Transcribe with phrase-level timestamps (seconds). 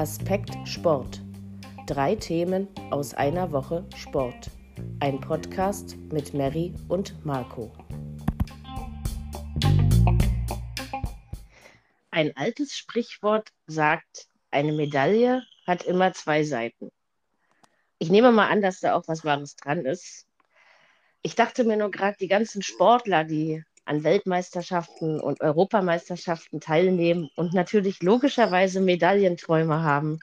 [0.00, 1.20] Aspekt Sport.
[1.86, 4.50] Drei Themen aus einer Woche Sport.
[5.00, 7.70] Ein Podcast mit Mary und Marco.
[12.10, 16.90] Ein altes Sprichwort sagt, eine Medaille hat immer zwei Seiten.
[17.98, 20.26] Ich nehme mal an, dass da auch was Wahres dran ist.
[21.20, 27.52] Ich dachte mir nur gerade, die ganzen Sportler, die an Weltmeisterschaften und Europameisterschaften teilnehmen und
[27.54, 30.20] natürlich logischerweise Medaillenträume haben,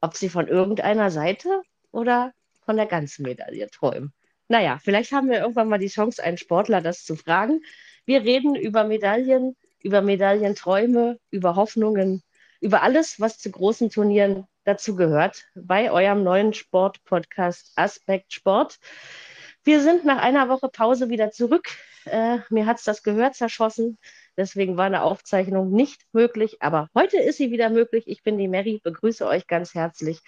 [0.00, 1.60] ob sie von irgendeiner Seite
[1.92, 2.32] oder
[2.64, 4.14] von der ganzen Medaille träumen.
[4.48, 7.60] Naja, vielleicht haben wir irgendwann mal die Chance, einen Sportler das zu fragen.
[8.06, 12.22] Wir reden über Medaillen, über Medaillenträume, über Hoffnungen,
[12.62, 18.78] über alles, was zu großen Turnieren dazu gehört, bei eurem neuen Sport-Podcast Aspekt Sport.
[19.64, 21.68] Wir sind nach einer Woche Pause wieder zurück.
[22.06, 23.98] Äh, mir hat es das Gehör zerschossen.
[24.36, 26.62] Deswegen war eine Aufzeichnung nicht möglich.
[26.62, 28.04] Aber heute ist sie wieder möglich.
[28.06, 30.20] Ich bin die Mary, begrüße euch ganz herzlich.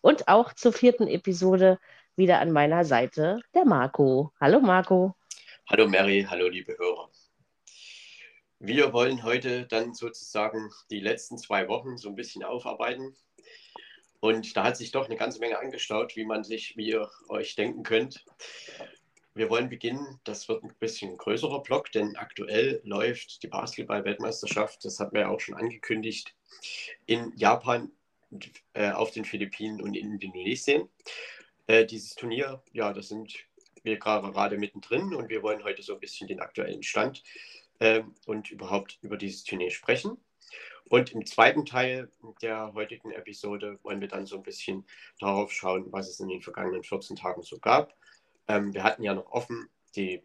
[0.00, 1.78] Und auch zur vierten Episode
[2.16, 4.32] wieder an meiner Seite der Marco.
[4.40, 5.14] Hallo Marco.
[5.68, 7.10] Hallo Mary, hallo liebe Hörer.
[8.58, 13.14] Wir wollen heute dann sozusagen die letzten zwei Wochen so ein bisschen aufarbeiten.
[14.20, 17.54] Und da hat sich doch eine ganze Menge angestaut, wie man sich, wie ihr euch
[17.56, 18.24] denken könnt.
[19.34, 20.20] Wir wollen beginnen.
[20.24, 25.28] Das wird ein bisschen größerer Block, denn aktuell läuft die Basketball-Weltmeisterschaft, das hat man ja
[25.28, 26.34] auch schon angekündigt,
[27.06, 27.92] in Japan,
[28.74, 30.88] äh, auf den Philippinen und in Indonesien.
[31.66, 33.34] Äh, dieses Turnier, ja, da sind
[33.82, 37.22] wir gerade mittendrin und wir wollen heute so ein bisschen den aktuellen Stand
[37.78, 40.18] äh, und überhaupt über dieses Turnier sprechen.
[40.84, 42.10] Und im zweiten Teil
[42.42, 44.84] der heutigen Episode wollen wir dann so ein bisschen
[45.20, 47.94] darauf schauen, was es in den vergangenen 14 Tagen so gab.
[48.50, 50.24] Ähm, wir hatten ja noch offen die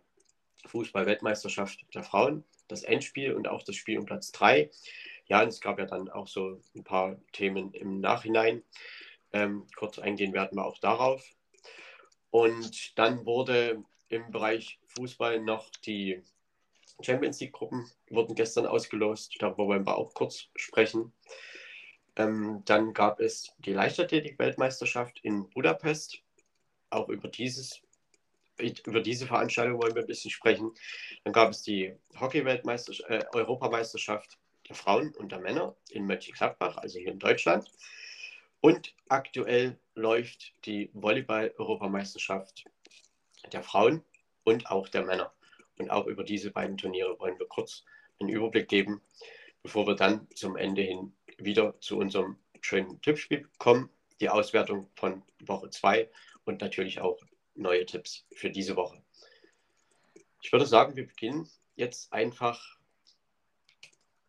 [0.65, 4.71] Fußball-Weltmeisterschaft der Frauen, das Endspiel und auch das Spiel um Platz 3.
[5.27, 8.63] Ja, und es gab ja dann auch so ein paar Themen im Nachhinein.
[9.31, 11.23] Ähm, kurz eingehen werden wir auch darauf.
[12.31, 16.23] Und dann wurde im Bereich Fußball noch die
[17.01, 19.35] Champions League-Gruppen wurden gestern ausgelost.
[19.37, 21.13] Darüber wollen wir auch kurz sprechen.
[22.15, 26.23] Ähm, dann gab es die Leichtathletik-Weltmeisterschaft in Budapest.
[26.89, 27.84] Auch über, dieses,
[28.59, 30.71] über diese Veranstaltung wollen wir ein bisschen sprechen.
[31.23, 37.11] Dann gab es die Hockey-Europameisterschaft äh, der Frauen und der Männer in Mönchengladbach, also hier
[37.11, 37.71] in Deutschland.
[38.61, 42.65] Und aktuell läuft die Volleyball-Europameisterschaft
[43.51, 44.03] der Frauen
[44.43, 45.31] und auch der Männer.
[45.77, 47.83] Und auch über diese beiden Turniere wollen wir kurz
[48.19, 49.01] einen Überblick geben,
[49.61, 53.89] bevor wir dann zum Ende hin wieder zu unserem schönen Tippspiel kommen,
[54.19, 56.09] die Auswertung von Woche 2
[56.45, 57.19] und natürlich auch
[57.55, 59.01] neue Tipps für diese Woche.
[60.41, 62.77] Ich würde sagen, wir beginnen jetzt einfach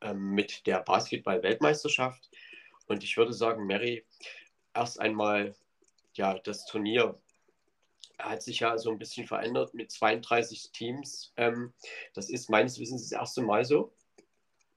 [0.00, 2.30] ähm, mit der Basketball-Weltmeisterschaft.
[2.86, 4.04] Und ich würde sagen, Mary,
[4.74, 5.54] erst einmal
[6.16, 7.18] ja, das Turnier
[8.18, 11.32] hat sich ja so ein bisschen verändert mit 32 Teams.
[11.36, 11.72] Ähm,
[12.14, 13.92] das ist meines Wissens das erste Mal so,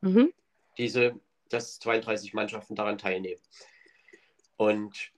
[0.01, 0.33] mhm.
[0.77, 3.41] diese, dass 32 Mannschaften daran teilnehmen.
[4.57, 5.11] Und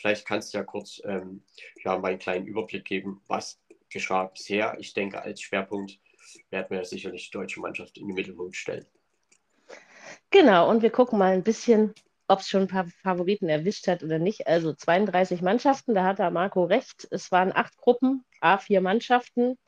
[0.00, 1.42] vielleicht kannst du ja kurz ähm,
[1.84, 4.76] ja, mal einen kleinen Überblick geben, was geschah bisher.
[4.78, 5.98] Ich denke, als Schwerpunkt
[6.50, 8.86] werden wir sicherlich die deutsche Mannschaft in den Mittelpunkt stellen.
[10.30, 11.94] Genau, und wir gucken mal ein bisschen
[12.30, 14.46] ob es schon ein paar Favoriten erwischt hat oder nicht.
[14.46, 17.08] Also 32 Mannschaften, da hat da Marco recht.
[17.10, 19.58] Es waren acht Gruppen, A4 Mannschaften.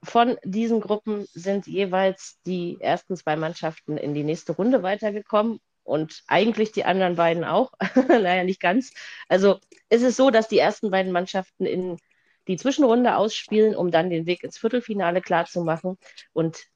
[0.00, 6.22] Von diesen Gruppen sind jeweils die ersten zwei Mannschaften in die nächste Runde weitergekommen und
[6.26, 7.72] eigentlich die anderen beiden auch.
[8.08, 8.92] naja, nicht ganz.
[9.28, 11.96] Also es ist so, dass die ersten beiden Mannschaften in
[12.48, 15.98] die Zwischenrunde ausspielen, um dann den Weg ins Viertelfinale klarzumachen.
[16.32, 16.66] Und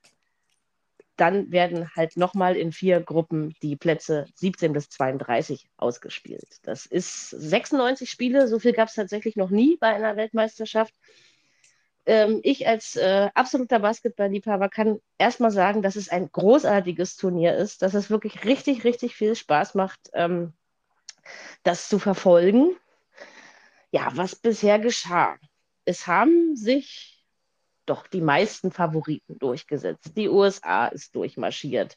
[1.16, 6.58] dann werden halt nochmal in vier Gruppen die Plätze 17 bis 32 ausgespielt.
[6.62, 10.94] Das ist 96 Spiele, so viel gab es tatsächlich noch nie bei einer Weltmeisterschaft.
[12.10, 17.82] Ähm, ich als äh, absoluter Basketballliebhaber kann erstmal sagen, dass es ein großartiges Turnier ist,
[17.82, 20.52] dass es wirklich richtig, richtig viel Spaß macht, ähm,
[21.62, 22.74] das zu verfolgen.
[23.92, 25.36] Ja, was bisher geschah.
[25.84, 27.24] Es haben sich
[27.86, 30.16] doch die meisten Favoriten durchgesetzt.
[30.16, 31.96] Die USA ist durchmarschiert.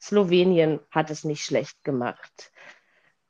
[0.00, 2.50] Slowenien hat es nicht schlecht gemacht.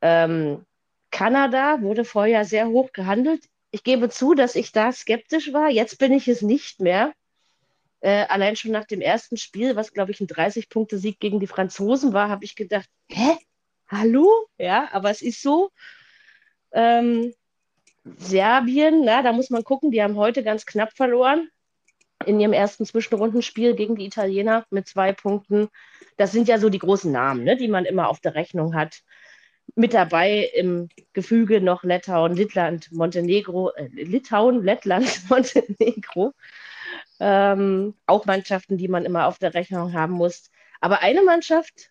[0.00, 0.65] Ähm,
[1.11, 3.49] Kanada wurde vorher sehr hoch gehandelt.
[3.71, 5.71] Ich gebe zu, dass ich da skeptisch war.
[5.71, 7.13] Jetzt bin ich es nicht mehr.
[8.01, 12.13] Äh, allein schon nach dem ersten Spiel, was glaube ich ein 30-Punkte-Sieg gegen die Franzosen
[12.13, 13.37] war, habe ich gedacht, hä?
[13.89, 14.47] Hallo?
[14.59, 15.71] Ja, aber es ist so.
[16.73, 17.35] Ähm,
[18.05, 21.51] Serbien, na, da muss man gucken, die haben heute ganz knapp verloren
[22.27, 25.69] in ihrem ersten Zwischenrundenspiel gegen die Italiener mit zwei Punkten.
[26.17, 29.01] Das sind ja so die großen Namen, ne, die man immer auf der Rechnung hat.
[29.75, 36.33] Mit dabei im Gefüge noch Litauen, Lettland, Montenegro, äh, Litauen, Lettland, Montenegro.
[37.19, 40.51] Ähm, auch Mannschaften, die man immer auf der Rechnung haben muss.
[40.81, 41.91] Aber eine Mannschaft,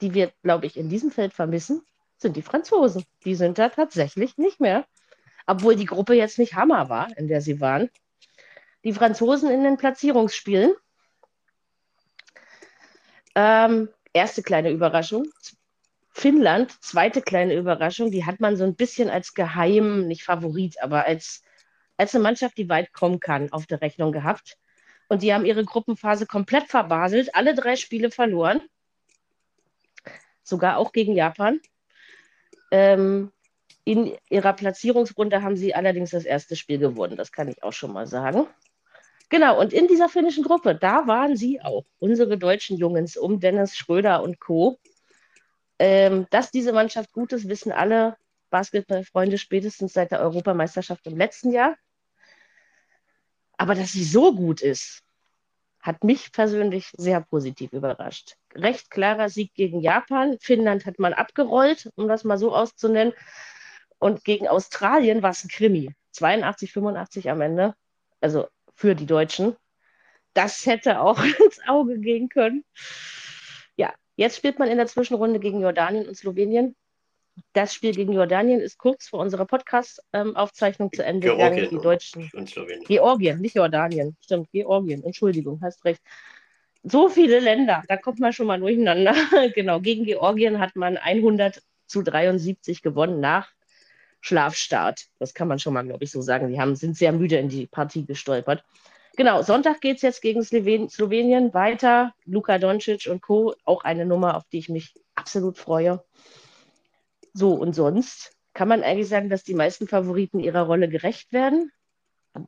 [0.00, 1.82] die wir, glaube ich, in diesem Feld vermissen,
[2.16, 3.04] sind die Franzosen.
[3.24, 4.86] Die sind da tatsächlich nicht mehr.
[5.46, 7.90] Obwohl die Gruppe jetzt nicht Hammer war, in der sie waren.
[8.84, 10.74] Die Franzosen in den Platzierungsspielen.
[13.34, 15.26] Ähm, erste kleine Überraschung.
[16.12, 21.06] Finnland, zweite kleine Überraschung, die hat man so ein bisschen als geheim, nicht Favorit, aber
[21.06, 21.42] als,
[21.96, 24.58] als eine Mannschaft, die weit kommen kann, auf der Rechnung gehabt.
[25.08, 28.60] Und die haben ihre Gruppenphase komplett verbaselt, alle drei Spiele verloren.
[30.42, 31.60] Sogar auch gegen Japan.
[32.70, 33.32] Ähm,
[33.84, 37.92] in ihrer Platzierungsrunde haben sie allerdings das erste Spiel gewonnen, das kann ich auch schon
[37.92, 38.46] mal sagen.
[39.30, 43.76] Genau, und in dieser finnischen Gruppe, da waren sie auch, unsere deutschen Jungs um Dennis
[43.76, 44.78] Schröder und Co.
[45.80, 48.18] Ähm, dass diese Mannschaft gut ist, wissen alle
[48.50, 51.74] Basketballfreunde spätestens seit der Europameisterschaft im letzten Jahr.
[53.56, 55.02] Aber dass sie so gut ist,
[55.80, 58.36] hat mich persönlich sehr positiv überrascht.
[58.54, 60.36] Recht klarer Sieg gegen Japan.
[60.38, 63.14] Finnland hat man abgerollt, um das mal so auszunennen.
[63.98, 65.94] Und gegen Australien war es ein Krimi.
[66.12, 67.74] 82, 85 am Ende.
[68.20, 69.56] Also für die Deutschen.
[70.34, 72.66] Das hätte auch ins Auge gehen können.
[74.20, 76.76] Jetzt spielt man in der Zwischenrunde gegen Jordanien und Slowenien.
[77.54, 81.70] Das Spiel gegen Jordanien ist kurz vor unserer Podcast-Aufzeichnung zu Ende Georgien gegangen.
[81.70, 82.30] Die Deutschen.
[82.34, 82.84] Und Slowenien.
[82.84, 84.18] Georgien, nicht Jordanien.
[84.20, 85.02] Stimmt, Georgien.
[85.04, 86.02] Entschuldigung, hast recht.
[86.82, 89.14] So viele Länder, da kommt man schon mal durcheinander.
[89.54, 93.48] genau, gegen Georgien hat man 100 zu 73 gewonnen nach
[94.20, 95.06] Schlafstart.
[95.18, 96.48] Das kann man schon mal, glaube ich, so sagen.
[96.48, 98.64] Die haben, sind sehr müde in die Partie gestolpert.
[99.20, 102.14] Genau, Sonntag geht es jetzt gegen Slowenien weiter.
[102.24, 103.54] Luka Doncic und Co.
[103.66, 106.02] Auch eine Nummer, auf die ich mich absolut freue.
[107.34, 111.70] So, und sonst kann man eigentlich sagen, dass die meisten Favoriten ihrer Rolle gerecht werden.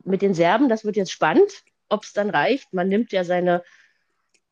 [0.03, 1.51] Mit den Serben, das wird jetzt spannend,
[1.89, 2.73] ob es dann reicht.
[2.73, 3.61] Man nimmt ja seine,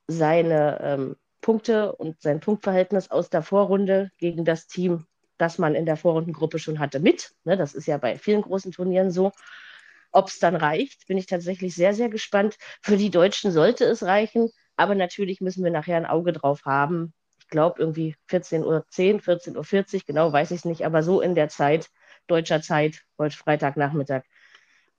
[0.06, 5.08] seine ähm, Punkte und sein Punktverhältnis aus der Vorrunde gegen das Team,
[5.40, 7.32] das man in der Vorrundengruppe schon hatte, mit.
[7.46, 9.32] Ne, das ist ja bei vielen großen Turnieren so.
[10.12, 12.58] Ob es dann reicht, bin ich tatsächlich sehr, sehr gespannt.
[12.82, 17.14] Für die Deutschen sollte es reichen, aber natürlich müssen wir nachher ein Auge drauf haben.
[17.40, 21.36] Ich glaube irgendwie 14.10 Uhr, 14.40 Uhr, genau weiß ich es nicht, aber so in
[21.36, 21.90] der Zeit,
[22.28, 24.24] deutscher Zeit, heute Freitagnachmittag,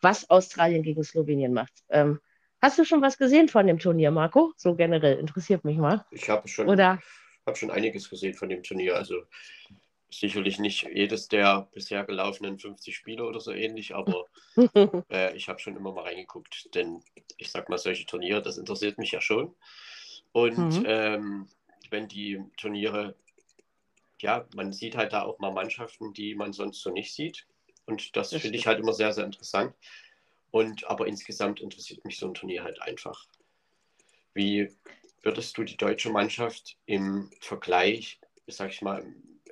[0.00, 1.72] was Australien gegen Slowenien macht.
[1.88, 2.20] Ähm,
[2.60, 4.52] hast du schon was gesehen von dem Turnier, Marco?
[4.56, 6.04] So generell, interessiert mich mal.
[6.10, 6.66] Ich habe schon,
[7.46, 8.96] hab schon einiges gesehen von dem Turnier.
[8.96, 9.22] Also
[10.14, 14.26] sicherlich nicht jedes der bisher gelaufenen 50 Spiele oder so ähnlich, aber
[15.10, 17.02] äh, ich habe schon immer mal reingeguckt, denn
[17.36, 19.54] ich sag mal, solche Turniere, das interessiert mich ja schon.
[20.32, 20.84] Und mhm.
[20.86, 21.48] ähm,
[21.90, 23.14] wenn die Turniere,
[24.20, 27.46] ja, man sieht halt da auch mal Mannschaften, die man sonst so nicht sieht.
[27.86, 29.74] Und das, das finde ich halt immer sehr, sehr interessant.
[30.50, 33.26] Und aber insgesamt interessiert mich so ein Turnier halt einfach.
[34.34, 34.70] Wie
[35.22, 39.04] würdest du die deutsche Mannschaft im Vergleich, sag ich mal,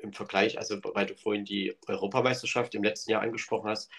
[0.02, 3.90] im Vergleich, also weil du vorhin die Europameisterschaft im letzten Jahr angesprochen hast,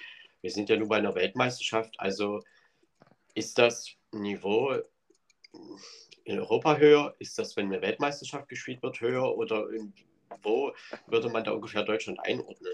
[0.42, 2.42] wir sind ja nur bei einer Weltmeisterschaft, also
[3.36, 4.81] ist das Niveau
[6.24, 7.15] in Europa höher?
[7.19, 9.37] Ist das, wenn eine Weltmeisterschaft gespielt wird, höher?
[9.37, 9.68] Oder
[10.42, 10.73] wo
[11.07, 12.73] würde man da ungefähr Deutschland einordnen?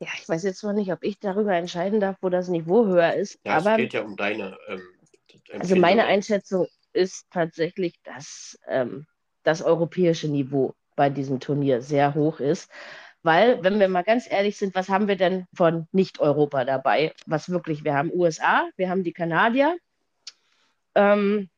[0.00, 3.14] Ja, ich weiß jetzt zwar nicht, ob ich darüber entscheiden darf, wo das Niveau höher
[3.14, 3.38] ist.
[3.44, 4.58] Ja, aber es geht ja um deine.
[4.66, 4.82] Ähm,
[5.52, 9.06] also meine Einschätzung ist tatsächlich, dass ähm,
[9.44, 12.70] das europäische Niveau bei diesem Turnier sehr hoch ist.
[13.22, 17.12] Weil, wenn wir mal ganz ehrlich sind, was haben wir denn von Nicht-Europa dabei?
[17.26, 19.76] Was wirklich, wir haben USA, wir haben die Kanadier.
[20.94, 21.48] Ähm,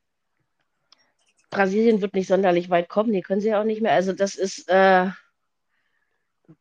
[1.50, 3.92] Brasilien wird nicht sonderlich weit kommen, die können sie auch nicht mehr.
[3.92, 5.06] Also das ist, äh,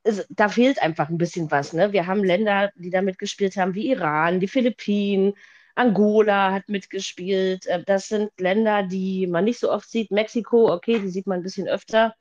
[0.04, 1.74] ist, da fehlt einfach ein bisschen was.
[1.74, 1.92] Ne?
[1.92, 5.34] Wir haben Länder, die da mitgespielt haben, wie Iran, die Philippinen,
[5.76, 7.66] Angola hat mitgespielt.
[7.68, 10.12] Äh, das sind Länder, die man nicht so oft sieht.
[10.12, 12.16] Mexiko, okay, die sieht man ein bisschen öfter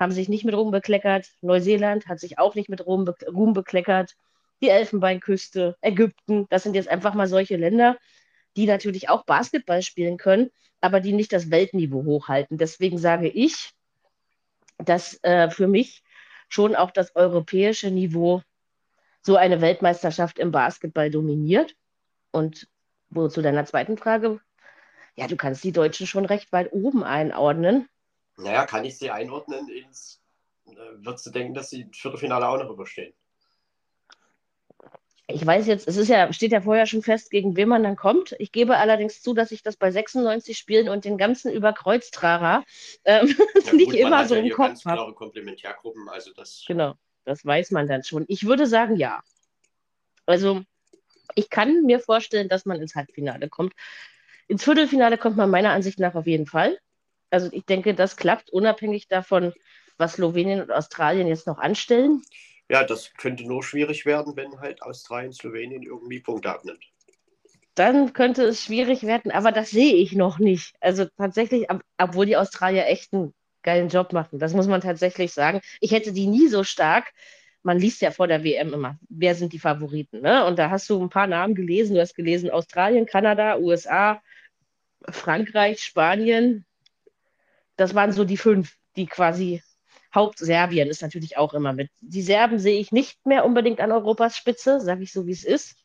[0.00, 1.28] haben sich nicht mit Ruhm bekleckert.
[1.42, 4.16] Neuseeland hat sich auch nicht mit Ruhm, be Ruhm bekleckert.
[4.62, 7.96] Die Elfenbeinküste, Ägypten, das sind jetzt einfach mal solche Länder,
[8.56, 12.58] die natürlich auch Basketball spielen können, aber die nicht das Weltniveau hochhalten.
[12.58, 13.70] Deswegen sage ich,
[14.78, 16.02] dass äh, für mich
[16.48, 18.42] schon auch das europäische Niveau
[19.22, 21.74] so eine Weltmeisterschaft im Basketball dominiert.
[22.32, 22.68] Und
[23.10, 24.40] wo zu deiner zweiten Frage,
[25.16, 27.88] ja, du kannst die Deutschen schon recht weit oben einordnen.
[28.42, 30.20] Naja, kann ich sie einordnen ins.
[30.66, 33.12] Äh, würdest du denken, dass sie das Viertelfinale auch noch überstehen?
[35.32, 37.96] Ich weiß jetzt, es ist ja, steht ja vorher schon fest, gegen wen man dann
[37.96, 38.34] kommt.
[38.38, 42.64] Ich gebe allerdings zu, dass ich das bei 96 Spielen und den ganzen Überkreuztrarer
[43.04, 44.96] ähm, ja, nicht gut, immer so ja im Kopf habe.
[44.96, 46.64] klare Komplementärgruppen, also das.
[46.66, 46.94] Genau,
[47.24, 48.24] das weiß man dann schon.
[48.28, 49.22] Ich würde sagen, ja.
[50.26, 50.62] Also,
[51.34, 53.74] ich kann mir vorstellen, dass man ins Halbfinale kommt.
[54.48, 56.78] Ins Viertelfinale kommt man meiner Ansicht nach auf jeden Fall.
[57.30, 59.52] Also, ich denke, das klappt unabhängig davon,
[59.96, 62.22] was Slowenien und Australien jetzt noch anstellen
[62.70, 66.84] ja, das könnte nur schwierig werden, wenn halt Australien, Slowenien irgendwie Punkte abnimmt.
[67.74, 70.76] Dann könnte es schwierig werden, aber das sehe ich noch nicht.
[70.80, 75.32] Also tatsächlich, ob, obwohl die Australier echt einen geilen Job machen, das muss man tatsächlich
[75.32, 75.60] sagen.
[75.80, 77.12] Ich hätte die nie so stark.
[77.64, 80.20] Man liest ja vor der WM immer, wer sind die Favoriten.
[80.20, 80.44] Ne?
[80.46, 81.94] Und da hast du ein paar Namen gelesen.
[81.94, 84.22] Du hast gelesen Australien, Kanada, USA,
[85.08, 86.64] Frankreich, Spanien.
[87.80, 89.62] Das waren so die fünf, die quasi
[90.14, 91.90] Hauptserbien ist natürlich auch immer mit.
[92.02, 95.44] Die Serben sehe ich nicht mehr unbedingt an Europas Spitze, sage ich so, wie es
[95.44, 95.76] ist.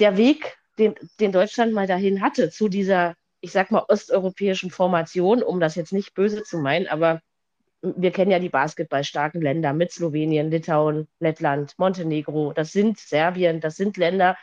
[0.00, 5.44] Der Weg, den, den Deutschland mal dahin hatte, zu dieser, ich sag mal, osteuropäischen Formation,
[5.44, 7.20] um das jetzt nicht böse zu meinen, aber
[7.80, 12.52] wir kennen ja die basketballstarken Länder mit Slowenien, Litauen, Lettland, Montenegro.
[12.52, 14.36] Das sind Serbien, das sind Länder,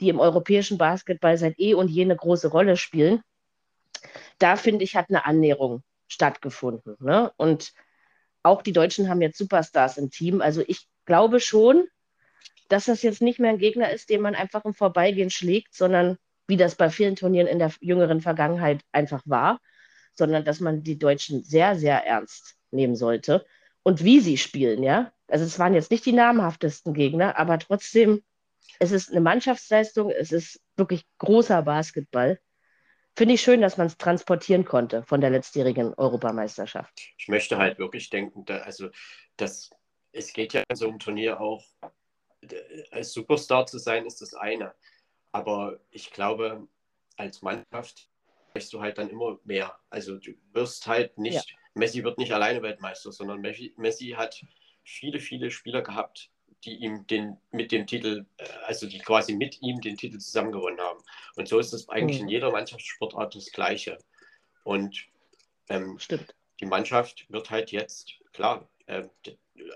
[0.00, 3.22] die im europäischen Basketball seit eh und je eine große Rolle spielen.
[4.38, 6.96] Da finde ich, hat eine Annäherung stattgefunden.
[7.00, 7.32] Ne?
[7.36, 7.72] Und
[8.42, 10.40] auch die Deutschen haben jetzt Superstars im Team.
[10.40, 11.86] Also ich glaube schon,
[12.68, 16.16] dass das jetzt nicht mehr ein Gegner ist, den man einfach im Vorbeigehen schlägt, sondern
[16.46, 19.60] wie das bei vielen Turnieren in der jüngeren Vergangenheit einfach war,
[20.14, 23.44] sondern dass man die Deutschen sehr, sehr ernst nehmen sollte.
[23.82, 25.12] Und wie sie spielen, ja.
[25.28, 28.22] Also es waren jetzt nicht die namhaftesten Gegner, aber trotzdem,
[28.78, 32.38] es ist eine Mannschaftsleistung, es ist wirklich großer Basketball
[33.16, 37.00] finde ich schön, dass man es transportieren konnte von der letztjährigen Europameisterschaft.
[37.18, 38.90] Ich möchte halt wirklich denken, da, also
[39.36, 39.70] das,
[40.12, 41.64] es geht ja in so einem Turnier auch,
[42.90, 44.74] als Superstar zu sein, ist das eine.
[45.32, 46.68] Aber ich glaube,
[47.16, 48.08] als Mannschaft
[48.54, 49.78] weißt du halt dann immer mehr.
[49.90, 51.56] Also du wirst halt nicht, ja.
[51.74, 54.42] Messi wird nicht alleine Weltmeister, sondern Messi, Messi hat
[54.82, 56.30] viele, viele Spieler gehabt,
[56.64, 60.80] die ihm den mit dem Titel, äh, also die quasi mit ihm den Titel zusammengewonnen
[60.80, 61.00] haben.
[61.36, 62.24] Und so ist es eigentlich mhm.
[62.24, 63.98] in jeder Mannschaftssportart das Gleiche.
[64.64, 65.06] Und
[65.68, 65.98] ähm,
[66.60, 69.04] die Mannschaft wird halt jetzt, klar, äh,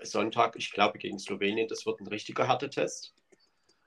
[0.02, 3.14] Sonntag, ich glaube gegen Slowenien, das wird ein richtiger Härtetest.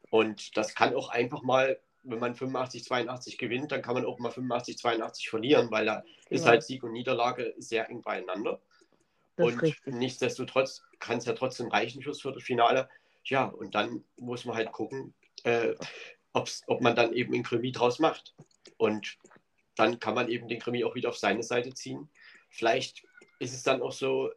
[0.10, 4.20] Und das kann auch einfach mal, wenn man 85, 82 gewinnt, dann kann man auch
[4.20, 6.12] mal 85, 82 verlieren, weil da genau.
[6.30, 8.60] ist halt Sieg und Niederlage sehr eng beieinander.
[9.38, 12.90] Und nichtsdestotrotz kann es ja trotzdem reichen fürs Viertelfinale.
[13.26, 15.14] Ja, und dann muss man halt gucken,
[15.44, 15.74] äh,
[16.34, 18.36] ob man dann eben ein Krimi draus macht.
[18.78, 19.18] Und
[19.76, 22.10] dann kann man eben den Krimi auch wieder auf seine Seite ziehen.
[22.50, 23.04] Vielleicht
[23.40, 24.32] ist es dann auch so,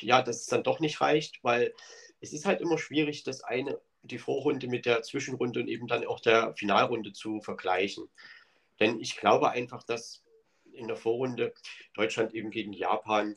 [0.00, 1.74] ja, dass es dann doch nicht reicht, weil
[2.20, 6.06] es ist halt immer schwierig, das eine, die Vorrunde mit der Zwischenrunde und eben dann
[6.06, 8.08] auch der Finalrunde zu vergleichen.
[8.78, 10.24] Denn ich glaube einfach, dass
[10.72, 11.52] in der Vorrunde
[11.94, 13.36] Deutschland eben gegen Japan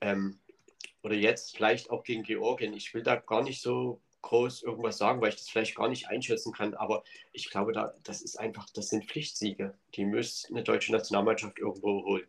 [0.00, 0.38] ähm,
[1.02, 2.74] oder jetzt vielleicht auch gegen Georgien.
[2.74, 6.08] Ich will da gar nicht so groß irgendwas sagen, weil ich das vielleicht gar nicht
[6.08, 6.74] einschätzen kann.
[6.74, 7.02] Aber
[7.32, 9.74] ich glaube, da, das ist einfach, das sind Pflichtsiege.
[9.94, 12.26] Die muss eine deutsche Nationalmannschaft irgendwo holen.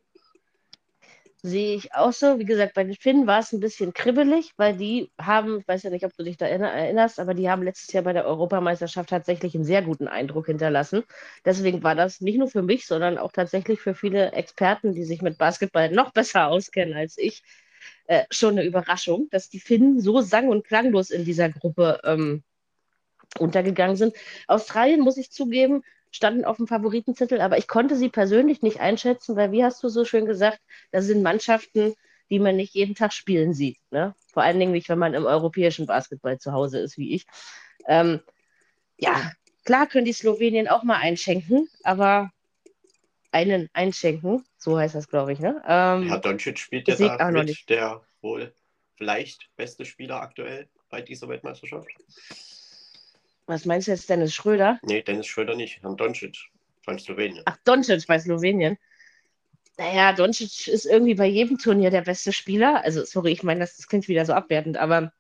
[1.44, 2.38] Sehe ich auch so.
[2.38, 5.82] Wie gesagt, bei den Finnen war es ein bisschen kribbelig, weil die haben, ich weiß
[5.84, 9.10] ja nicht, ob du dich da erinnerst, aber die haben letztes Jahr bei der Europameisterschaft
[9.10, 11.04] tatsächlich einen sehr guten Eindruck hinterlassen.
[11.44, 15.24] Deswegen war das nicht nur für mich, sondern auch tatsächlich für viele Experten, die sich
[15.24, 17.42] mit Basketball noch besser auskennen als ich,
[18.06, 22.44] äh, schon eine Überraschung, dass die Finnen so sang- und klanglos in dieser Gruppe ähm,
[23.40, 24.16] untergegangen sind.
[24.48, 29.36] Australien, muss ich zugeben, standen auf dem Favoritenzettel, aber ich konnte sie persönlich nicht einschätzen,
[29.36, 30.60] weil, wie hast du so schön gesagt,
[30.92, 31.96] das sind Mannschaften,
[32.30, 33.78] die man nicht jeden Tag spielen sieht.
[33.92, 34.14] Ne?
[34.32, 37.26] Vor allen Dingen nicht, wenn man im europäischen Basketball zu Hause ist, wie ich.
[37.88, 38.22] Ähm,
[38.98, 39.32] ja,
[39.66, 42.32] klar können die Slowenien auch mal einschenken, aber
[43.32, 45.40] einen einschenken, so heißt das, glaube ich.
[45.40, 45.62] Ne?
[45.68, 48.54] Ähm, Herr Doncic spielt ja da mit der wohl
[48.96, 51.88] vielleicht beste Spieler aktuell bei dieser Weltmeisterschaft.
[53.52, 54.80] Was meinst du jetzt, Dennis Schröder?
[54.82, 56.50] Nee, Dennis Schröder nicht, Herrn Doncic
[56.86, 57.44] von Slowenien.
[57.46, 58.78] Ach, Doncic bei Slowenien.
[59.78, 62.82] Naja, Doncic ist irgendwie bei jedem Turnier der beste Spieler.
[62.86, 65.12] Also, sorry, ich meine, das, das klingt wieder so abwertend, aber,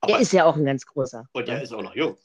[0.00, 1.28] aber er ist ja auch ein ganz großer.
[1.32, 2.16] Und er ist auch noch jung.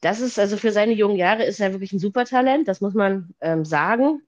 [0.00, 3.34] Das ist also für seine jungen Jahre ist er wirklich ein Supertalent, das muss man
[3.40, 4.22] ähm, sagen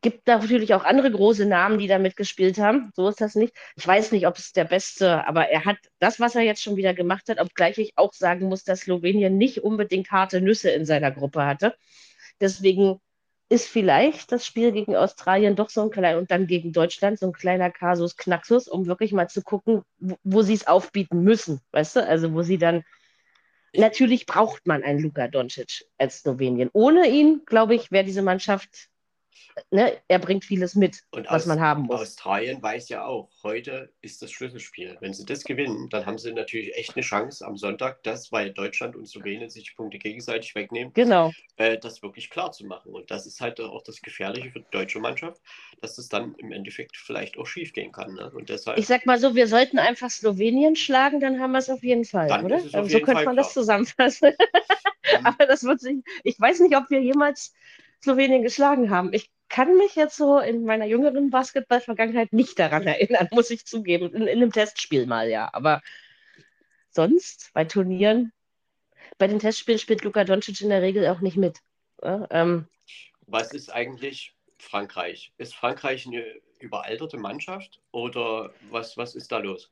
[0.00, 2.90] gibt natürlich auch andere große Namen, die da mitgespielt haben.
[2.94, 3.54] So ist das nicht.
[3.76, 6.76] Ich weiß nicht, ob es der beste, aber er hat das, was er jetzt schon
[6.76, 10.86] wieder gemacht hat, obgleich ich auch sagen muss, dass Slowenien nicht unbedingt harte Nüsse in
[10.86, 11.74] seiner Gruppe hatte.
[12.40, 13.00] Deswegen
[13.48, 17.26] ist vielleicht das Spiel gegen Australien doch so ein kleiner und dann gegen Deutschland so
[17.26, 21.60] ein kleiner Kasus Knaxus, um wirklich mal zu gucken, wo, wo sie es aufbieten müssen,
[21.72, 22.06] weißt du?
[22.06, 22.84] Also wo sie dann
[23.72, 26.70] Natürlich braucht man einen Luka Doncic als Slowenien.
[26.72, 28.89] Ohne ihn, glaube ich, wäre diese Mannschaft
[29.70, 32.00] ne, er bringt vieles mit, Und was aus, man haben muss.
[32.00, 34.96] Australien weiß ja auch, heute ist das Schlüsselspiel.
[35.00, 38.52] Wenn sie das gewinnen, dann haben sie natürlich echt eine Chance am Sonntag, das, weil
[38.52, 41.32] Deutschland und Slowenien sich die Punkte gegenseitig wegnehmen, Genau.
[41.56, 42.92] äh, das wirklich klar zu machen.
[42.92, 45.40] Und das ist halt auch das Gefährliche für die deutsche Mannschaft,
[45.80, 48.14] dass das dann im Endeffekt vielleicht auch schief gehen kann.
[48.14, 48.30] Ne?
[48.34, 51.70] Und deshalb, Ich sag mal so, wir sollten einfach Slowenien schlagen, dann haben wir es
[51.70, 52.56] auf jeden Fall, Dann oder?
[52.72, 53.62] Also so jeden könnte Fall man das klar.
[53.64, 54.32] zusammenfassen.
[55.12, 55.26] Mhm.
[55.26, 57.52] Aber das wird sich, ich weiß nicht, ob wir jemals
[58.02, 59.12] Slowenien geschlagen haben.
[59.12, 64.14] Ich kann mich jetzt so in meiner jüngeren Basketball-Vergangenheit nicht daran erinnern, muss ich zugeben.
[64.14, 65.50] In, in einem Testspiel mal, ja.
[65.52, 65.82] Aber
[66.90, 68.32] sonst bei Turnieren,
[69.18, 71.58] bei den Testspielen spielt Luka Doncic in der Regel auch nicht mit.
[72.02, 72.66] Ja, ähm,
[73.26, 75.32] was ist eigentlich Frankreich?
[75.38, 76.24] Ist Frankreich eine
[76.58, 79.70] überalterte Mannschaft oder was, was ist da los?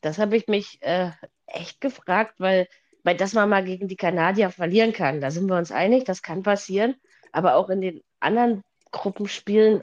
[0.00, 1.10] Das habe ich mich äh,
[1.46, 2.68] echt gefragt, weil,
[3.02, 6.22] weil dass man mal gegen die Kanadier verlieren kann, da sind wir uns einig, das
[6.22, 6.94] kann passieren.
[7.32, 9.82] Aber auch in den anderen Gruppenspielen,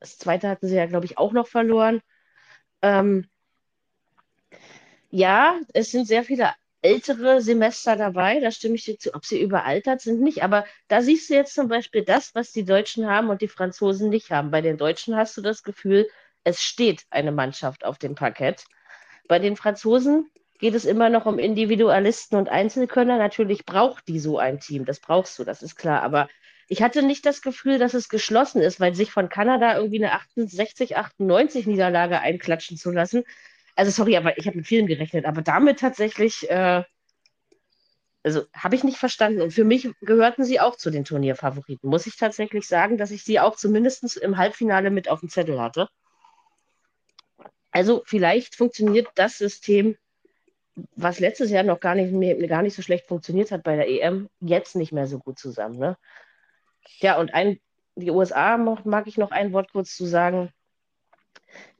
[0.00, 2.00] das zweite hatten sie ja, glaube ich, auch noch verloren.
[2.82, 3.28] Ähm,
[5.10, 9.14] ja, es sind sehr viele ältere Semester dabei, da stimme ich dir zu.
[9.14, 10.42] Ob sie überaltert sind, nicht.
[10.42, 14.10] Aber da siehst du jetzt zum Beispiel das, was die Deutschen haben und die Franzosen
[14.10, 14.50] nicht haben.
[14.50, 16.08] Bei den Deutschen hast du das Gefühl,
[16.44, 18.64] es steht eine Mannschaft auf dem Parkett.
[19.28, 23.16] Bei den Franzosen geht es immer noch um Individualisten und Einzelkönner.
[23.16, 26.02] Natürlich braucht die so ein Team, das brauchst du, das ist klar.
[26.02, 26.28] Aber
[26.68, 30.12] ich hatte nicht das Gefühl, dass es geschlossen ist, weil sich von Kanada irgendwie eine
[30.12, 33.24] 68, 98 Niederlage einklatschen zu lassen.
[33.76, 36.82] Also sorry, aber ich habe mit vielen gerechnet, aber damit tatsächlich, äh,
[38.22, 39.42] also habe ich nicht verstanden.
[39.42, 41.88] Und für mich gehörten sie auch zu den Turnierfavoriten.
[41.88, 45.60] Muss ich tatsächlich sagen, dass ich sie auch zumindest im Halbfinale mit auf dem Zettel
[45.60, 45.88] hatte.
[47.72, 49.96] Also vielleicht funktioniert das System,
[50.94, 53.88] was letztes Jahr noch gar nicht, mehr, gar nicht so schlecht funktioniert hat bei der
[53.88, 55.78] EM, jetzt nicht mehr so gut zusammen.
[55.78, 55.96] Ne?
[57.00, 57.58] Ja, und ein,
[57.96, 60.52] die USA mag, ich noch ein Wort kurz zu sagen.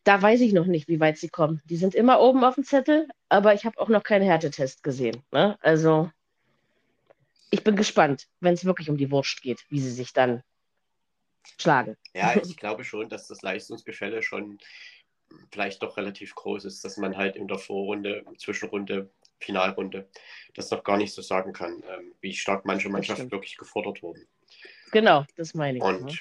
[0.05, 1.62] Da weiß ich noch nicht, wie weit sie kommen.
[1.66, 5.22] Die sind immer oben auf dem Zettel, aber ich habe auch noch keinen Härtetest gesehen.
[5.31, 5.57] Ne?
[5.61, 6.11] Also
[7.50, 10.42] ich bin gespannt, wenn es wirklich um die Wurst geht, wie sie sich dann
[11.59, 11.96] schlagen.
[12.14, 14.59] Ja, ich glaube schon, dass das Leistungsgefälle schon
[15.50, 20.09] vielleicht doch relativ groß ist, dass man halt in der Vorrunde, Zwischenrunde, Finalrunde
[20.55, 24.26] das noch gar nicht so sagen kann, ähm, wie stark manche Mannschaften wirklich gefordert wurden.
[24.92, 25.85] Genau, das meine ich.
[25.85, 26.12] Und ne?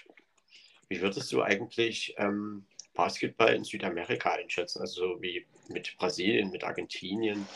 [0.89, 4.81] wie würdest du eigentlich ähm, Basketball in Südamerika einschätzen?
[4.81, 7.47] Also so wie mit Brasilien, mit Argentinien?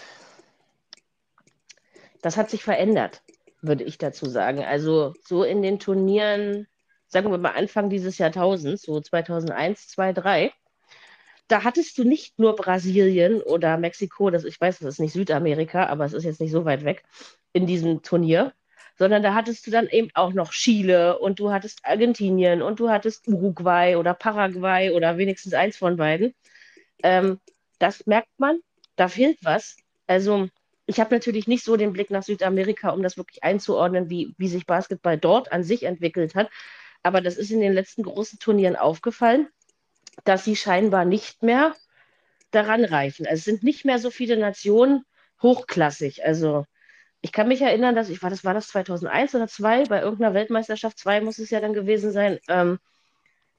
[2.22, 3.24] Das hat sich verändert,
[3.62, 4.64] würde ich dazu sagen.
[4.64, 6.68] Also so in den Turnieren,
[7.08, 10.52] sagen wir mal Anfang dieses Jahrtausends, so 2001, 2003,
[11.48, 15.86] da hattest du nicht nur Brasilien oder Mexiko, das, ich weiß, das ist nicht Südamerika,
[15.86, 17.04] aber es ist jetzt nicht so weit weg,
[17.54, 18.54] in diesem Turnier,
[18.98, 22.90] sondern da hattest du dann eben auch noch Chile und du hattest Argentinien und du
[22.90, 26.34] hattest Uruguay oder Paraguay oder wenigstens eins von beiden.
[27.04, 27.40] Ähm,
[27.80, 28.60] das merkt man,
[28.96, 29.78] da fehlt was.
[30.08, 30.48] Also
[30.86, 34.48] ich habe natürlich nicht so den Blick nach Südamerika, um das wirklich einzuordnen, wie, wie
[34.48, 36.50] sich Basketball dort an sich entwickelt hat.
[37.04, 39.48] Aber das ist in den letzten großen Turnieren aufgefallen,
[40.24, 41.76] dass sie scheinbar nicht mehr
[42.52, 43.26] daran reichen.
[43.26, 45.04] Also es sind nicht mehr so viele Nationen
[45.42, 46.24] hochklassig.
[46.26, 46.66] Also
[47.26, 50.36] ich kann mich erinnern, dass ich war, das war das 2001 oder 2 bei irgendeiner
[50.36, 52.38] Weltmeisterschaft 2 muss es ja dann gewesen sein.
[52.48, 52.78] Ähm,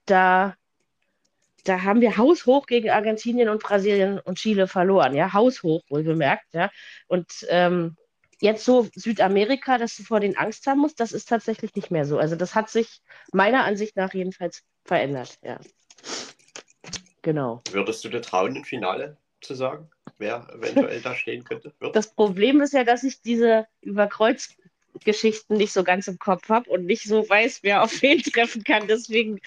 [0.05, 0.55] da,
[1.65, 5.17] da haben wir haushoch gegen Argentinien und Brasilien und Chile verloren.
[5.17, 6.45] Ja, haushoch wohlgemerkt.
[6.53, 6.71] Ja,
[7.09, 7.97] und ähm,
[8.41, 12.05] jetzt so Südamerika, dass du vor den Angst haben musst, das ist tatsächlich nicht mehr
[12.05, 12.19] so.
[12.19, 13.01] Also das hat sich
[13.33, 15.39] meiner Ansicht nach jedenfalls verändert.
[15.43, 15.59] Ja,
[17.21, 17.63] genau.
[17.73, 21.73] Würdest du dir trauen, im Finale zu sagen, wer eventuell da stehen könnte?
[21.79, 21.97] Wird?
[21.97, 26.87] Das Problem ist ja, dass ich diese Überkreuzgeschichten nicht so ganz im Kopf habe und
[26.87, 28.87] nicht so weiß, wer auf wen treffen kann.
[28.89, 29.41] Deswegen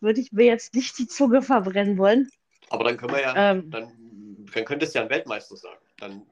[0.00, 2.30] würde ich mir jetzt nicht die Zunge verbrennen wollen.
[2.70, 3.92] Aber dann können wir ja, Ähm, dann,
[4.52, 5.80] dann könntest du ja einen Weltmeister sagen.
[5.98, 6.26] Dann,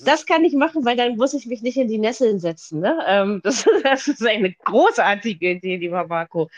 [0.00, 2.80] Das kann ich machen, weil dann muss ich mich nicht in die Nesseln setzen.
[2.80, 2.98] Ne?
[3.06, 6.48] Ähm, das, das ist eine großartige Idee, lieber Marco.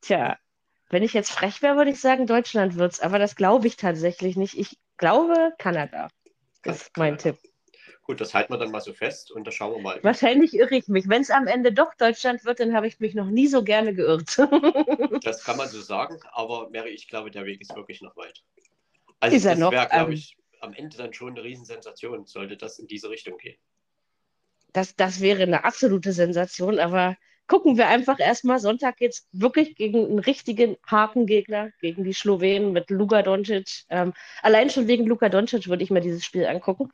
[0.00, 0.38] Tja,
[0.90, 4.36] wenn ich jetzt frech wäre, würde ich sagen, Deutschland wird's, aber das glaube ich tatsächlich
[4.36, 4.56] nicht.
[4.58, 6.08] Ich glaube Kanada.
[6.64, 7.38] ist mein Tipp.
[8.02, 9.98] Gut, das halten wir dann mal so fest und da schauen wir mal.
[10.02, 11.08] Wahrscheinlich irre ich mich.
[11.08, 13.94] Wenn es am Ende doch Deutschland wird, dann habe ich mich noch nie so gerne
[13.94, 14.36] geirrt.
[15.24, 18.42] Das kann man so sagen, aber Mary, ich glaube, der Weg ist wirklich noch weit.
[19.20, 22.78] Also Ist das wäre, glaube ähm, ich, am Ende dann schon eine Riesensensation, sollte das
[22.78, 23.56] in diese Richtung gehen.
[24.74, 28.58] Das, das wäre eine absolute Sensation, aber gucken wir einfach erstmal.
[28.58, 33.84] Sonntag geht es wirklich gegen einen richtigen Hakengegner, gegen die Slowenen mit Luka Doncic.
[33.90, 36.90] Ähm, allein schon wegen Luka Doncic würde ich mir dieses Spiel angucken.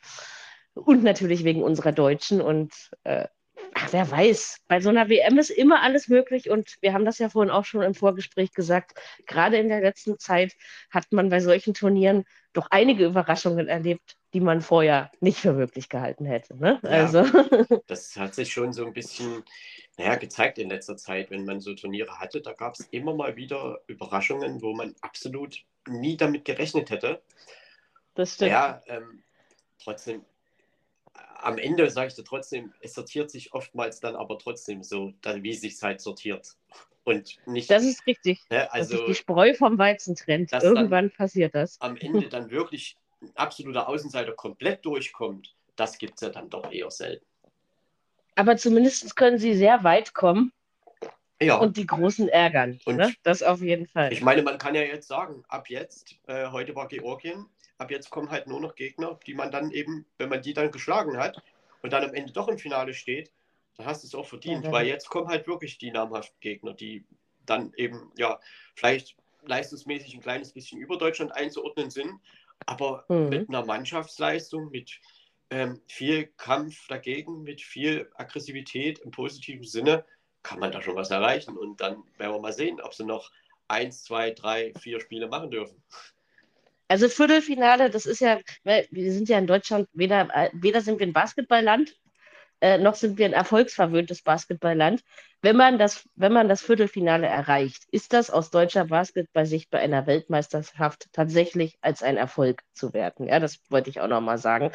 [0.74, 2.40] Und natürlich wegen unserer Deutschen.
[2.40, 2.72] Und
[3.04, 3.26] äh,
[3.74, 6.50] ach, wer weiß, bei so einer WM ist immer alles möglich.
[6.50, 8.92] Und wir haben das ja vorhin auch schon im Vorgespräch gesagt.
[9.26, 10.54] Gerade in der letzten Zeit
[10.90, 15.88] hat man bei solchen Turnieren doch einige Überraschungen erlebt, die man vorher nicht für möglich
[15.88, 16.56] gehalten hätte.
[16.56, 16.80] Ne?
[16.82, 17.24] Ja, also.
[17.86, 19.42] Das hat sich schon so ein bisschen
[19.96, 22.40] naja, gezeigt in letzter Zeit, wenn man so Turniere hatte.
[22.40, 27.20] Da gab es immer mal wieder Überraschungen, wo man absolut nie damit gerechnet hätte.
[28.14, 28.52] Das stimmt.
[28.52, 29.22] Ja, ähm,
[29.82, 30.24] trotzdem,
[31.38, 35.50] am Ende sage ich dir trotzdem, es sortiert sich oftmals dann aber trotzdem so, wie
[35.50, 36.56] es sich halt sortiert.
[37.04, 37.70] Und nicht.
[37.70, 38.40] Das ist richtig.
[38.50, 40.52] Ne, also, dass sich die Spreu vom Weizen trennt.
[40.52, 41.80] Irgendwann passiert das.
[41.80, 46.70] Am Ende dann wirklich ein absoluter Außenseiter komplett durchkommt, das gibt es ja dann doch
[46.70, 47.24] eher selten.
[48.34, 50.52] Aber zumindest können sie sehr weit kommen
[51.40, 51.56] ja.
[51.56, 52.80] und die Großen ärgern.
[52.84, 53.12] Und ne?
[53.22, 54.12] Das auf jeden Fall.
[54.12, 57.46] Ich meine, man kann ja jetzt sagen, ab jetzt, äh, heute war Georgien,
[57.78, 60.70] ab jetzt kommen halt nur noch Gegner, die man dann eben, wenn man die dann
[60.70, 61.42] geschlagen hat
[61.82, 63.30] und dann am Ende doch im Finale steht,
[63.76, 66.74] dann hast du es auch verdient, ja, weil jetzt kommen halt wirklich die namhaften Gegner,
[66.74, 67.04] die
[67.46, 68.38] dann eben, ja,
[68.74, 72.20] vielleicht leistungsmäßig ein kleines bisschen über Deutschland einzuordnen sind,
[72.66, 73.28] aber mhm.
[73.28, 75.00] mit einer Mannschaftsleistung, mit
[75.50, 80.04] ähm, viel Kampf dagegen, mit viel Aggressivität im positiven Sinne,
[80.42, 81.56] kann man da schon was erreichen.
[81.56, 83.30] Und dann werden wir mal sehen, ob sie noch
[83.68, 85.82] eins, zwei, drei, vier Spiele machen dürfen.
[86.88, 91.06] Also Viertelfinale, das ist ja, wir sind ja in Deutschland, weder, äh, weder sind wir
[91.06, 91.96] ein Basketballland,
[92.60, 95.02] äh, noch sind wir ein erfolgsverwöhntes Basketballland.
[95.42, 100.06] Wenn man, das, wenn man das Viertelfinale erreicht, ist das aus deutscher Basketballsicht bei einer
[100.06, 103.26] Weltmeisterschaft tatsächlich als ein Erfolg zu werten.
[103.26, 104.70] Ja, das wollte ich auch nochmal sagen.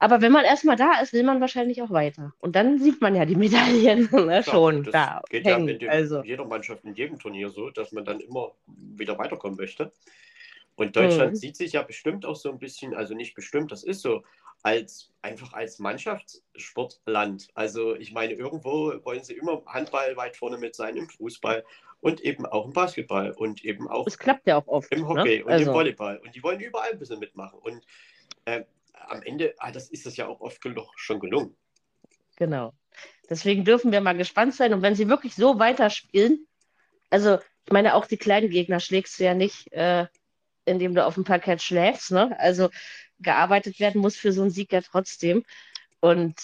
[0.00, 2.32] Aber wenn man erstmal da ist, will man wahrscheinlich auch weiter.
[2.38, 5.22] Und dann sieht man ja die Medaillen ne, schon das da.
[5.28, 5.66] Geht hängen.
[5.66, 6.22] ja in dem, also.
[6.22, 9.92] jeder Mannschaft, in jedem Turnier so, dass man dann immer wieder weiterkommen möchte.
[10.78, 11.36] Und Deutschland mhm.
[11.36, 14.22] sieht sich ja bestimmt auch so ein bisschen, also nicht bestimmt, das ist so,
[14.62, 17.48] als einfach als Mannschaftssportland.
[17.54, 21.64] Also ich meine, irgendwo wollen sie immer Handball weit vorne mit sein, im Fußball
[22.00, 24.06] und eben auch im Basketball und eben auch.
[24.06, 24.92] Es klappt ja auch oft.
[24.92, 25.44] Im Hockey ne?
[25.44, 25.70] und also.
[25.70, 26.18] im Volleyball.
[26.18, 27.58] Und die wollen überall ein bisschen mitmachen.
[27.58, 27.84] Und
[28.44, 28.62] äh,
[28.92, 31.56] am Ende, ah, das ist es ja auch oft genug schon gelungen.
[32.36, 32.72] Genau.
[33.28, 34.72] Deswegen dürfen wir mal gespannt sein.
[34.72, 36.46] Und wenn sie wirklich so weiterspielen,
[37.10, 40.06] also ich meine, auch die kleinen Gegner schlägst du ja nicht, äh,
[40.68, 42.10] indem du auf dem Parkett schläfst.
[42.10, 42.38] Ne?
[42.38, 42.70] Also
[43.20, 45.44] gearbeitet werden muss für so einen Sieg ja trotzdem.
[46.00, 46.36] Und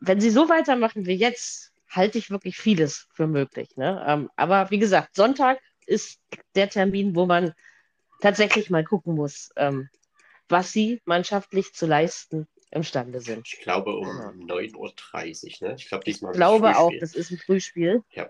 [0.00, 3.76] wenn sie so weitermachen wie jetzt, halte ich wirklich vieles für möglich.
[3.76, 4.04] Ne?
[4.06, 6.20] Ähm, aber wie gesagt, Sonntag ist
[6.54, 7.54] der Termin, wo man
[8.20, 9.88] tatsächlich mal gucken muss, ähm,
[10.48, 13.46] was sie mannschaftlich zu leisten imstande sind.
[13.46, 14.54] Ich glaube um genau.
[14.54, 15.68] 9.30 Uhr.
[15.68, 15.74] Ne?
[15.78, 16.32] Ich glaube diesmal.
[16.32, 18.02] Ich glaube auch, das ist ein Frühspiel.
[18.10, 18.28] Ja.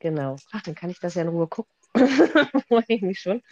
[0.00, 0.36] Genau.
[0.52, 1.72] Ach, dann kann ich das ja in Ruhe gucken.
[2.68, 3.42] Freue ich mich schon.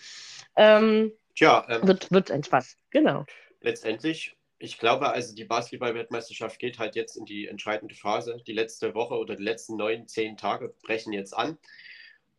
[0.56, 2.76] Ähm, Tja, ähm, wird, wird ein Spaß.
[2.90, 3.24] Genau.
[3.60, 8.38] Letztendlich, ich glaube, also die Basketball-Weltmeisterschaft geht halt jetzt in die entscheidende Phase.
[8.46, 11.58] Die letzte Woche oder die letzten neun, zehn Tage brechen jetzt an.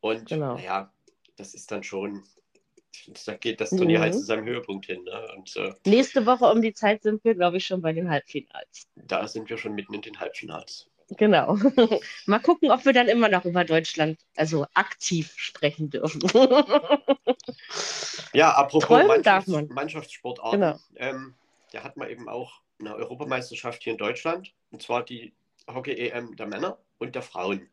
[0.01, 0.55] Und genau.
[0.55, 0.91] naja,
[1.37, 2.23] das ist dann schon
[3.25, 4.13] da geht das Turnier halt mhm.
[4.13, 5.03] halt zu seinem Höhepunkt hin.
[5.03, 5.27] Ne?
[5.35, 8.87] Und, äh, Nächste Woche um die Zeit sind wir, glaube ich, schon bei den Halbfinals.
[8.95, 10.89] Da sind wir schon mitten in den Halbfinals.
[11.09, 11.55] Genau.
[12.25, 16.21] Mal gucken, ob wir dann immer noch über Deutschland, also aktiv sprechen dürfen.
[18.33, 20.59] ja, apropos Mannschafts Mannschaftssportarten.
[20.59, 20.79] Genau.
[20.95, 21.35] Ähm,
[21.71, 25.33] da hat man eben auch eine Europameisterschaft hier in Deutschland, und zwar die
[25.67, 27.69] Hockey-EM der Männer und der Frauen.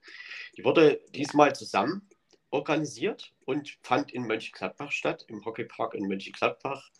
[0.57, 2.09] Die wurde diesmal zusammen
[2.51, 6.91] organisiert und fand in Mönchengladbach statt, im Hockeypark in Mönchengladbach.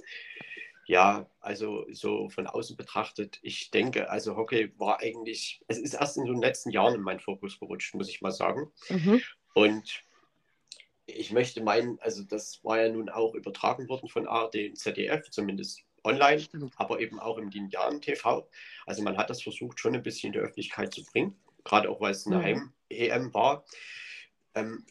[0.91, 6.17] Ja, also so von außen betrachtet, ich denke, also Hockey war eigentlich, es ist erst
[6.17, 8.73] in den letzten Jahren in meinen Fokus gerutscht, muss ich mal sagen.
[8.89, 9.23] Mhm.
[9.55, 10.03] Und
[11.07, 15.31] ich möchte meinen, also das war ja nun auch übertragen worden von ARD und ZDF,
[15.31, 16.75] zumindest online, Stimmt.
[16.75, 18.51] aber eben auch im linearen TV.
[18.85, 22.01] Also man hat das versucht, schon ein bisschen in die Öffentlichkeit zu bringen, gerade auch
[22.01, 22.43] weil es eine mhm.
[22.43, 23.65] Heim-EM war.
[24.57, 24.85] Ähm,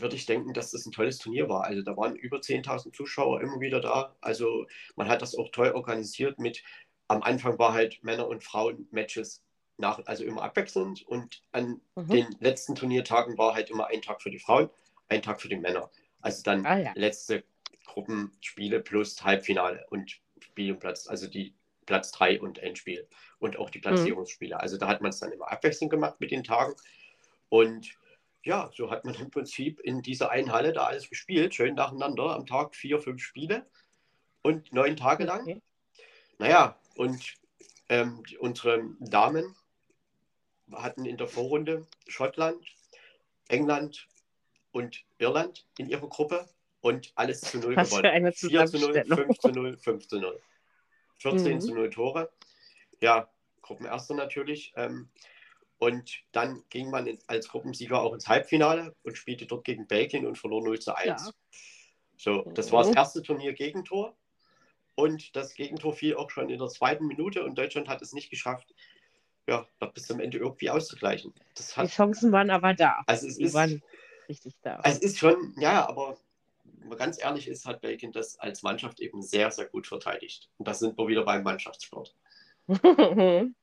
[0.00, 1.64] würde ich denken, dass das ein tolles Turnier war.
[1.64, 4.14] Also da waren über 10.000 Zuschauer immer wieder da.
[4.20, 6.62] Also man hat das auch toll organisiert mit,
[7.08, 9.42] am Anfang war halt Männer- und Frauen-Matches
[9.78, 12.08] nach, also immer abwechselnd und an mhm.
[12.08, 14.68] den letzten Turniertagen war halt immer ein Tag für die Frauen,
[15.08, 15.90] ein Tag für die Männer.
[16.20, 16.92] Also dann ah, ja.
[16.94, 17.44] letzte
[17.86, 21.54] Gruppenspiele plus Halbfinale und Spiel und Platz, also die
[21.86, 23.08] Platz 3 und Endspiel
[23.38, 23.82] und auch die mhm.
[23.82, 24.56] Platzierungsspiele.
[24.56, 24.60] Mhm.
[24.60, 26.74] Also da hat man es dann immer abwechselnd gemacht mit den Tagen
[27.48, 27.96] und
[28.42, 32.34] ja, so hat man im Prinzip in dieser einen Halle da alles gespielt, schön nacheinander,
[32.34, 33.66] am Tag vier, fünf Spiele
[34.42, 35.42] und neun Tage lang.
[35.42, 35.62] Okay.
[36.38, 37.34] Naja, und
[37.88, 39.56] ähm, unsere Damen
[40.72, 42.64] hatten in der Vorrunde Schottland,
[43.48, 44.06] England
[44.72, 46.48] und Irland in ihrer Gruppe
[46.80, 48.04] und alles zu null Was gewonnen.
[48.04, 50.40] Für eine 4 zu 0, 5 zu 0, 5 zu 0.
[51.18, 51.60] 14 mhm.
[51.60, 52.30] zu 0 Tore.
[53.00, 53.28] Ja,
[53.62, 54.72] Gruppenerster natürlich.
[54.76, 55.08] Ähm,
[55.78, 60.36] und dann ging man als Gruppensieger auch ins Halbfinale und spielte dort gegen Belgien und
[60.36, 61.06] verlor 0 zu 1.
[61.06, 61.32] Ja.
[62.16, 64.16] So, das war das erste Turnier Gegentor.
[64.96, 68.30] Und das Gegentor fiel auch schon in der zweiten Minute und Deutschland hat es nicht
[68.30, 68.74] geschafft,
[69.46, 69.64] ja,
[69.94, 71.32] bis zum Ende irgendwie auszugleichen.
[71.76, 73.02] Hat, Die Chancen waren aber da.
[73.06, 73.80] Also es Die ist, waren
[74.28, 74.80] richtig da.
[74.82, 76.18] Es ist schon, ja, aber
[76.64, 80.50] wenn man ganz ehrlich ist, hat Belgien das als Mannschaft eben sehr, sehr gut verteidigt.
[80.58, 82.16] Und da sind wir wieder beim Mannschaftssport.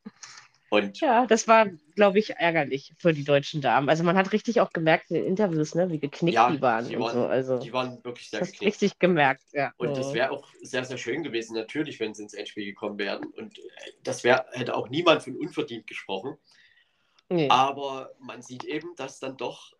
[0.69, 3.88] Und ja, das war, glaube ich, ärgerlich für die deutschen Damen.
[3.88, 6.88] Also man hat richtig auch gemerkt in den Interviews, ne, wie geknickt ja, die waren.
[6.88, 7.25] Die waren, so.
[7.28, 8.62] also, die waren wirklich sehr geknickt.
[8.62, 9.71] Richtig gemerkt, ja.
[9.78, 13.25] Und es wäre auch sehr, sehr schön gewesen, natürlich, wenn sie ins Endspiel gekommen wären.
[13.25, 13.62] Und äh,
[14.04, 16.36] das wär, hätte auch niemand von unverdient gesprochen.
[17.30, 17.49] Nee.
[17.49, 19.73] Aber man sieht eben, dass dann doch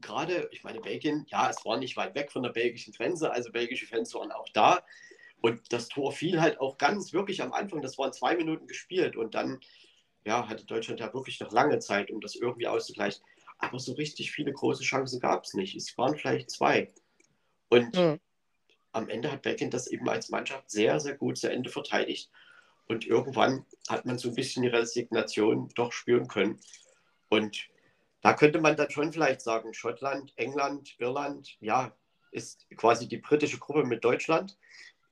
[0.00, 3.52] gerade, ich meine, Belgien, ja, es war nicht weit weg von der belgischen Grenze, also
[3.52, 4.84] belgische Fans waren auch da.
[5.40, 9.16] Und das Tor fiel halt auch ganz wirklich am Anfang, das waren zwei Minuten gespielt
[9.16, 9.60] und dann
[10.24, 13.22] ja, hatte Deutschland ja wirklich noch lange Zeit, um das irgendwie auszugleichen.
[13.58, 15.76] Aber so richtig viele große Chancen gab es nicht.
[15.76, 16.92] Es waren vielleicht zwei.
[17.68, 18.20] Und mhm.
[18.92, 22.30] am Ende hat Belgien das eben als Mannschaft sehr, sehr gut zu Ende verteidigt.
[22.86, 26.60] Und irgendwann hat man so ein bisschen die Resignation doch spüren können.
[27.28, 27.68] Und
[28.20, 31.96] da könnte man dann schon vielleicht sagen, Schottland, England, Irland, ja,
[32.30, 34.58] ist quasi die britische Gruppe mit Deutschland.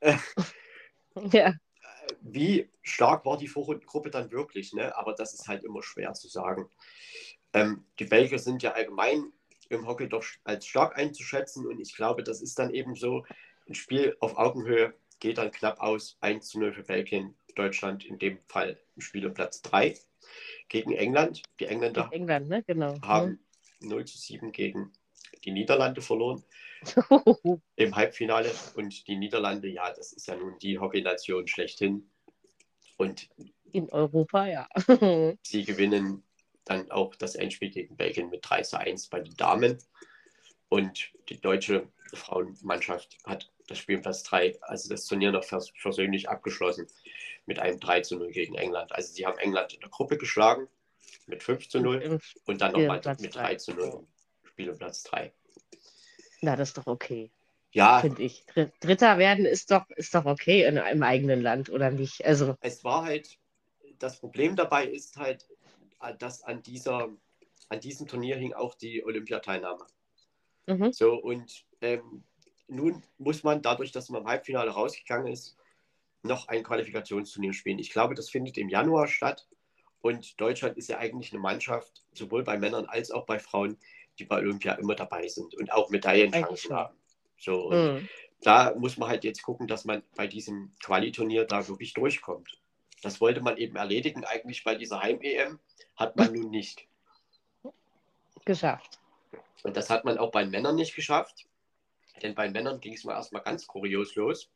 [1.31, 1.53] ja
[2.21, 4.73] wie stark war die Vorrundengruppe dann wirklich?
[4.73, 4.95] Ne?
[4.97, 6.69] Aber das ist halt immer schwer zu sagen.
[7.53, 9.31] Ähm, die Belgier sind ja allgemein
[9.69, 13.25] im Hockey doch als stark einzuschätzen und ich glaube, das ist dann eben so,
[13.67, 18.19] ein Spiel auf Augenhöhe geht dann knapp aus, 1 zu 0 für Belgien, Deutschland in
[18.19, 19.97] dem Fall im Spiel um Platz 3
[20.67, 21.43] gegen England.
[21.59, 22.63] Die Engländer England, ne?
[22.63, 22.99] genau.
[23.01, 23.39] haben
[23.79, 24.91] 0 zu 7 gegen
[25.45, 26.43] die Niederlande verloren
[27.75, 28.51] im Halbfinale.
[28.75, 32.09] Und die Niederlande, ja, das ist ja nun die Hockey-Nation schlechthin.
[32.97, 33.29] Und
[33.71, 34.67] in Europa, ja.
[35.43, 36.23] sie gewinnen
[36.65, 39.77] dann auch das Endspiel gegen Belgien mit 3 zu 1 bei den Damen.
[40.69, 46.87] Und die deutsche Frauenmannschaft hat das Spiel Platz 3, also das Turnier noch versöhnlich abgeschlossen
[47.45, 48.91] mit einem 3 zu 0 gegen England.
[48.91, 50.67] Also sie haben England in der Gruppe geschlagen
[51.27, 54.07] mit 5 zu 0 und dann nochmal mit 3 zu 0
[54.43, 55.33] Spiel um Platz 3.
[56.43, 57.31] Na, das ist doch okay.
[57.71, 58.01] Ja.
[58.01, 58.45] Finde ich.
[58.81, 62.23] Dritter werden ist doch, ist doch okay in einem eigenen Land, oder nicht?
[62.25, 62.57] Also.
[62.59, 63.39] Es war halt,
[63.97, 65.47] das Problem dabei ist halt,
[66.19, 67.09] dass an dieser,
[67.69, 69.87] an diesem Turnier hing auch die Olympiateilnahme.
[70.67, 70.91] Mhm.
[70.91, 72.23] So, und ähm,
[72.67, 75.55] nun muss man dadurch, dass man im Halbfinale rausgegangen ist,
[76.23, 77.79] noch ein Qualifikationsturnier spielen.
[77.79, 79.47] Ich glaube, das findet im Januar statt.
[80.01, 83.77] Und Deutschland ist ja eigentlich eine Mannschaft, sowohl bei Männern als auch bei Frauen,
[84.19, 86.95] die bei Olympia immer dabei sind und auch Medaillenchancen haben.
[87.39, 88.09] So, und mhm.
[88.41, 92.61] da muss man halt jetzt gucken, dass man bei diesem Quali-Turnier da wirklich durchkommt.
[93.01, 94.23] Das wollte man eben erledigen.
[94.23, 95.59] Eigentlich bei dieser Heim-EM
[95.95, 96.87] hat man nun nicht
[98.45, 98.99] geschafft.
[99.63, 101.47] Und das hat man auch bei den Männern nicht geschafft.
[102.21, 104.49] Denn bei den Männern ging es mal erstmal ganz kurios los.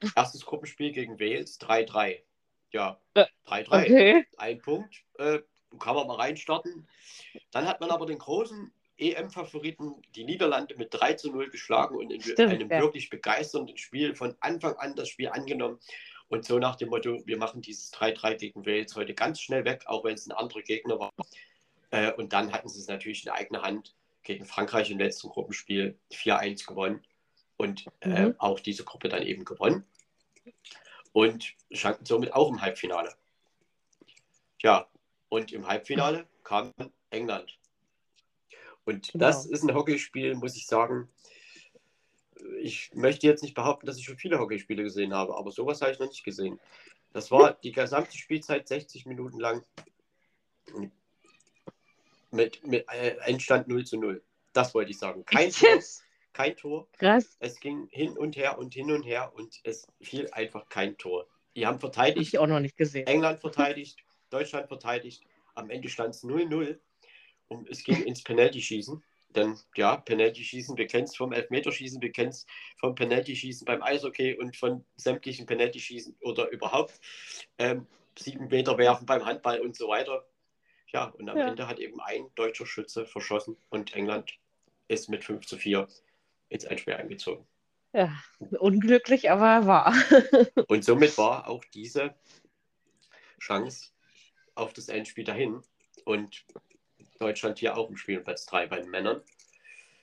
[0.16, 2.20] Erstes Gruppenspiel gegen Wales, 3-3.
[2.72, 3.24] Ja, 3-3.
[3.46, 4.26] Äh, okay.
[4.36, 5.04] Ein Punkt.
[5.18, 5.40] Äh,
[5.78, 6.88] kann man mal reinstarten.
[7.50, 12.10] Dann hat man aber den großen EM-Favoriten, die Niederlande, mit 3 zu 0 geschlagen und
[12.10, 12.80] in Stimmt, einem ja.
[12.80, 15.78] wirklich begeisternden Spiel von Anfang an das Spiel angenommen.
[16.28, 19.84] Und so nach dem Motto, wir machen dieses 3-3 gegen Wales heute ganz schnell weg,
[19.86, 21.12] auch wenn es ein anderer Gegner war.
[21.90, 25.98] Äh, und dann hatten sie es natürlich in eigener Hand gegen Frankreich im letzten Gruppenspiel
[26.12, 27.04] 4-1 gewonnen
[27.56, 28.34] und äh, mhm.
[28.38, 29.84] auch diese Gruppe dann eben gewonnen.
[31.12, 33.14] Und standen somit auch im Halbfinale.
[34.60, 34.88] Ja,
[35.28, 36.72] und im Halbfinale kam
[37.10, 37.58] England.
[38.84, 39.26] Und genau.
[39.26, 41.08] das ist ein Hockeyspiel, muss ich sagen.
[42.60, 45.92] Ich möchte jetzt nicht behaupten, dass ich schon viele Hockeyspiele gesehen habe, aber sowas habe
[45.92, 46.60] ich noch nicht gesehen.
[47.12, 49.64] Das war die gesamte Spielzeit 60 Minuten lang
[52.30, 54.22] mit, mit äh, Endstand 0 zu 0.
[54.52, 55.24] Das wollte ich sagen.
[55.24, 55.80] Kein Tor.
[56.32, 56.88] Kein Tor.
[56.98, 57.36] Krass.
[57.38, 61.26] Es ging hin und her und hin und her und es fiel einfach kein Tor.
[61.54, 62.34] Die haben verteidigt.
[62.34, 63.06] Ich auch noch nicht gesehen.
[63.06, 65.24] England verteidigt, Deutschland verteidigt.
[65.54, 66.78] Am Ende stand es 0-0
[67.48, 69.02] und es ging ins Penalty-Schießen.
[69.34, 72.46] Denn ja, Penalty-Schießen, wir kennen es vom Elfmeterschießen, wir kennen es
[72.78, 77.00] vom Penalty-Schießen beim Eishockey und von sämtlichen Penalty-Schießen oder überhaupt
[77.58, 80.24] ähm, sieben Meter werfen beim Handball und so weiter.
[80.92, 81.48] Ja, und am ja.
[81.48, 84.38] Ende hat eben ein deutscher Schütze verschossen und England
[84.86, 85.88] ist mit 5 zu 4
[86.50, 87.44] ins Endspiel eingezogen.
[87.92, 88.12] Ja,
[88.58, 89.94] unglücklich, aber wahr.
[90.68, 92.14] und somit war auch diese
[93.40, 93.90] Chance
[94.54, 95.62] auf das Endspiel dahin.
[96.04, 96.44] Und
[97.18, 99.22] Deutschland hier auch im Spiel Platz 3 bei den Männern.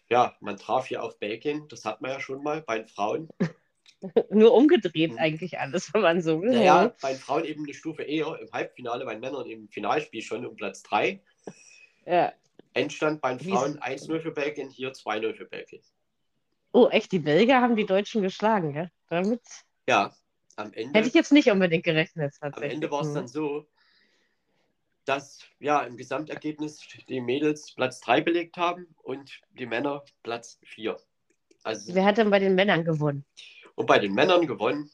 [0.10, 3.30] Ja, man traf hier auf Belgien, das hat man ja schon mal bei den Frauen.
[4.30, 6.52] Nur umgedreht eigentlich alles, wenn man so will.
[6.52, 10.21] Naja, bei den Frauen eben eine Stufe eher im Halbfinale, bei den Männern im Finalspiel
[10.21, 11.21] schon um Platz 3.
[12.06, 12.34] Ja.
[12.74, 15.82] Endstand bei den Frauen 1-0 für Belgien, hier 2-0 für Belgien.
[16.74, 18.89] Oh, echt, die Belgier haben die Deutschen geschlagen, ja?
[19.10, 19.41] Damit
[19.88, 20.13] Ja,
[20.56, 22.54] am Ende, hätte ich jetzt nicht unbedingt gerechnet, am.
[22.62, 23.15] Ende war es Hm.
[23.15, 23.67] dann so,
[25.06, 30.98] dass ja im Gesamtergebnis die Mädels Platz 3 belegt haben und die Männer Platz 4.
[31.64, 33.26] Also, Wer hat denn bei den Männern gewonnen?
[33.76, 34.92] und bei den Männern gewonnen,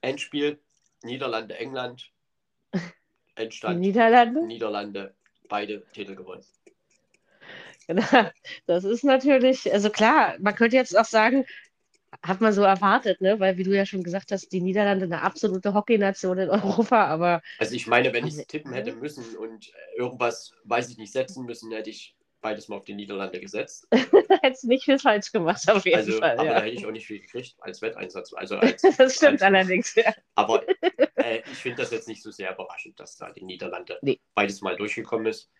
[0.00, 0.58] Endspiel
[1.02, 2.10] Niederlande, England,
[2.74, 2.78] Die
[3.36, 4.46] Endstand Niederlande?
[4.46, 5.14] Niederlande,
[5.48, 6.44] beide Titel gewonnen.
[8.66, 11.46] Das ist natürlich, also klar, man könnte jetzt auch sagen,
[12.22, 13.38] hat man so erwartet, ne?
[13.40, 17.42] Weil, wie du ja schon gesagt hast, die Niederlande eine absolute Hockeynation in Europa, aber
[17.58, 21.12] Also ich meine, wenn ich Also, tippen hätte müssen und äh, irgendwas, weiß ich nicht,
[21.12, 23.88] setzen müssen, hätte ich beides mal auf die Niederlande gesetzt.
[24.42, 26.38] hättest nicht viel falsch gemacht, auf jeden Also, Fall.
[26.38, 26.60] aber da Ja.
[26.62, 28.32] hätte ich auch nicht viel gekriegt als Wetteinsatz.
[28.32, 30.12] Also als, Das stimmt als, allerdings, ja.
[30.34, 30.62] Aber
[31.16, 34.20] äh, ich finde das jetzt nicht so sehr überraschend, dass da die Niederlande Nee.
[34.34, 35.50] beides mal durchgekommen ist.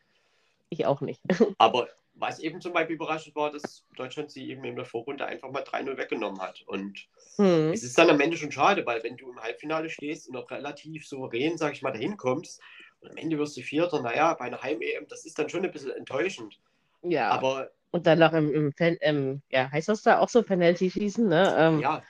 [0.71, 1.21] Ich auch nicht.
[1.59, 1.89] Aber
[2.19, 5.63] was eben zum Beispiel überraschend war, dass Deutschland sie eben in der Vorrunde einfach mal
[5.63, 6.63] 3-0 weggenommen hat.
[6.67, 7.73] Und Hm.
[7.73, 10.51] es ist dann am Ende schon schade, weil wenn du im Halbfinale stehst und noch
[10.51, 12.61] relativ souverän, sag ich mal, dahin kommst
[13.01, 15.71] und am Ende wirst du Vierter, naja, bei einer Heim-EM, das ist dann schon ein
[15.71, 16.59] bisschen enttäuschend.
[17.03, 17.31] Ja.
[17.31, 20.91] Aber Und dann noch im, im, Pen, im ja, heißt das da auch so, Penalty
[20.91, 21.55] schießen, ne?
[21.57, 22.03] Ähm, ja,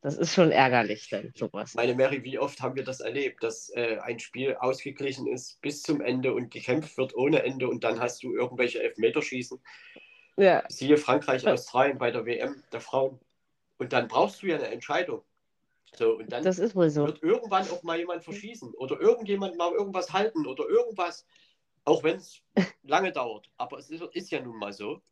[0.00, 1.74] Das ist schon ärgerlich dann, sowas.
[1.74, 5.82] meine Mary, wie oft haben wir das erlebt, dass äh, ein Spiel ausgeglichen ist bis
[5.82, 9.60] zum Ende und gekämpft wird ohne Ende und dann hast du irgendwelche Elfmeterschießen.
[10.36, 11.46] Ja, Siehe Frankreich.
[11.46, 13.18] Australien bei der WM der Frauen.
[13.78, 15.22] Und dann brauchst du ja eine Entscheidung.
[15.96, 17.06] So, und dann das ist wohl so.
[17.06, 21.26] wird irgendwann auch mal jemand verschießen oder irgendjemand mal irgendwas halten oder irgendwas,
[21.84, 22.40] auch wenn es
[22.82, 23.50] lange dauert.
[23.56, 25.02] Aber es ist, ist ja nun mal so.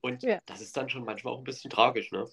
[0.00, 0.40] Und Ja.
[0.46, 2.10] das ist dann schon manchmal auch ein bisschen tragisch.
[2.10, 2.26] Ne?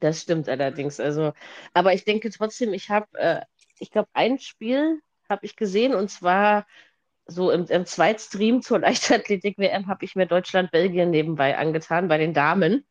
[0.00, 0.98] Das stimmt allerdings.
[0.98, 1.32] Also,
[1.74, 3.40] aber ich denke trotzdem, ich habe, äh,
[3.78, 6.66] ich glaube, ein Spiel habe ich gesehen und zwar
[7.26, 12.84] so im, im Zweitstream zur Leichtathletik-WM habe ich mir Deutschland-Belgien nebenbei angetan bei den Damen,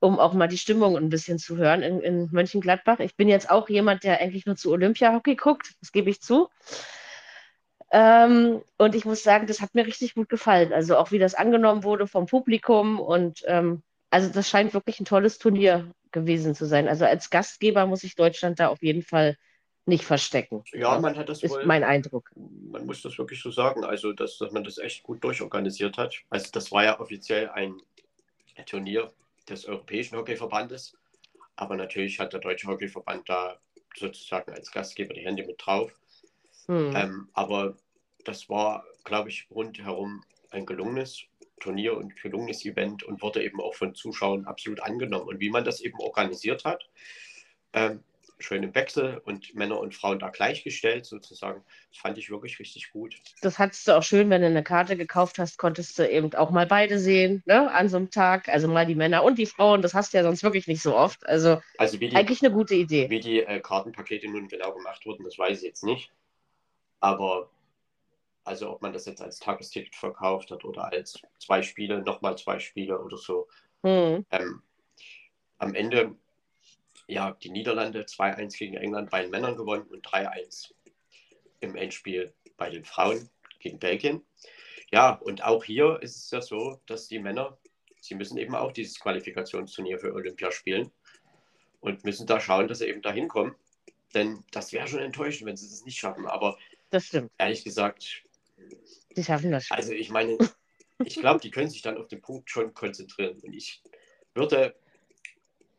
[0.00, 3.00] um auch mal die Stimmung ein bisschen zu hören in, in Mönchengladbach.
[3.00, 6.48] Ich bin jetzt auch jemand, der eigentlich nur zu Olympia-Hockey guckt, das gebe ich zu.
[7.90, 10.72] Ähm, und ich muss sagen, das hat mir richtig gut gefallen.
[10.72, 15.04] Also auch wie das angenommen wurde vom Publikum und ähm, also das scheint wirklich ein
[15.04, 16.88] tolles Turnier gewesen zu sein.
[16.88, 19.36] Also als Gastgeber muss ich Deutschland da auf jeden Fall
[19.84, 20.64] nicht verstecken.
[20.72, 21.66] Ja, man hat das ist wohl.
[21.66, 22.30] mein Eindruck.
[22.34, 26.14] man muss das wirklich so sagen, also dass, dass man das echt gut durchorganisiert hat.
[26.30, 27.76] Also das war ja offiziell ein
[28.64, 29.12] Turnier
[29.46, 30.96] des Europäischen Hockeyverbandes,
[31.56, 33.58] aber natürlich hat der Deutsche Hockeyverband da
[33.94, 35.92] sozusagen als Gastgeber die Hände mit drauf.
[36.66, 36.96] Hm.
[36.96, 37.76] Ähm, aber
[38.24, 41.24] das war, glaube ich, rundherum ein gelungenes
[41.60, 45.28] Turnier und gelungenes Event und wurde eben auch von Zuschauern absolut angenommen.
[45.28, 46.88] Und wie man das eben organisiert hat,
[47.72, 48.02] ähm,
[48.38, 52.90] schön im Wechsel und Männer und Frauen da gleichgestellt sozusagen, das fand ich wirklich richtig
[52.90, 53.16] gut.
[53.42, 56.50] Das hattest du auch schön, wenn du eine Karte gekauft hast, konntest du eben auch
[56.50, 58.48] mal beide sehen, ne, an so einem Tag.
[58.48, 60.96] Also mal die Männer und die Frauen, das hast du ja sonst wirklich nicht so
[60.96, 61.24] oft.
[61.26, 63.08] Also Also die, eigentlich eine gute Idee.
[63.08, 66.10] wie die äh, Kartenpakete nun genau gemacht wurden, das weiß ich jetzt nicht.
[67.00, 67.50] Aber
[68.44, 72.58] also ob man das jetzt als Tagesticket verkauft hat oder als zwei Spiele, nochmal zwei
[72.58, 73.48] Spiele oder so,
[73.84, 74.24] Hm.
[74.30, 74.62] Ähm,
[75.58, 76.16] am Ende,
[77.06, 80.72] ja, die Niederlande 2-1 gegen England bei den Männern gewonnen und 3-1
[81.60, 83.28] im Endspiel bei den Frauen
[83.60, 84.24] gegen Belgien.
[84.90, 87.58] Ja, und auch hier ist es ja so, dass die Männer,
[88.00, 90.90] sie müssen eben auch dieses Qualifikationsturnier für Olympia spielen
[91.80, 93.54] und müssen da schauen, dass sie eben da hinkommen.
[94.14, 96.26] Denn das wäre schon enttäuschend, wenn sie das nicht schaffen.
[96.26, 96.56] Aber
[96.90, 97.30] Das stimmt.
[97.36, 98.23] ehrlich gesagt,
[99.16, 99.76] Die schaffen das schon.
[99.76, 100.38] also ich meine,
[101.04, 103.38] ich glaube, die können sich dann auf den Punkt schon konzentrieren.
[103.40, 103.82] Und ich
[104.34, 104.74] würde,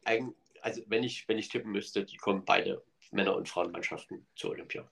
[0.03, 4.51] eigen- also wenn ich, wenn ich tippen müsste, die kommen beide Männer- und Frauenmannschaften zur
[4.51, 4.89] Olympia.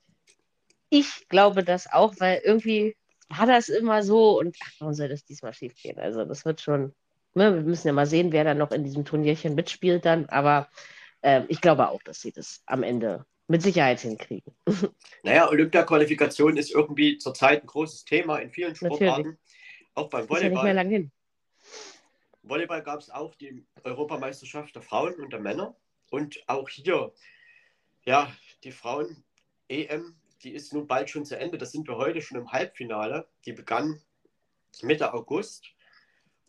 [0.90, 2.96] Ich glaube das auch, weil irgendwie
[3.30, 5.98] war das immer so und ach, warum soll das diesmal schief gehen?
[5.98, 6.94] Also das wird schon,
[7.34, 10.70] ne, wir müssen ja mal sehen, wer dann noch in diesem Turnierchen mitspielt dann, aber
[11.22, 14.54] äh, ich glaube auch, dass sie das am Ende mit Sicherheit hinkriegen.
[15.24, 19.38] Naja, Olympia-Qualifikation ist irgendwie zurzeit ein großes Thema in vielen Sportarten.
[19.94, 20.76] Auch beim Ist ja nicht mehr Volleyball.
[20.76, 21.12] lang hin.
[22.42, 25.76] Volleyball gab es auch die Europameisterschaft der Frauen und der Männer.
[26.10, 27.14] Und auch hier,
[28.06, 28.32] ja,
[28.66, 31.58] die Frauen-EM, die ist nun bald schon zu Ende.
[31.58, 33.28] Das sind wir heute schon im Halbfinale.
[33.46, 34.02] Die begann
[34.82, 35.68] Mitte August.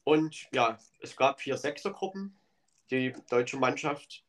[0.03, 2.37] Und ja, es gab vier Sechsergruppen.
[2.91, 4.25] Die deutsche Mannschaft,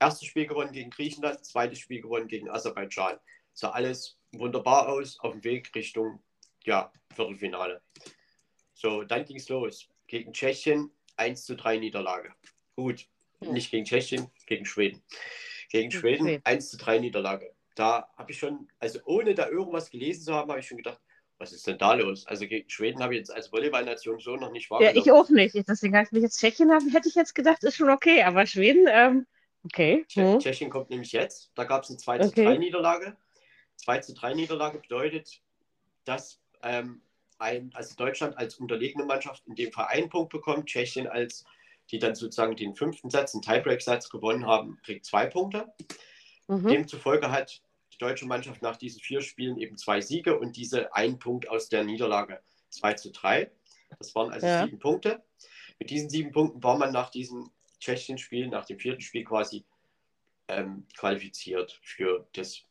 [0.00, 3.18] erstes Spiel gewonnen gegen Griechenland, zweites Spiel gewonnen gegen Aserbaidschan.
[3.52, 6.22] Sah alles wunderbar aus, auf dem Weg Richtung
[6.64, 7.80] ja, Viertelfinale.
[8.74, 9.88] So, dann ging es los.
[10.06, 12.34] Gegen Tschechien 1 zu 3 Niederlage.
[12.76, 13.06] Gut,
[13.40, 15.02] nicht gegen Tschechien, gegen Schweden.
[15.70, 17.54] Gegen Schweden, Schweden 1 zu 3 Niederlage.
[17.74, 21.00] Da habe ich schon, also ohne da irgendwas gelesen zu haben, habe ich schon gedacht,
[21.38, 22.26] was ist denn da los?
[22.26, 24.96] Also gegen Schweden habe ich jetzt als Volleyballnation so noch nicht wahrgenommen.
[24.96, 25.54] Ja, ich auch nicht.
[25.68, 28.46] Deswegen habe ich mich jetzt Tschechien haben, hätte ich jetzt gedacht, ist schon okay, aber
[28.46, 29.26] Schweden, ähm,
[29.64, 30.04] okay.
[30.12, 30.38] Hm.
[30.38, 31.50] Tschechien kommt nämlich jetzt.
[31.54, 32.44] Da gab es eine 2 zu okay.
[32.44, 33.16] 3 Niederlage.
[33.76, 35.40] 2 zu 3 Niederlage bedeutet,
[36.04, 37.02] dass ähm,
[37.38, 41.44] ein, also Deutschland als unterlegene Mannschaft in dem Fall einen Punkt bekommt, Tschechien als
[41.90, 45.72] die dann sozusagen den fünften Satz, einen Tiebreak-Satz gewonnen haben, kriegt zwei Punkte.
[46.48, 46.68] Mhm.
[46.68, 47.62] Demzufolge hat
[47.92, 51.68] die deutsche Mannschaft nach diesen vier Spielen eben zwei Siege und diese einen Punkt aus
[51.68, 52.40] der Niederlage
[52.70, 53.50] 2 zu 3.
[53.98, 54.64] Das waren also ja.
[54.64, 55.22] sieben Punkte.
[55.78, 57.50] Mit diesen sieben Punkten war man nach diesem
[57.84, 59.64] Tschechien-Spiel, nach dem vierten Spiel quasi
[60.48, 62.62] ähm, qualifiziert für das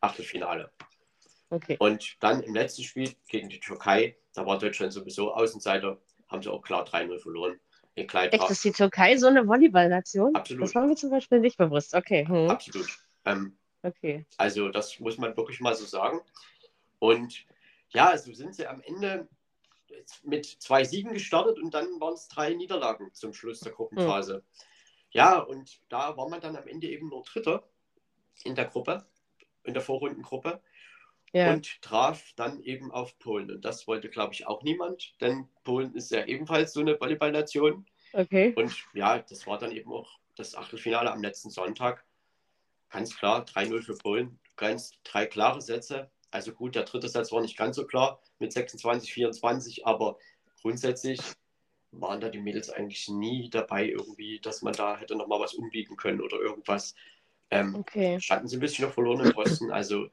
[0.00, 0.70] Achtelfinale.
[1.50, 1.76] Okay.
[1.78, 5.98] Und dann im letzten Spiel gegen die Türkei, da war Deutschland sowieso Außenseiter,
[6.28, 7.60] haben sie auch klar 3-0 verloren.
[7.96, 10.34] In Echt, ist die Türkei so eine Volleyballnation?
[10.34, 10.64] Absolut.
[10.64, 11.94] Das war mir zum Beispiel nicht bewusst.
[11.94, 12.26] Okay.
[12.26, 12.50] Hm.
[12.50, 12.88] Absolut.
[13.24, 14.26] Ähm, okay.
[14.36, 16.20] Also das muss man wirklich mal so sagen.
[16.98, 17.46] Und
[17.90, 19.28] ja, also sind sie am Ende
[20.22, 24.36] mit zwei Siegen gestartet und dann waren es drei Niederlagen zum Schluss der Gruppenphase.
[24.36, 24.42] Hm.
[25.10, 27.68] Ja, und da war man dann am Ende eben nur Dritter
[28.42, 29.06] in der Gruppe,
[29.62, 30.60] in der Vorrundengruppe
[31.32, 31.52] ja.
[31.52, 33.50] und traf dann eben auf Polen.
[33.50, 37.86] Und das wollte, glaube ich, auch niemand, denn Polen ist ja ebenfalls so eine Volleyballnation.
[38.12, 38.54] Okay.
[38.56, 42.04] Und ja, das war dann eben auch das Achtelfinale am letzten Sonntag.
[42.90, 44.38] Ganz klar, 3-0 für Polen.
[44.56, 46.10] Ganz drei klare Sätze.
[46.34, 50.18] Also gut, der dritte Satz war nicht ganz so klar mit 26, 24, aber
[50.60, 51.20] grundsätzlich
[51.92, 55.94] waren da die Mädels eigentlich nie dabei, irgendwie, dass man da hätte nochmal was umbieten
[55.96, 56.96] können oder irgendwas.
[57.50, 58.20] Ähm, okay.
[58.20, 59.70] Standen sie ein bisschen auf verlorenen Posten.
[59.70, 60.08] Also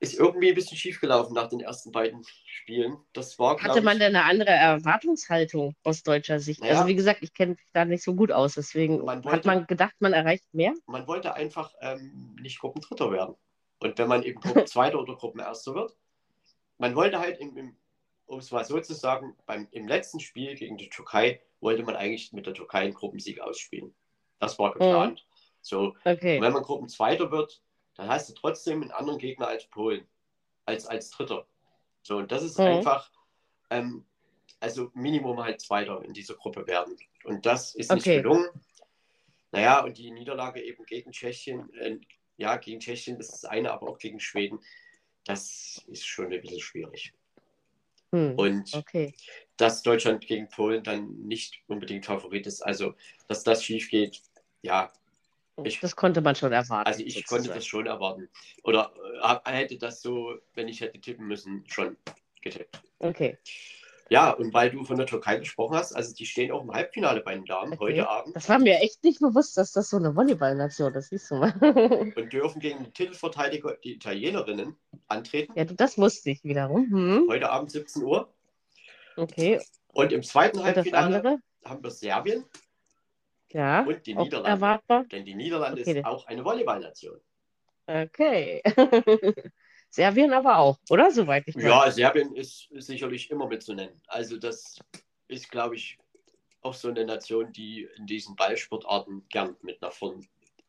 [0.00, 2.96] ist irgendwie ein bisschen schief gelaufen nach den ersten beiden Spielen.
[3.12, 6.64] Das war, Hatte man denn eine andere Erwartungshaltung aus deutscher Sicht?
[6.64, 6.72] Ja.
[6.72, 9.44] Also wie gesagt, ich kenne mich da nicht so gut aus, deswegen man wollte, hat
[9.44, 10.74] man gedacht, man erreicht mehr?
[10.86, 13.36] Man wollte einfach ähm, nicht Gruppendritter werden.
[13.80, 15.96] Und wenn man eben Gruppenzweiter oder Gruppenerster wird,
[16.78, 17.76] man wollte halt, im, im,
[18.26, 21.96] um es mal so zu sagen, beim, im letzten Spiel gegen die Türkei wollte man
[21.96, 23.94] eigentlich mit der Türkei einen Gruppensieg ausspielen.
[24.38, 25.24] Das war geplant.
[25.26, 25.34] Mhm.
[25.60, 26.40] So, okay.
[26.40, 27.62] wenn man Gruppenzweiter wird,
[27.94, 30.06] dann hast du trotzdem einen anderen Gegner als Polen,
[30.66, 31.46] als, als Dritter.
[32.02, 32.66] So, und das ist mhm.
[32.66, 33.10] einfach,
[33.70, 34.04] ähm,
[34.60, 36.96] also Minimum halt Zweiter in dieser Gruppe werden.
[37.24, 38.20] Und das ist nicht okay.
[38.20, 38.48] gelungen.
[39.52, 41.98] Naja, und die Niederlage eben gegen Tschechien, äh,
[42.36, 44.60] ja, gegen Tschechien, ist das eine, aber auch gegen Schweden,
[45.24, 47.12] das ist schon ein bisschen schwierig.
[48.12, 49.14] Hm, und okay.
[49.56, 52.94] dass Deutschland gegen Polen dann nicht unbedingt Favorit ist, also
[53.28, 54.22] dass das schief geht,
[54.62, 54.92] ja,
[55.62, 56.86] ich, das konnte man schon erwarten.
[56.86, 57.42] Also ich sozusagen.
[57.42, 58.28] konnte das schon erwarten.
[58.64, 61.96] Oder äh, hätte das so, wenn ich hätte tippen müssen, schon
[62.42, 62.82] getippt.
[62.98, 63.38] Okay.
[64.10, 67.20] Ja, und weil du von der Türkei gesprochen hast, also die stehen auch im Halbfinale
[67.20, 67.84] bei den Damen okay.
[67.84, 68.36] heute Abend.
[68.36, 71.52] Das war mir echt nicht bewusst, dass das so eine Volleyballnation ist, siehst du mal.
[72.16, 74.76] und dürfen gegen den Titelverteidiger, die Italienerinnen,
[75.08, 75.52] antreten.
[75.56, 76.90] Ja, das wusste ich wiederum.
[76.90, 77.26] Hm.
[77.30, 78.28] Heute Abend 17 Uhr.
[79.16, 79.60] Okay.
[79.88, 82.44] Und im zweiten und Halbfinale haben wir Serbien
[83.54, 84.50] ja, und die Niederlande.
[84.50, 85.04] Erwartbar.
[85.04, 85.98] Denn die Niederlande okay.
[85.98, 87.20] ist auch eine Volleyballnation.
[87.86, 88.62] Okay.
[89.94, 91.12] Serbien aber auch, oder?
[91.12, 91.62] Soweit ich weiß.
[91.62, 93.94] Ja, Serbien ist sicherlich immer mitzunennen.
[94.08, 94.80] Also das
[95.28, 95.98] ist, glaube ich,
[96.62, 100.26] auch so eine Nation, die in diesen Ballsportarten gern mit nach vorn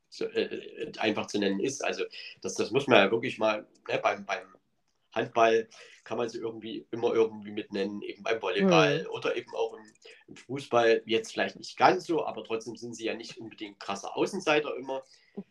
[0.10, 1.84] so, äh, äh einfach zu nennen ist.
[1.84, 2.04] Also
[2.42, 4.56] das, das muss man ja wirklich mal ne, beim, beim
[5.12, 5.70] Handball
[6.04, 9.10] kann man sie irgendwie immer irgendwie mitnennen, eben beim Volleyball mhm.
[9.10, 9.92] oder eben auch im,
[10.28, 11.02] im, Fußball.
[11.08, 15.02] Jetzt vielleicht nicht ganz so, aber trotzdem sind sie ja nicht unbedingt krasser Außenseiter immer.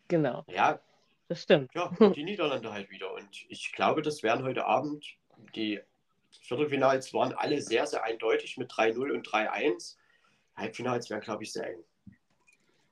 [0.07, 0.45] Genau.
[0.47, 0.79] Ja,
[1.27, 1.71] das stimmt.
[1.73, 3.13] Ja, die Niederlande halt wieder.
[3.13, 5.05] Und ich glaube, das werden heute Abend
[5.55, 5.79] die
[6.41, 9.95] Viertelfinals waren alle sehr, sehr eindeutig mit 3-0 und 3-1.
[10.55, 11.83] Halbfinals werden, glaube ich, sehr eng.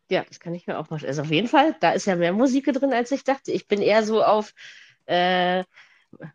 [0.09, 1.11] Ja, das kann ich mir auch vorstellen.
[1.11, 3.51] Also auf jeden Fall, da ist ja mehr Musik drin, als ich dachte.
[3.51, 4.53] Ich bin eher so auf
[5.05, 5.63] äh,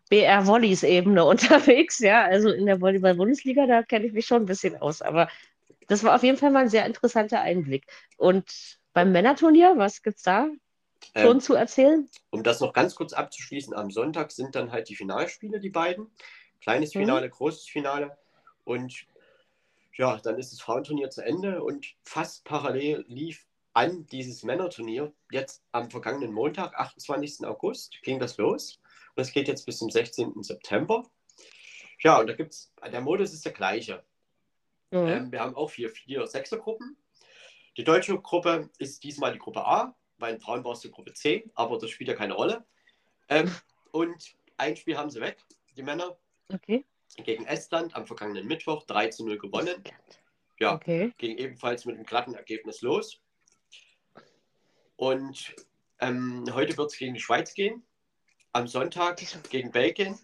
[0.09, 2.23] BR Volleys Ebene unterwegs, ja.
[2.23, 5.01] Also in der Volleyball-Bundesliga, da kenne ich mich schon ein bisschen aus.
[5.01, 5.29] Aber
[5.87, 7.85] das war auf jeden Fall mal ein sehr interessanter Einblick.
[8.17, 10.49] Und beim Männerturnier, was gibt es da
[11.15, 12.09] schon ähm, zu erzählen?
[12.29, 16.11] Um das noch ganz kurz abzuschließen, am Sonntag sind dann halt die Finalspiele, die beiden.
[16.61, 17.01] Kleines mhm.
[17.01, 17.31] Finale, mhm.
[17.31, 18.17] großes Finale.
[18.63, 19.05] Und
[19.93, 25.11] ja, dann ist das Frauenturnier zu Ende und fast parallel lief an dieses Männerturnier.
[25.31, 27.45] Jetzt am vergangenen Montag, 28.
[27.45, 28.79] August, ging das los.
[29.15, 30.41] Das geht jetzt bis zum 16.
[30.43, 31.09] September.
[32.01, 34.03] Ja, und da gibt es, der Modus ist der gleiche.
[34.91, 35.07] Mhm.
[35.07, 36.97] Ähm, wir haben auch vier, vier Sechsergruppen.
[37.77, 41.13] Die deutsche Gruppe ist diesmal die Gruppe A, bei den Frauen war es die Gruppe
[41.13, 42.65] C, aber das spielt ja keine Rolle.
[43.29, 43.53] Ähm,
[43.91, 45.37] und ein Spiel haben sie weg,
[45.75, 46.17] die Männer.
[46.53, 46.85] Okay.
[47.23, 49.83] Gegen Estland am vergangenen Mittwoch 3 zu 0 gewonnen.
[50.59, 51.13] Ja, okay.
[51.17, 53.19] ging ebenfalls mit einem glatten Ergebnis los.
[54.97, 55.55] Und
[55.99, 57.83] ähm, heute wird es gegen die Schweiz gehen.
[58.51, 60.19] Am Sonntag gegen Belgien.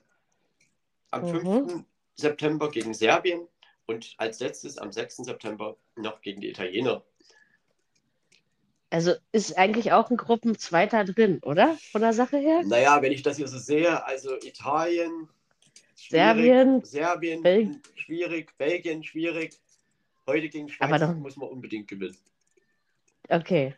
[1.11, 1.67] Am Mhm.
[1.69, 1.83] 5.
[2.15, 3.47] September gegen Serbien.
[3.85, 5.17] Und als letztes am 6.
[5.17, 7.03] September noch gegen die Italiener.
[8.95, 11.77] Also ist eigentlich auch ein Gruppenzweiter drin, oder?
[11.91, 12.61] Von der Sache her?
[12.63, 15.27] Naja, wenn ich das hier so sehe, also Italien,
[15.95, 19.59] Serbien, Serbien Bel- schwierig, Belgien schwierig.
[20.25, 22.15] Heute gegen Schweiz Aber doch- muss man unbedingt gewinnen.
[23.27, 23.75] Okay.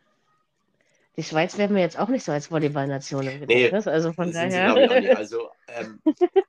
[1.16, 3.88] Die Schweiz wäre mir jetzt auch nicht so als Volleyballnation im Nee, Gedächtnis.
[3.88, 4.72] also von sie, daher.
[4.72, 5.16] glaube ich.
[5.16, 6.00] Also, ähm,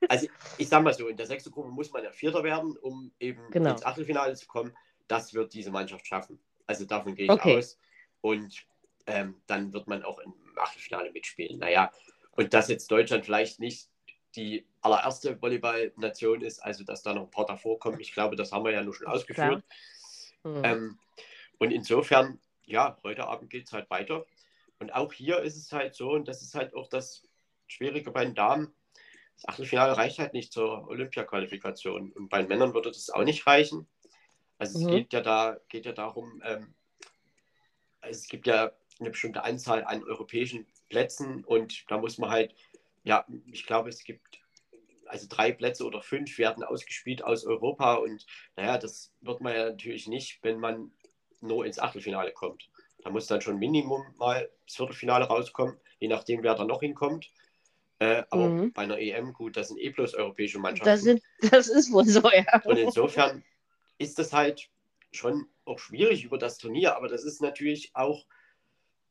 [0.08, 3.10] also ich sag mal so, in der sechsten Gruppe muss man ja Vierter werden, um
[3.18, 3.72] eben Genau.
[3.72, 4.72] ins Achtelfinale zu kommen.
[5.08, 6.38] Das wird diese Mannschaft schaffen.
[6.68, 7.58] Also davon gehe ich Okay.
[7.58, 7.76] aus.
[8.20, 8.66] Und
[9.06, 11.58] ähm, dann wird man auch im Achtelfinale mitspielen.
[11.58, 11.90] Naja,
[12.32, 13.88] und dass jetzt Deutschland vielleicht nicht
[14.36, 18.52] die allererste Volleyballnation ist, also dass da noch ein paar davor kommen, ich glaube, das
[18.52, 19.64] haben wir ja nur schon ausgeführt.
[20.44, 20.64] Hm.
[20.64, 20.98] Ähm,
[21.58, 24.24] und insofern, ja, heute Abend geht es halt weiter.
[24.78, 27.26] Und auch hier ist es halt so, und das ist halt auch das
[27.66, 28.72] Schwierige bei den Damen,
[29.36, 32.12] das Achtelfinale reicht halt nicht zur Olympia-Qualifikation.
[32.12, 33.86] Und bei den Männern würde das auch nicht reichen.
[34.58, 34.90] Also es Mhm.
[34.90, 36.74] geht ja da, geht ja darum, ähm,
[38.02, 42.54] es gibt ja eine bestimmte Anzahl an europäischen Plätzen und da muss man halt,
[43.04, 44.40] ja, ich glaube, es gibt
[45.06, 48.26] also drei Plätze oder fünf werden ausgespielt aus Europa und
[48.56, 50.92] naja, das wird man ja natürlich nicht, wenn man
[51.40, 52.70] nur ins Achtelfinale kommt.
[53.02, 57.30] Da muss dann schon Minimum mal das Viertelfinale rauskommen, je nachdem, wer da noch hinkommt.
[57.98, 58.72] Äh, aber Mhm.
[58.72, 60.90] bei einer EM, gut, das sind eh bloß europäische Mannschaften.
[60.90, 62.62] das, sind, das ist wohl so, ja.
[62.64, 63.42] Und insofern
[63.98, 64.68] ist das halt
[65.12, 68.26] schon auch schwierig über das Turnier, aber das ist natürlich auch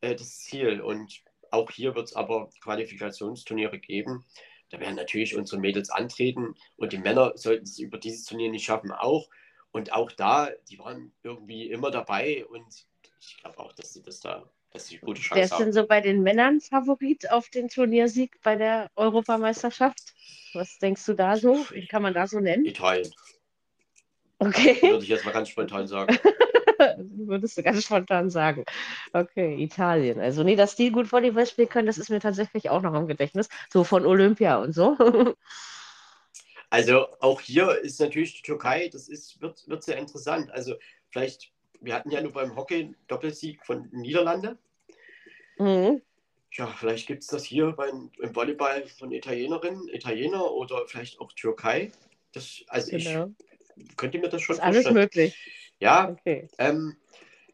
[0.02, 0.82] äh, das Ziel.
[0.82, 1.22] Und
[1.52, 4.26] auch hier wird es aber Qualifikationsturniere geben.
[4.70, 8.66] Da werden natürlich unsere Mädels antreten und die Männer sollten es über dieses Turnier nicht
[8.66, 9.30] schaffen, auch.
[9.72, 12.88] Und auch da, die waren irgendwie immer dabei und
[13.20, 15.74] ich glaube auch, dass sie das da, dass sie gute Wer Chance ist denn haben.
[15.74, 20.14] so bei den Männern Favorit auf den Turniersieg bei der Europameisterschaft?
[20.54, 21.66] Was denkst du da so?
[21.70, 22.66] Wen kann man da so nennen?
[22.66, 23.12] Italien,
[24.40, 24.82] Okay.
[24.82, 26.18] würde ich jetzt mal ganz spontan sagen.
[26.98, 28.64] Würdest du ganz spontan sagen.
[29.12, 30.20] Okay, Italien.
[30.20, 33.08] Also, nee, dass die gut Volleyball spielen können, das ist mir tatsächlich auch noch im
[33.08, 33.50] Gedächtnis.
[33.72, 34.98] So von Olympia und so.
[36.72, 40.52] Also auch hier ist natürlich die Türkei, das ist, wird, wird sehr interessant.
[40.52, 40.76] Also
[41.10, 44.56] vielleicht, wir hatten ja nur beim Hockey einen Doppelsieg von Niederlande.
[45.58, 46.04] Mhm.
[46.52, 51.32] Ja, vielleicht gibt es das hier beim, im Volleyball von Italienerinnen, Italiener oder vielleicht auch
[51.34, 51.92] Türkei.
[52.34, 53.34] Das, also Genau.
[53.40, 53.49] ich
[53.98, 54.96] könnte mir das schon Ist alles vorstellen.
[55.04, 55.38] möglich.
[55.80, 56.48] Ja, Okay.
[56.58, 56.98] ähm,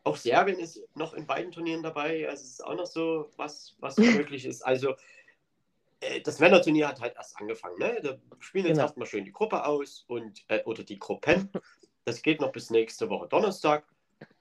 [0.03, 2.27] auch Serbien ist noch in beiden Turnieren dabei.
[2.29, 3.97] Also es ist auch noch so, was, was
[4.29, 4.61] möglich ist.
[4.61, 4.95] Also
[6.01, 7.77] äh, das Männerturnier hat halt erst angefangen.
[7.79, 7.99] Ne?
[8.01, 8.83] Da spielen jetzt Genau.
[8.87, 11.49] erstmal schön die Gruppe aus und äh, oder die Gruppen.
[12.05, 13.85] Das geht noch bis nächste Woche Donnerstag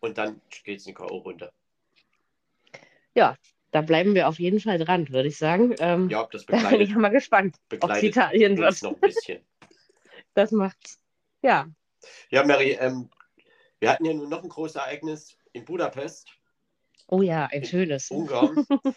[0.00, 1.50] und dann geht es in die K.O.-Runde.
[3.74, 5.74] Da bleiben wir auf jeden Fall dran, würde ich sagen.
[5.80, 8.80] Ähm, Ja, das da bin ich begleitet, mal gespannt, ob es begleitet Italien wird.
[8.82, 9.42] noch ein bisschen.
[10.34, 11.00] Das macht's.
[11.44, 11.68] Ja.
[12.30, 13.10] Ja, Mary, ähm,
[13.78, 16.26] wir hatten ja nun noch ein großes Ereignis in Budapest,
[17.06, 18.10] Oh ja, ein schönes.
[18.10, 18.66] Ungarn.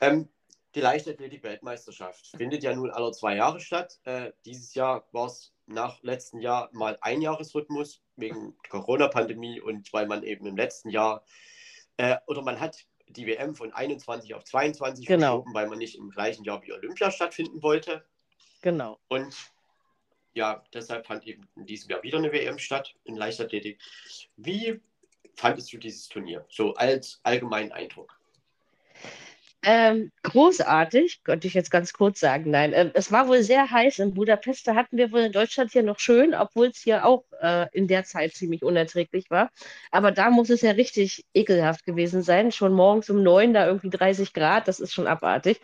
[0.00, 0.28] ähm,
[0.74, 4.00] die Leichtathletik-Weltmeisterschaft findet ja nun alle zwei Jahre statt.
[4.04, 10.06] Äh, dieses Jahr war es nach letztem Jahr mal ein Jahresrhythmus wegen Corona-Pandemie und weil
[10.06, 11.24] man eben im letzten Jahr
[11.98, 15.26] äh, oder man hat die WM von 21 auf 22 Genau.
[15.26, 18.02] verschoben, weil man nicht im gleichen Jahr wie Olympia stattfinden wollte.
[18.62, 18.98] Genau.
[19.08, 19.36] Und
[20.34, 23.78] ja, deshalb fand eben in diesem Jahr wieder eine WM statt in Leichtathletik.
[24.36, 24.80] Wie
[25.34, 26.44] fandest du dieses Turnier?
[26.48, 28.18] So als allgemeinen Eindruck.
[29.64, 32.50] Ähm, großartig, könnte ich jetzt ganz kurz sagen.
[32.50, 34.66] Nein, ähm, es war wohl sehr heiß in Budapest.
[34.66, 37.86] Da hatten wir wohl in Deutschland hier noch schön, obwohl es hier auch äh, in
[37.86, 39.52] der Zeit ziemlich unerträglich war.
[39.92, 42.50] Aber da muss es ja richtig ekelhaft gewesen sein.
[42.50, 45.60] Schon morgens um neun, da irgendwie 30 Grad, das ist schon abartig.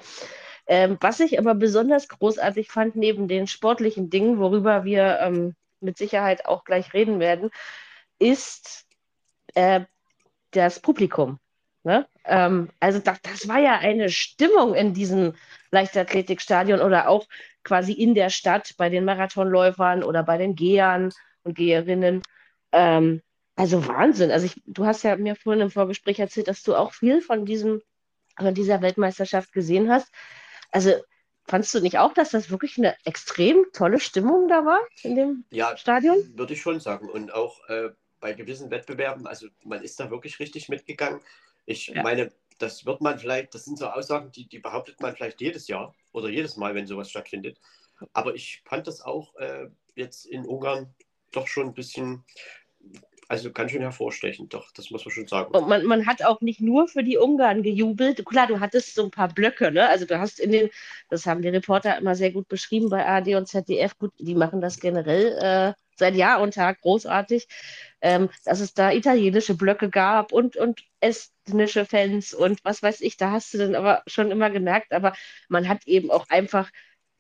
[0.69, 5.97] Ähm, was ich aber besonders großartig fand, neben den sportlichen Dingen, worüber wir ähm, mit
[5.97, 7.51] Sicherheit auch gleich reden werden,
[8.19, 8.87] ist
[9.55, 9.81] äh,
[10.51, 11.39] das Publikum.
[11.85, 12.07] Ne?
[12.25, 15.35] Ähm, also das, das war ja eine Stimmung in diesem
[15.71, 17.27] Leichtathletikstadion oder auch
[17.65, 21.13] quasi in der Stadt bei den Marathonläufern oder bei den Gehern
[21.45, 22.23] und Geherinnen.
[22.73, 23.23] Ähm,
[23.57, 24.31] also Wahnsinn.
[24.31, 27.47] Also ich, du hast ja mir vorhin im Vorgespräch erzählt, dass du auch viel von
[27.47, 27.81] diesem,
[28.37, 30.13] von dieser Weltmeisterschaft gesehen hast.
[30.71, 30.95] Also
[31.47, 35.45] fandst du nicht auch, dass das wirklich eine extrem tolle Stimmung da war in dem
[35.51, 36.17] Ja, Stadion?
[36.37, 37.09] würde ich schon sagen.
[37.09, 37.91] Und auch äh,
[38.21, 41.21] bei gewissen Wettbewerben, also man ist da wirklich richtig mitgegangen.
[41.67, 42.03] Ich Ja.
[42.03, 45.69] meine, das wird man vielleicht, das sind so Aussagen, die, die behauptet man vielleicht jedes
[45.69, 47.61] Jahr oder jedes Mal, wenn sowas stattfindet.
[48.13, 50.95] Aber ich fand das auch äh, jetzt in Ungarn
[51.33, 52.25] doch schon ein bisschen
[53.29, 55.55] also ganz schön hervorstechend, doch, das muss man schon sagen.
[55.55, 58.25] Und man, man hat auch nicht nur für die Ungarn gejubelt.
[58.25, 59.87] Klar, du hattest so ein paar Blöcke, ne?
[59.87, 60.71] Also du hast in den,
[61.11, 64.63] das haben die Reporter immer sehr gut beschrieben bei ARD und ZDF, gut, die machen
[64.63, 67.49] das generell äh, seit Jahr und Tag großartig,
[68.01, 73.19] ähm, dass es da italienische Blöcke gab und, und estnische Fans und was weiß ich,
[73.19, 75.13] da hast du dann aber schon immer gemerkt, aber
[75.49, 76.71] man hat eben auch einfach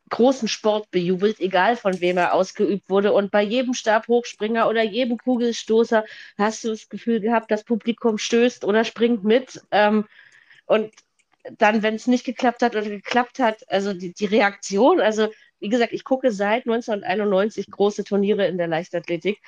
[0.09, 3.13] großen Sport bejubelt, egal von wem er ausgeübt wurde.
[3.13, 6.05] Und bei jedem Stabhochspringer oder jedem Kugelstoßer
[6.37, 9.61] hast du das Gefühl gehabt, das Publikum stößt oder springt mit.
[9.71, 10.07] Ähm,
[10.67, 10.93] und
[11.57, 15.29] dann, wenn es nicht geklappt hat oder geklappt hat, also die, die Reaktion, also
[15.61, 19.41] wie gesagt, ich gucke seit 1991 große Turniere in der Leichtathletik.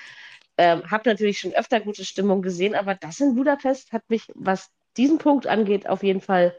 [0.59, 4.71] Ähm, habe natürlich schon öfter gute Stimmung gesehen, aber das in Budapest hat mich, was
[4.97, 6.55] diesen Punkt angeht, auf jeden Fall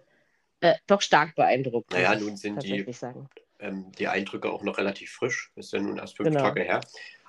[0.62, 1.92] äh, doch stark beeindruckt.
[1.92, 3.30] Naja, nun sind die, sagen
[3.62, 5.52] ähm, die Eindrücke auch noch relativ frisch.
[5.56, 6.42] Ist ja nun erst fünf genau.
[6.42, 6.82] Tage her.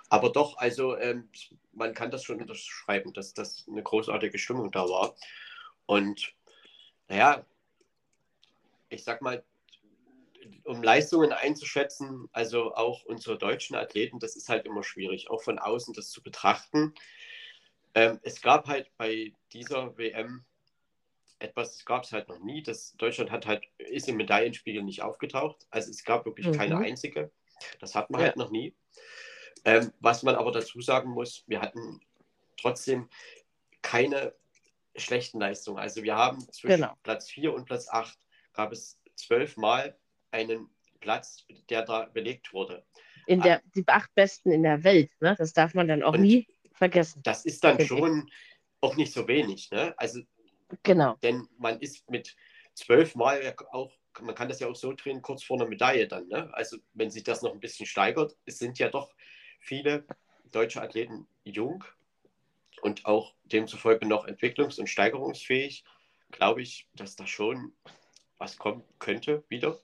[0.08, 1.28] Aber doch, also ähm,
[1.72, 5.14] man kann das schon unterschreiben, dass das eine großartige Stimmung da war.
[5.86, 6.34] Und
[7.08, 7.46] naja,
[8.88, 9.42] ich sag mal,
[10.64, 15.58] um Leistungen einzuschätzen, also auch unsere deutschen Athleten, das ist halt immer schwierig, auch von
[15.58, 16.94] außen das zu betrachten.
[17.94, 20.44] Ähm, es gab halt bei dieser WM
[21.42, 22.62] etwas gab es halt noch nie.
[22.62, 25.66] Das Deutschland hat halt, ist im Medaillenspiegel nicht aufgetaucht.
[25.70, 26.52] Also es gab wirklich mhm.
[26.52, 27.30] keine einzige.
[27.80, 28.28] Das hat man ja.
[28.28, 28.74] halt noch nie.
[29.64, 32.00] Ähm, was man aber dazu sagen muss, wir hatten
[32.56, 33.08] trotzdem
[33.80, 34.34] keine
[34.96, 35.78] schlechten Leistungen.
[35.78, 36.94] Also wir haben zwischen genau.
[37.02, 38.18] Platz 4 und Platz 8
[38.52, 39.96] gab es zwölfmal
[40.30, 40.68] einen
[41.00, 42.84] Platz, der da belegt wurde.
[43.26, 43.62] In der, ah.
[43.74, 45.34] die acht Besten in der Welt, ne?
[45.38, 47.22] das darf man dann auch nie vergessen.
[47.22, 48.28] Das ist dann schon
[48.80, 49.70] auch nicht so wenig.
[49.70, 49.94] Ne?
[49.96, 50.20] Also
[50.82, 51.16] Genau.
[51.22, 52.36] Denn man ist mit
[52.74, 56.28] zwölf Mal auch, man kann das ja auch so drehen, kurz vor einer Medaille dann.
[56.28, 56.50] Ne?
[56.54, 59.12] Also wenn sich das noch ein bisschen steigert, es sind ja doch
[59.60, 60.04] viele
[60.50, 61.84] deutsche Athleten jung
[62.82, 65.84] und auch demzufolge noch entwicklungs- und steigerungsfähig,
[66.30, 67.72] glaube ich, dass da schon
[68.38, 69.78] was kommen könnte wieder.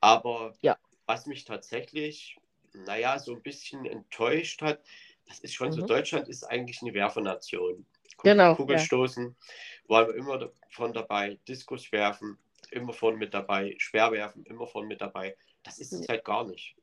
[0.00, 0.76] Aber ja.
[1.06, 2.38] was mich tatsächlich,
[2.72, 4.80] naja, so ein bisschen enttäuscht hat,
[5.26, 5.72] das ist schon mhm.
[5.72, 7.86] so, Deutschland ist eigentlich eine Werfernation.
[8.24, 8.54] Genau.
[8.56, 9.88] Kugelstoßen ja.
[9.88, 12.38] waren wir immer von dabei, Diskus werfen,
[12.70, 15.36] immer von mit dabei, Schwerwerfen, immer von mit dabei.
[15.62, 16.74] Das ist es halt gar nicht.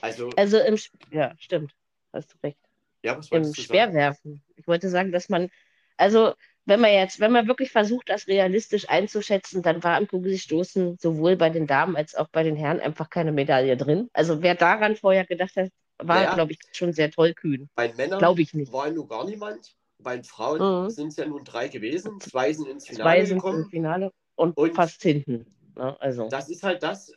[0.00, 0.76] Also, also im,
[1.10, 1.74] ja, stimmt,
[2.12, 2.58] hast du recht.
[3.02, 4.32] Ja, was Im Schwerwerfen.
[4.32, 4.44] Sagen?
[4.56, 5.48] Ich wollte sagen, dass man,
[5.96, 6.34] also
[6.64, 11.36] wenn man jetzt, wenn man wirklich versucht, das realistisch einzuschätzen, dann war am Kugelstoßen sowohl
[11.36, 14.10] bei den Damen als auch bei den Herren einfach keine Medaille drin.
[14.12, 17.70] Also wer daran vorher gedacht hat, war, naja, glaube ich, schon sehr tollkühn.
[17.74, 18.72] Bei Männern glaube ich nicht.
[18.72, 19.74] war nur gar niemand.
[19.98, 20.90] Bei den Frauen mhm.
[20.90, 22.20] sind es ja nun drei gewesen.
[22.20, 23.62] Zwei sind ins Finale Zwei sind gekommen.
[23.64, 25.46] Im Finale und, und fast hinten.
[25.76, 26.28] Ja, ne, also.
[26.28, 27.12] Das ist halt das,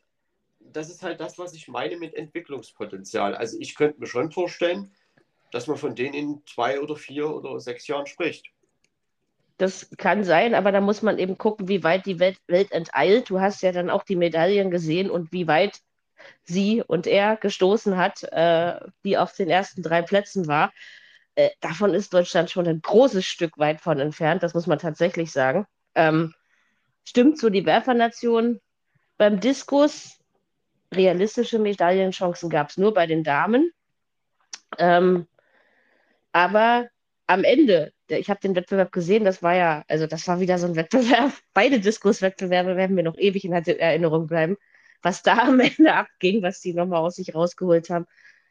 [0.59, 3.35] das ist halt das, was ich meine mit Entwicklungspotenzial.
[3.35, 4.91] Also ich könnte mir schon vorstellen,
[5.51, 8.47] dass man von denen in zwei oder vier oder sechs Jahren spricht.
[9.57, 13.29] Das kann sein, aber da muss man eben gucken, wie weit die Welt, Welt enteilt.
[13.29, 15.81] Du hast ja dann auch die Medaillen gesehen und wie weit
[16.43, 20.71] sie und er gestoßen hat, äh, die auf den ersten drei Plätzen war.
[21.39, 25.31] Äh, davon ist Deutschland schon ein großes Stück weit von entfernt, das muss man tatsächlich
[25.31, 25.65] sagen.
[25.95, 26.33] Ähm,
[27.05, 28.59] stimmt so die Werfernation.
[29.17, 30.19] Beim Diskus,
[30.93, 33.71] realistische Medaillenchancen gab es nur bei den Damen.
[34.77, 35.27] Ähm,
[36.33, 36.89] aber
[37.25, 40.67] am Ende, ich habe den Wettbewerb gesehen, das war ja, also das war wieder so
[40.67, 41.31] ein Wettbewerb.
[41.53, 44.57] Beide Diskuswettbewerbe werden mir noch ewig in Erinnerung bleiben,
[45.01, 48.07] was da am Ende abging, was die nochmal aus sich rausgeholt haben.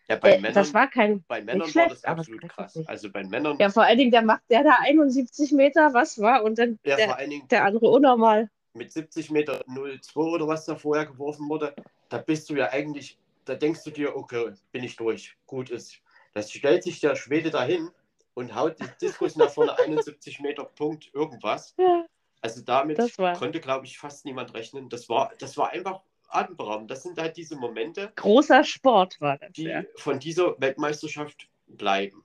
[0.09, 1.23] Ja, bei äh, Männern, das war kein.
[1.29, 2.79] Bei Männern schlecht, war das absolut krass.
[2.87, 3.59] Also bei Männern.
[3.59, 6.45] Ja, vor allen Dingen, der macht der da 71 Meter, was war?
[6.45, 8.51] Und dann ja, der, Dingen, der andere unnormal.
[8.73, 11.75] Mit 70 Meter 02 oder was da vorher geworfen wurde,
[12.09, 16.01] da bist du ja eigentlich, da denkst du dir, okay, bin ich durch, gut ist.
[16.33, 17.91] Da stellt sich der Schwede dahin
[18.35, 21.75] und haut die Diskus nach vorne 71 Meter Punkt irgendwas.
[21.77, 22.07] Ja,
[22.41, 22.99] also damit
[23.37, 24.89] konnte, glaube ich, fast niemand rechnen.
[24.89, 26.91] Das war, das war einfach atemberaubend.
[26.91, 28.13] Das sind halt diese Momente.
[28.17, 29.53] Großer Sport war das.
[29.53, 29.85] Die ja.
[29.97, 32.25] von dieser Weltmeisterschaft bleiben.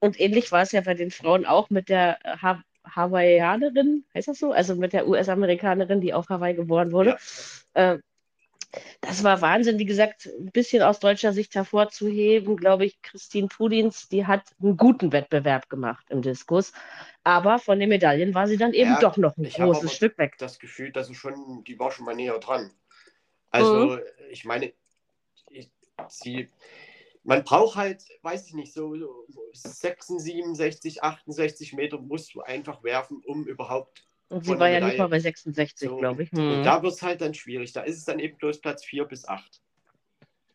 [0.00, 4.38] Und ähnlich war es ja bei den Frauen auch mit der ha Hawaiianerin, heißt das
[4.38, 4.52] so?
[4.52, 7.18] Also mit der US-Amerikanerin, die auf Hawaii geboren wurde.
[7.74, 7.94] Ja.
[7.94, 7.98] Äh,
[9.00, 14.08] das war Wahnsinn, wie gesagt, ein bisschen aus deutscher Sicht hervorzuheben, glaube ich, Christine Pudins,
[14.08, 16.72] die hat einen guten Wettbewerb gemacht im Diskus,
[17.24, 20.34] aber von den Medaillen war sie dann eben ja, doch noch ein großes Stück weg.
[20.38, 22.70] Das Gefühl, dass sie schon, die war schon mal näher dran.
[23.56, 24.00] Also, mhm.
[24.30, 24.72] ich meine,
[25.50, 25.70] ich,
[26.08, 26.48] sie,
[27.24, 32.82] man braucht halt, weiß ich nicht, so, so 66, 67, 68 Meter musst du einfach
[32.84, 34.04] werfen, um überhaupt.
[34.28, 36.32] Und sie war ja nicht mal bei 66, so, glaube ich.
[36.32, 36.58] Hm.
[36.58, 37.72] Und da wird es halt dann schwierig.
[37.72, 39.60] Da ist es dann eben bloß Platz 4 bis 8.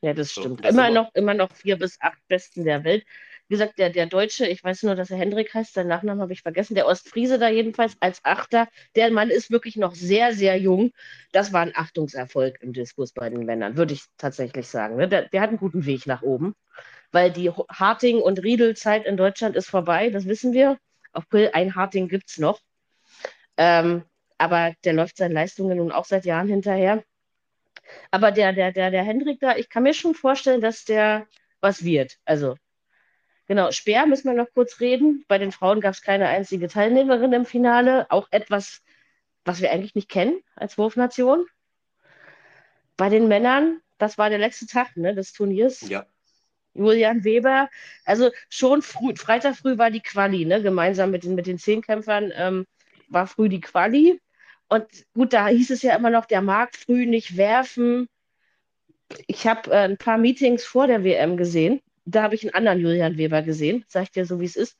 [0.02, 0.66] Ja, das so, stimmt.
[0.66, 3.06] Das immer, noch, immer noch 4 bis 8 Besten der Welt.
[3.52, 6.32] Wie gesagt, der, der Deutsche, ich weiß nur, dass er Hendrik heißt, seinen Nachnamen habe
[6.32, 10.56] ich vergessen, der Ostfriese da jedenfalls als Achter, der Mann ist wirklich noch sehr, sehr
[10.56, 10.94] jung.
[11.34, 14.96] Das war ein Achtungserfolg im Diskurs bei den Männern, würde ich tatsächlich sagen.
[14.96, 15.10] Ne?
[15.10, 16.56] Der, der hat einen guten Weg nach oben,
[17.12, 20.78] weil die Harting- und Riedel-Zeit in Deutschland ist vorbei, das wissen wir.
[21.12, 22.62] Auf April ein Harting gibt es noch.
[23.58, 24.06] Ähm,
[24.38, 27.04] aber der läuft seinen Leistungen nun auch seit Jahren hinterher.
[28.12, 31.28] Aber der, der, der, der Hendrik da, ich kann mir schon vorstellen, dass der
[31.60, 32.18] was wird.
[32.24, 32.56] Also
[33.48, 35.26] Genau, Speer müssen wir noch kurz reden.
[35.28, 38.06] Bei den Frauen gab es keine einzige Teilnehmerin im Finale.
[38.10, 38.82] Auch etwas,
[39.44, 41.46] was wir eigentlich nicht kennen als Wurfnation.
[42.98, 45.82] Bei den Männern, das war der letzte Tag ne, des Turniers.
[45.90, 46.06] Ja.
[46.74, 47.70] Julian Weber,
[48.06, 52.32] also schon früh, Freitag früh war die Quali, ne, gemeinsam mit den, mit den Zehnkämpfern
[52.34, 52.66] ähm,
[53.10, 54.22] war früh die Quali.
[54.70, 58.08] Und gut, da hieß es ja immer noch, der mag früh nicht werfen.
[59.28, 62.80] Ich habe äh, ein paar Meetings vor der WM gesehen da habe ich einen anderen
[62.80, 64.78] Julian Weber gesehen, sag ich dir so, wie es ist.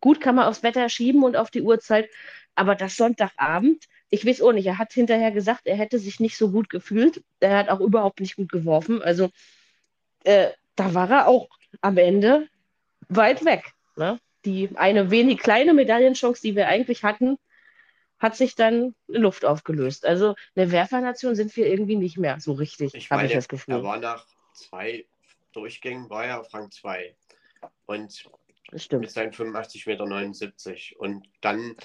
[0.00, 2.08] Gut kann man aufs Wetter schieben und auf die Uhrzeit,
[2.54, 6.36] aber das Sonntagabend, ich weiß auch nicht, er hat hinterher gesagt, er hätte sich nicht
[6.36, 7.22] so gut gefühlt.
[7.40, 9.02] Er hat auch überhaupt nicht gut geworfen.
[9.02, 9.30] Also
[10.24, 11.48] äh, da war er auch
[11.80, 12.48] am Ende
[13.08, 13.72] weit weg.
[13.96, 14.20] Ne?
[14.44, 17.36] Die eine wenig kleine Medaillenchance, die wir eigentlich hatten,
[18.18, 20.06] hat sich dann in Luft aufgelöst.
[20.06, 23.74] Also eine Werfernation sind wir irgendwie nicht mehr so richtig, habe ich das Gefühl.
[23.74, 25.04] Er war nach zwei
[25.56, 27.16] Durchgängen war er auf Rang 2.
[27.86, 28.30] Und
[28.72, 31.00] mit seinen 85,79 Meter.
[31.00, 31.76] Und dann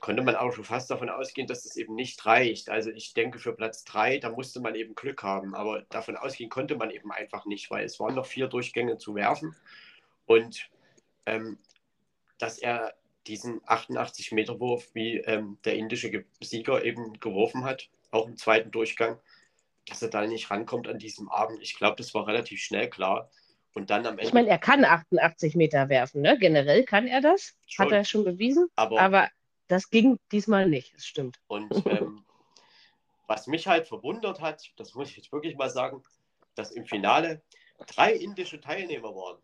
[0.00, 2.68] konnte man auch schon fast davon ausgehen, dass das eben nicht reicht.
[2.68, 5.54] Also ich denke, für Platz 3, da musste man eben Glück haben.
[5.54, 9.14] Aber davon ausgehen konnte man eben einfach nicht, weil es waren noch vier Durchgänge zu
[9.14, 9.56] werfen.
[10.26, 10.68] Und
[11.26, 11.58] ähm,
[12.38, 12.94] dass er
[13.26, 19.20] diesen 88-Meter-Wurf, wie ähm, der indische Sieger eben geworfen hat, auch im zweiten Durchgang,
[19.86, 21.60] dass er da nicht rankommt an diesem Abend.
[21.62, 23.30] Ich glaube, das war relativ schnell klar.
[23.74, 24.24] Und dann am Ende.
[24.24, 26.38] Ich meine, er kann 88 Meter werfen, ne?
[26.38, 27.54] Generell kann er das.
[27.66, 28.68] Schon, Hat er schon bewiesen.
[28.76, 29.28] Aber, aber,
[29.68, 31.38] das ging diesmal nicht, das stimmt.
[31.46, 32.24] Und ähm,
[33.26, 36.02] was mich halt verwundert hat, das muss ich jetzt wirklich mal sagen,
[36.54, 37.42] dass im Finale
[37.86, 39.38] drei indische Teilnehmer waren.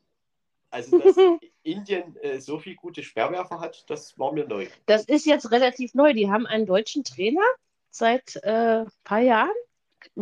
[0.70, 1.16] Also, dass
[1.62, 4.66] Indien äh, so viele gute Sperrwerfer hat, das war mir neu.
[4.84, 6.12] Das ist jetzt relativ neu.
[6.12, 7.45] Die haben einen deutschen Trainer
[7.91, 9.57] seit ein äh, paar Jahren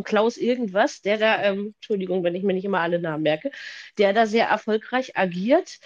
[0.05, 3.51] Klaus irgendwas, der da, ähm, Entschuldigung, wenn ich mir nicht immer alle Namen merke,
[3.99, 5.79] der da sehr erfolgreich agiert.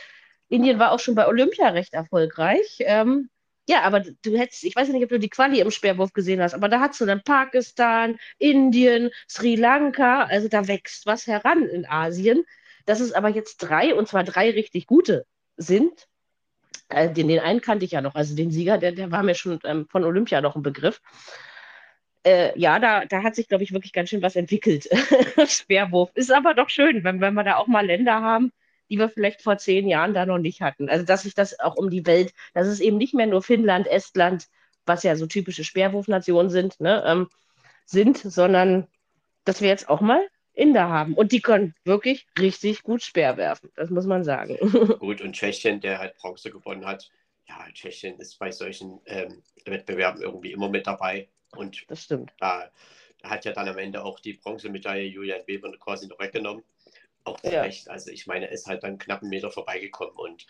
[0.48, 2.78] Indien war auch schon bei Olympia recht erfolgreich.
[2.80, 3.30] Ähm,
[3.68, 6.54] ja, aber du hättest, ich weiß nicht, ob du die Quali im Speerwurf gesehen hast,
[6.54, 11.86] aber da hast du dann Pakistan, Indien, Sri Lanka, also da wächst was heran in
[11.86, 12.44] Asien.
[12.86, 15.24] Dass es aber jetzt drei, und zwar drei richtig gute
[15.56, 16.08] sind,
[16.88, 19.34] äh, den, den einen kannte ich ja noch, also den Sieger, der, der war mir
[19.34, 21.00] schon ähm, von Olympia noch ein Begriff
[22.24, 24.88] äh, ja, da, da hat sich, glaube ich, wirklich ganz schön was entwickelt.
[25.46, 26.10] Speerwurf.
[26.14, 28.52] Ist aber doch schön, wenn, wenn wir da auch mal Länder haben,
[28.90, 30.88] die wir vielleicht vor zehn Jahren da noch nicht hatten.
[30.88, 33.86] Also, dass sich das auch um die Welt, dass es eben nicht mehr nur Finnland,
[33.86, 34.48] Estland,
[34.84, 37.28] was ja so typische Speerwurfnationen sind, ne, ähm,
[37.86, 38.86] sind, sondern
[39.44, 41.14] dass wir jetzt auch mal Inder haben.
[41.14, 43.70] Und die können wirklich richtig gut Speer werfen.
[43.76, 44.58] Das muss man sagen.
[44.98, 47.10] Gut, und Tschechien, der halt Bronze gewonnen hat.
[47.48, 51.28] Ja, Tschechien ist bei solchen ähm, Wettbewerben irgendwie immer mit dabei.
[51.56, 52.32] Und das stimmt.
[52.38, 52.70] Da,
[53.22, 56.64] da, hat ja dann am Ende auch die Bronzemedaille Julian Weber quasi noch weggenommen.
[57.24, 57.62] Auch zu ja.
[57.62, 57.88] Recht.
[57.88, 60.46] Also ich meine, er ist halt dann knapp einen Meter vorbeigekommen und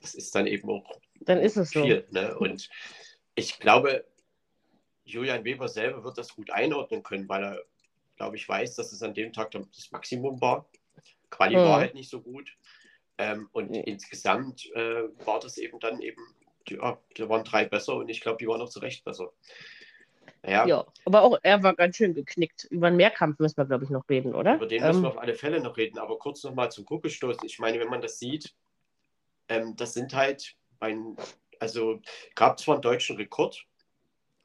[0.00, 2.06] das ist dann eben auch dann ist es viel.
[2.08, 2.14] So.
[2.14, 2.38] Ne?
[2.38, 2.68] Und
[3.34, 4.04] ich glaube,
[5.04, 7.62] Julian Weber selber wird das gut einordnen können, weil er,
[8.16, 10.68] glaube ich, weiß, dass es an dem Tag das Maximum war.
[11.30, 11.62] Quali hm.
[11.62, 12.56] war halt nicht so gut.
[13.18, 13.82] Ähm, und hm.
[13.84, 16.22] insgesamt äh, war das eben dann eben,
[16.68, 19.32] ja, da waren drei besser und ich glaube, die waren auch zu Recht besser.
[20.46, 20.66] Ja.
[20.66, 22.64] ja, aber auch er war ganz schön geknickt.
[22.70, 24.56] Über einen Mehrkampf müssen wir, glaube ich, noch reden, oder?
[24.56, 25.98] Über den ähm, müssen wir auf alle Fälle noch reden.
[25.98, 27.44] Aber kurz nochmal zum Kugelstoßen.
[27.44, 28.54] Ich meine, wenn man das sieht,
[29.48, 31.16] ähm, das sind halt, ein,
[31.58, 32.00] also
[32.34, 33.66] gab zwar einen deutschen Rekord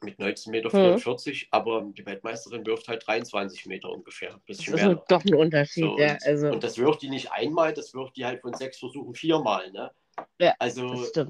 [0.02, 1.48] mit 19,44 Meter, hm.
[1.50, 4.38] aber die Weltmeisterin wirft halt 23 Meter ungefähr.
[4.46, 6.12] das ist mehr doch ein Unterschied, so, ja.
[6.12, 6.48] Und, also.
[6.48, 9.90] und das wirft die nicht einmal, das wirft die halt von sechs Versuchen viermal, ne?
[10.38, 11.26] Ja, also, äh,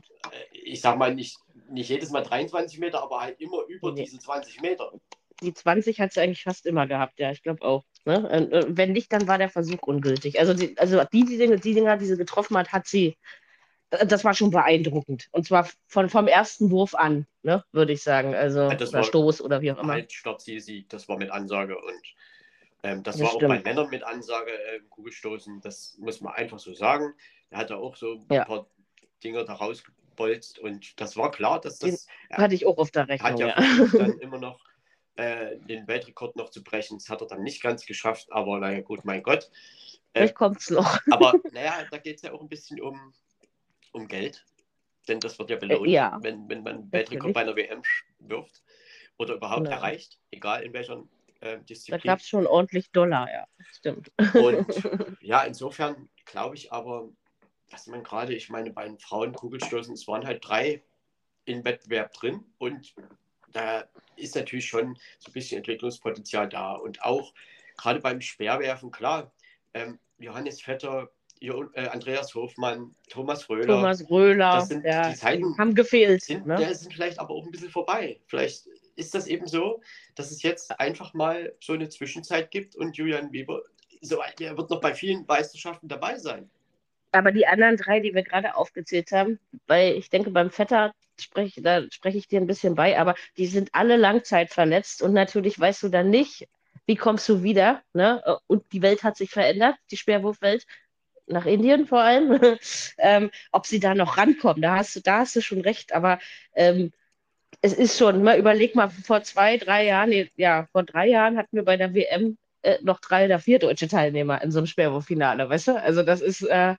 [0.53, 1.39] ich sag mal nicht,
[1.75, 4.05] nicht jedes Mal 23 Meter, aber halt immer über nee.
[4.05, 4.93] diese 20 Meter.
[5.43, 7.85] Die 20 hat sie eigentlich fast immer gehabt, ja, ich glaube auch.
[8.05, 8.31] Ne?
[8.31, 10.39] Äh, wenn nicht, dann war der Versuch ungültig.
[10.39, 13.17] Also die, also die, die, Dinge, die Dinger, die sie getroffen hat, hat sie,
[13.91, 15.29] äh, das war schon beeindruckend.
[15.33, 18.35] Und zwar von, vom ersten Wurf an, ne, würde ich sagen.
[18.35, 19.95] Also ja, oder Stoß oder wie auch immer.
[19.95, 22.15] Halt, Start, sie, sie, das war mit Ansage und
[22.85, 23.45] ähm, das, das, war stimmt.
[23.45, 25.61] auch bei Männern mit Ansage äh, Kugelstoßen.
[25.63, 27.15] Das muss man einfach so sagen.
[27.51, 28.45] Er hatte auch so ein ja.
[28.45, 28.69] paar
[29.25, 29.55] Dinger da
[30.15, 32.07] rausgebolzt und das war klar, dass das.
[32.31, 33.33] Den hatte ich auch auf der Rechnung.
[33.33, 33.87] Hat ja, ja.
[33.99, 34.61] dann immer noch
[35.17, 36.99] äh, den Weltrekord noch zu brechen.
[36.99, 39.51] Das hat er dann nicht ganz geschafft, aber naja, gut, mein Gott.
[40.13, 41.01] Vielleicht kommt es noch.
[41.11, 43.13] Aber naja, da geht es ja auch ein bisschen um,
[43.93, 44.45] um Geld.
[45.09, 46.19] Denn das wird ja belohnt, Äh, ja.
[46.23, 47.83] wenn, wenn man einen Weltrekord bei einer WM
[48.21, 48.63] wirft
[49.19, 49.73] oder überhaupt Genau.
[49.77, 51.03] erreicht, egal in welcher
[51.41, 52.01] äh, Da Disziplin.
[52.05, 53.45] gab es schon ordentlich Dollar, ja.
[53.73, 54.13] Stimmt.
[54.35, 54.67] Und
[55.21, 57.09] ja, insofern glaube ich aber,
[57.75, 60.83] dass man gerade, ich meine, bei den Frauenkugelstoßen, es waren halt drei
[61.45, 62.95] im Wettbewerb drin und
[63.53, 63.85] da
[64.17, 66.75] ist natürlich schon so ein bisschen Entwicklungspotenzial da.
[66.75, 67.35] Und auch
[67.77, 69.33] gerade beim Speerwerfen, klar,
[69.75, 71.11] ähm, Johannes Vetter,
[71.41, 76.23] jo, äh, Andreas Hofmann, Thomas Röhler, Thomas Röhler, Das sind ja, die Zeiten- haben gefehlt.
[76.23, 76.57] sind, ne?
[76.57, 78.21] der sind vielleicht aber auch ein bisschen vorbei.
[78.27, 79.83] Vielleicht ist das eben so,
[80.15, 83.63] dass es jetzt einfach mal so eine Zwischenzeit gibt und Julian Weber,
[84.01, 86.49] so, er wird noch bei vielen Meisterschaften dabei sein.
[87.15, 89.39] Aber die anderen drei, die wir gerade aufgezählt haben,
[89.69, 93.47] weil ich denke, beim Vetter sprech, da spreche ich dir ein bisschen bei, aber die
[93.47, 96.49] sind alle langzeitverletzt und natürlich weißt du dann nicht,
[96.87, 98.23] wie kommst du wieder, ne?
[98.49, 100.67] Und die Welt hat sich verändert, die Speerwurfwelt,
[101.27, 102.59] nach Indien vor allem,
[102.99, 106.19] ähm, ob sie da noch rankommen, da hast du, da hast du schon recht, aber
[106.55, 106.93] ähm,
[107.63, 111.39] es ist schon, mal überleg mal, vor zwei, drei Jahren, nee, ja, vor drei Jahren
[111.39, 114.67] hatten wir bei der WM äh, noch drei oder vier deutsche Teilnehmer in so einem
[114.67, 115.81] Speerwurffinale, weißt du?
[115.81, 116.75] Also das ist äh,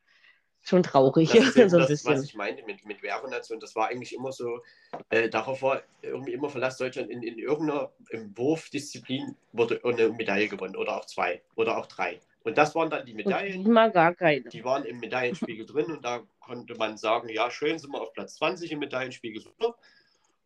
[0.67, 2.13] schon traurig, Das ist so das, bisschen.
[2.13, 3.59] was ich meinte mit, mit Werbenation.
[3.59, 4.61] Das war eigentlich immer so,
[5.09, 10.47] äh, darauf war irgendwie immer Verlass Deutschland in, in irgendeiner im Wurfdisziplin wurde eine Medaille
[10.47, 12.19] gewonnen oder auch zwei oder auch drei.
[12.43, 13.63] Und das waren dann die Medaillen.
[13.63, 14.41] diesmal gar keine.
[14.41, 18.13] die waren im Medaillenspiegel drin und da konnte man sagen, ja, schön sind wir auf
[18.13, 19.43] Platz 20 im Medaillenspiegel.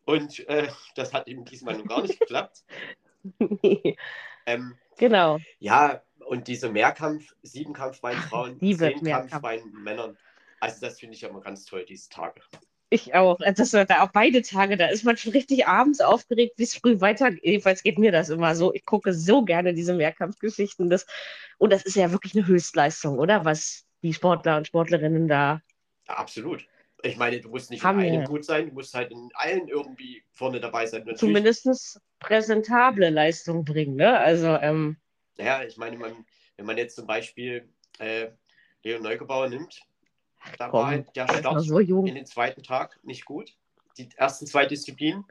[0.06, 2.64] Und äh, das hat eben diesmal noch gar nicht geklappt.
[4.46, 5.38] Ähm, genau.
[5.58, 10.16] ja, und dieser Mehrkampf, Siebenkampf bei den Frauen, Zehnkampf bei den Männern.
[10.60, 12.40] Also das finde ich immer ganz toll, diese Tage.
[12.88, 13.40] Ich auch.
[13.40, 16.62] Also Das war da auch beide Tage, da ist man schon richtig abends aufgeregt, wie
[16.62, 17.40] es früh weitergeht.
[17.42, 18.72] Jedenfalls geht mir das immer so.
[18.72, 20.88] Ich gucke so gerne diese Mehrkampfgeschichten.
[20.88, 21.04] Das,
[21.58, 23.44] und das ist ja wirklich eine Höchstleistung, oder?
[23.44, 25.60] Was die Sportler und Sportlerinnen da.
[26.06, 26.64] Ja, absolut.
[27.02, 29.66] Ich meine, du musst nicht Haben in einem gut sein, du musst halt in allen
[29.66, 31.00] irgendwie vorne dabei sein.
[31.00, 33.96] Natürlich, zumindest präsentable Leistung bringen.
[33.96, 34.16] Ne?
[34.16, 34.96] Also, ähm,
[35.40, 36.26] Naja, ich meine, man,
[36.56, 37.66] wenn man jetzt zum Beispiel
[37.98, 38.28] äh,
[38.82, 39.80] Leon Neugebauer nimmt,
[40.58, 43.56] da komm, war halt der noch Start so in den zweiten Tag nicht gut.
[43.96, 45.24] Die ersten zwei Disziplinen,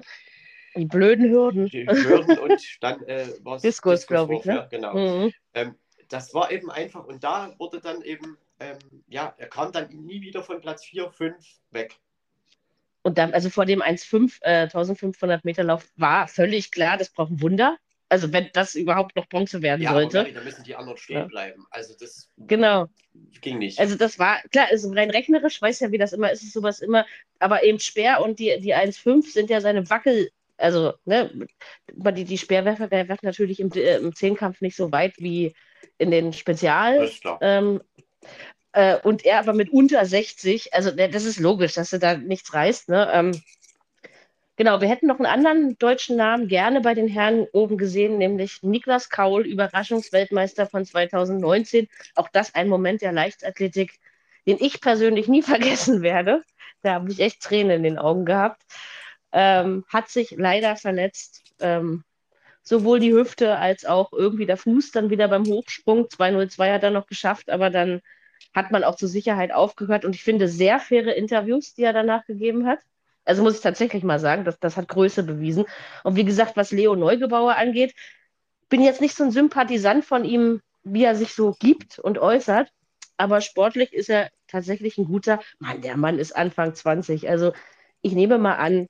[0.75, 1.67] Die blöden Hürden.
[1.67, 4.55] die Hürden und dann äh, war es Diskus, glaub ich, ne?
[4.55, 4.95] Ja, genau.
[4.95, 5.33] Mhm.
[5.53, 5.75] Ähm,
[6.09, 10.21] das war eben einfach und da wurde dann eben, ähm, ja, er kam dann nie
[10.21, 11.35] wieder von Platz 4, 5
[11.69, 11.95] weg.
[13.03, 17.31] Und dann, also vor dem 1,5, äh, 1500 Meter Lauf war völlig klar, das braucht
[17.31, 17.77] ein Wunder.
[18.09, 20.17] Also wenn das überhaupt noch Bronze werden Ja, sollte.
[20.17, 21.25] Mary, da müssen die anderen stehen Ja.
[21.25, 21.65] bleiben.
[21.69, 22.87] Also das Genau.
[23.41, 23.79] ging nicht.
[23.79, 26.79] Also das war, klar, also rein rechnerisch, weiß ja, wie das immer ist, ist sowas
[26.79, 27.05] immer,
[27.37, 31.47] aber eben Speer und die, die 1,5 sind ja seine Wackel, also, ne,
[31.93, 35.53] die, die Speerwerfer, werfen natürlich im, äh, im Zehnkampf nicht so weit wie
[35.97, 37.09] in den Spezial.
[37.41, 37.81] Ähm,
[38.73, 42.17] äh, und er aber mit unter 60, also ne, das ist logisch, dass er da
[42.17, 43.09] nichts reißt, ne?
[43.13, 43.41] Ähm,
[44.59, 48.61] genau, wir hätten noch einen anderen deutschen Namen gerne bei den Herren oben gesehen, nämlich
[48.61, 51.87] Niklas Kaul, Überraschungsweltmeister von 2019.
[52.15, 53.99] Auch das ein Moment der Leichtathletik,
[54.45, 56.43] den ich persönlich nie vergessen werde.
[56.81, 58.61] Da habe ich echt Tränen in den Augen gehabt.
[59.31, 61.41] Ähm, hat sich leider verletzt.
[61.61, 62.03] Ähm,
[62.61, 66.09] sowohl die Hüfte als auch irgendwie der Fuß dann wieder beim Hochsprung.
[66.09, 68.01] 202 hat er noch geschafft, aber dann
[68.53, 70.03] hat man auch zur Sicherheit aufgehört.
[70.03, 72.79] Und ich finde sehr faire Interviews, die er danach gegeben hat.
[73.29, 75.65] Also muss ich tatsächlich mal sagen, das, das hat Größe bewiesen.
[76.03, 77.93] Und wie gesagt, was Leo Neugebauer angeht,
[78.69, 82.71] bin jetzt nicht so ein Sympathisant von ihm, wie er sich so gibt und äußert.
[83.17, 85.81] Aber sportlich ist er tatsächlich ein guter Mann.
[85.81, 87.29] Der Mann ist Anfang 20.
[87.29, 87.53] Also
[88.01, 88.87] ich nehme mal an,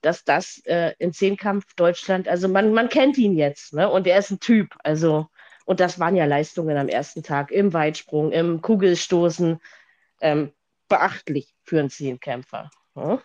[0.00, 3.90] dass das äh, in Zehnkampf Deutschland, also man, man kennt ihn jetzt, ne?
[3.90, 4.74] Und er ist ein Typ.
[4.84, 5.26] Also,
[5.64, 9.58] und das waren ja Leistungen am ersten Tag im Weitsprung, im Kugelstoßen.
[10.20, 10.52] Ähm,
[10.88, 12.70] beachtlich für einen Zehnkämpfer.
[12.94, 13.20] Ne?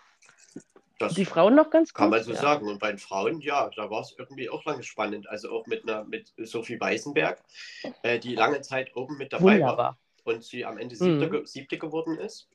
[1.08, 2.18] Das Die Frauen noch ganz kann gut.
[2.18, 2.42] man so ja.
[2.42, 2.68] sagen.
[2.68, 5.28] Und bei den Frauen, ja, da war es irgendwie auch lange spannend.
[5.30, 7.42] Also auch mit einer mit Sophie Weißenberg,
[8.04, 10.00] äh, die lange Zeit oben mit dabei war Wunderbar.
[10.24, 11.46] und sie am Ende siebte, Mhm.
[11.46, 12.50] siebte geworden ist.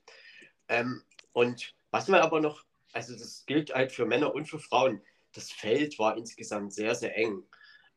[0.69, 5.03] Ähm, und was man aber noch, also das gilt halt für Männer und für Frauen,
[5.33, 7.43] das Feld war insgesamt sehr, sehr eng.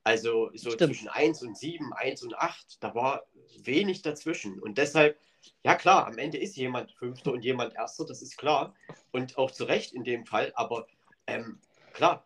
[0.03, 0.93] Also so Stimmt.
[0.95, 3.23] zwischen 1 und 7, 1 und 8, da war
[3.63, 4.59] wenig dazwischen.
[4.59, 5.19] Und deshalb,
[5.63, 8.73] ja klar, am Ende ist jemand Fünfter und jemand Erster, das ist klar.
[9.11, 10.51] Und auch zu Recht in dem Fall.
[10.55, 10.87] Aber
[11.27, 11.59] ähm,
[11.93, 12.25] klar,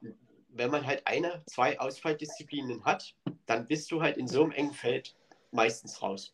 [0.49, 4.73] wenn man halt eine, zwei Ausfalldisziplinen hat, dann bist du halt in so einem engen
[4.73, 5.15] Feld
[5.51, 6.33] meistens raus.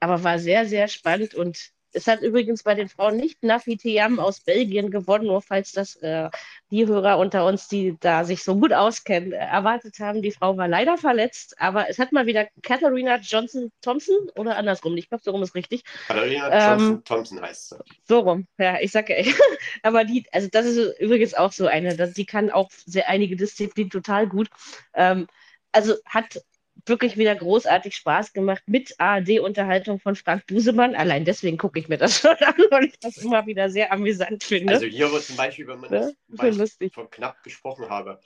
[0.00, 4.18] Aber war sehr, sehr spannend und Es hat übrigens bei den Frauen nicht Nafi Tiam
[4.18, 6.28] aus Belgien gewonnen, nur falls das äh,
[6.70, 10.22] die Hörer unter uns, die da sich so gut auskennen, äh, erwartet haben.
[10.22, 14.96] Die Frau war leider verletzt, aber es hat mal wieder Katharina Johnson Thompson oder andersrum,
[14.96, 15.84] ich glaube, so rum ist richtig.
[16.06, 17.76] Katharina ähm, Johnson Thompson heißt sie.
[18.04, 19.32] So rum, ja, ich sage ja.
[19.82, 23.90] aber die, also das ist übrigens auch so eine, die kann auch sehr einige Disziplinen
[23.90, 24.48] total gut.
[24.94, 25.26] Ähm,
[25.72, 26.40] also hat
[26.88, 30.94] wirklich wieder großartig Spaß gemacht mit ARD-Unterhaltung von Frank Busemann.
[30.94, 34.44] Allein deswegen gucke ich mir das schon an, weil ich das immer wieder sehr amüsant
[34.44, 34.74] finde.
[34.74, 38.20] Also hier wird zum Beispiel, wenn man ja, das von knapp gesprochen habe,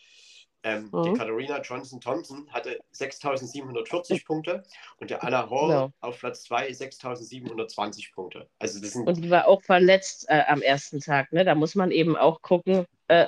[0.65, 1.03] ähm, mhm.
[1.03, 4.63] die Katharina Johnson Thompson hatte 6.740 Punkte
[4.99, 5.93] und der Anna Hall genau.
[6.01, 8.49] auf Platz 2 6.720 Punkte.
[8.59, 11.33] Also das sind und die war auch verletzt äh, am ersten Tag.
[11.33, 11.45] Ne?
[11.45, 12.87] Da muss man eben auch gucken.
[13.09, 13.27] Äh,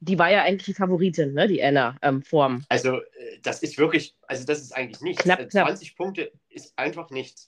[0.00, 1.48] die war ja eigentlich die Favoritin, ne?
[1.48, 2.64] die Anna ähm, Form.
[2.68, 5.22] Also äh, das ist wirklich, also das ist eigentlich nichts.
[5.22, 5.68] Knapp, äh, knapp.
[5.68, 7.46] 20 Punkte ist einfach nichts.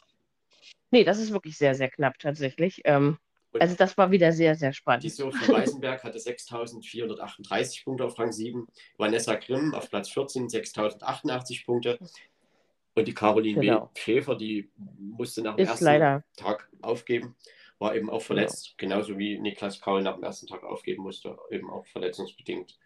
[0.90, 2.82] Nee, das ist wirklich sehr, sehr knapp tatsächlich.
[2.84, 3.18] Ähm,
[3.58, 5.04] also das war wieder sehr, sehr spannend.
[5.04, 8.66] Die Sophie Weisenberg hatte 6.438 Punkte auf Rang 7.
[8.96, 11.98] Vanessa Grimm auf Platz 14 6.088 Punkte.
[12.94, 13.90] Und die Caroline genau.
[13.96, 16.24] Schäfer, die musste nach dem ist ersten leider.
[16.36, 17.36] Tag aufgeben,
[17.78, 18.74] war eben auch verletzt.
[18.76, 18.96] Genau.
[18.96, 22.78] Genauso wie Niklas Kaul nach dem ersten Tag aufgeben musste, eben auch verletzungsbedingt.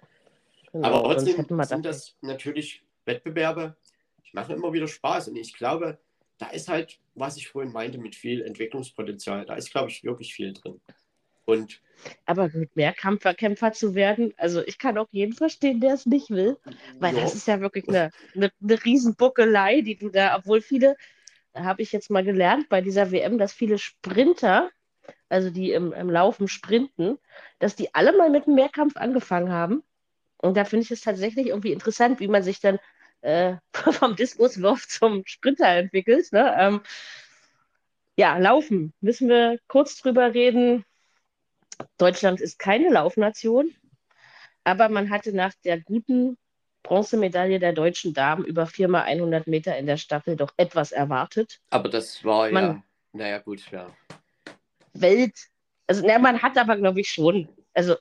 [0.72, 0.88] Genau.
[0.88, 3.76] Aber trotzdem sind das natürlich Wettbewerbe,
[4.24, 5.28] die machen immer wieder Spaß.
[5.28, 5.98] Und ich glaube,
[6.38, 9.44] da ist halt, was ich vorhin meinte, mit viel Entwicklungspotenzial.
[9.44, 10.80] Da ist, glaube ich, wirklich viel drin.
[11.44, 11.80] Und
[12.24, 16.30] aber mit mehr Kampferkämpfer zu werden, also ich kann auch jeden verstehen, der es nicht
[16.30, 16.56] will,
[16.98, 17.20] weil jo.
[17.20, 20.96] das ist ja wirklich eine, eine, eine Riesenbuckelei, die du da, obwohl viele,
[21.52, 24.70] da habe ich jetzt mal gelernt bei dieser WM, dass viele Sprinter,
[25.28, 27.18] also die im, im Laufen sprinten,
[27.58, 29.82] dass die alle mal mit einem Mehrkampf angefangen haben.
[30.36, 32.78] Und da finde ich es tatsächlich irgendwie interessant, wie man sich dann
[33.22, 36.32] äh, vom Diskuswurf zum Sprinter entwickelt.
[36.32, 36.54] Ne?
[36.58, 36.80] Ähm,
[38.16, 38.92] ja, Laufen.
[39.00, 40.84] Müssen wir kurz drüber reden.
[41.98, 43.74] Deutschland ist keine Laufnation,
[44.64, 46.36] aber man hatte nach der guten
[46.82, 51.60] Bronzemedaille der deutschen Damen über 4 mal 100 Meter in der Staffel doch etwas erwartet.
[51.70, 52.82] Aber das war man, ja,
[53.12, 53.88] naja, gut, ja.
[54.92, 55.36] Welt,
[55.86, 57.96] also na, man hat aber, glaube ich, schon, also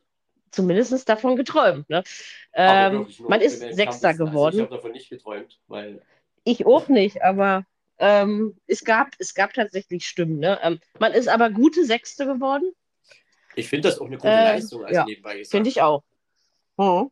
[0.51, 1.89] zumindest davon geträumt.
[1.89, 2.03] Ne?
[2.53, 4.55] Ähm, man ist Sechster also geworden.
[4.55, 6.01] ich habe davon nicht geträumt, weil.
[6.43, 7.65] Ich auch nicht, aber
[7.99, 10.39] ähm, es, gab, es gab tatsächlich Stimmen.
[10.39, 10.59] Ne?
[10.63, 12.73] Ähm, man ist aber gute Sechste geworden.
[13.55, 15.51] Ich finde das auch eine gute äh, Leistung, als ja, nebenbei gesagt.
[15.51, 16.03] Finde ich auch.
[16.77, 17.11] Mhm.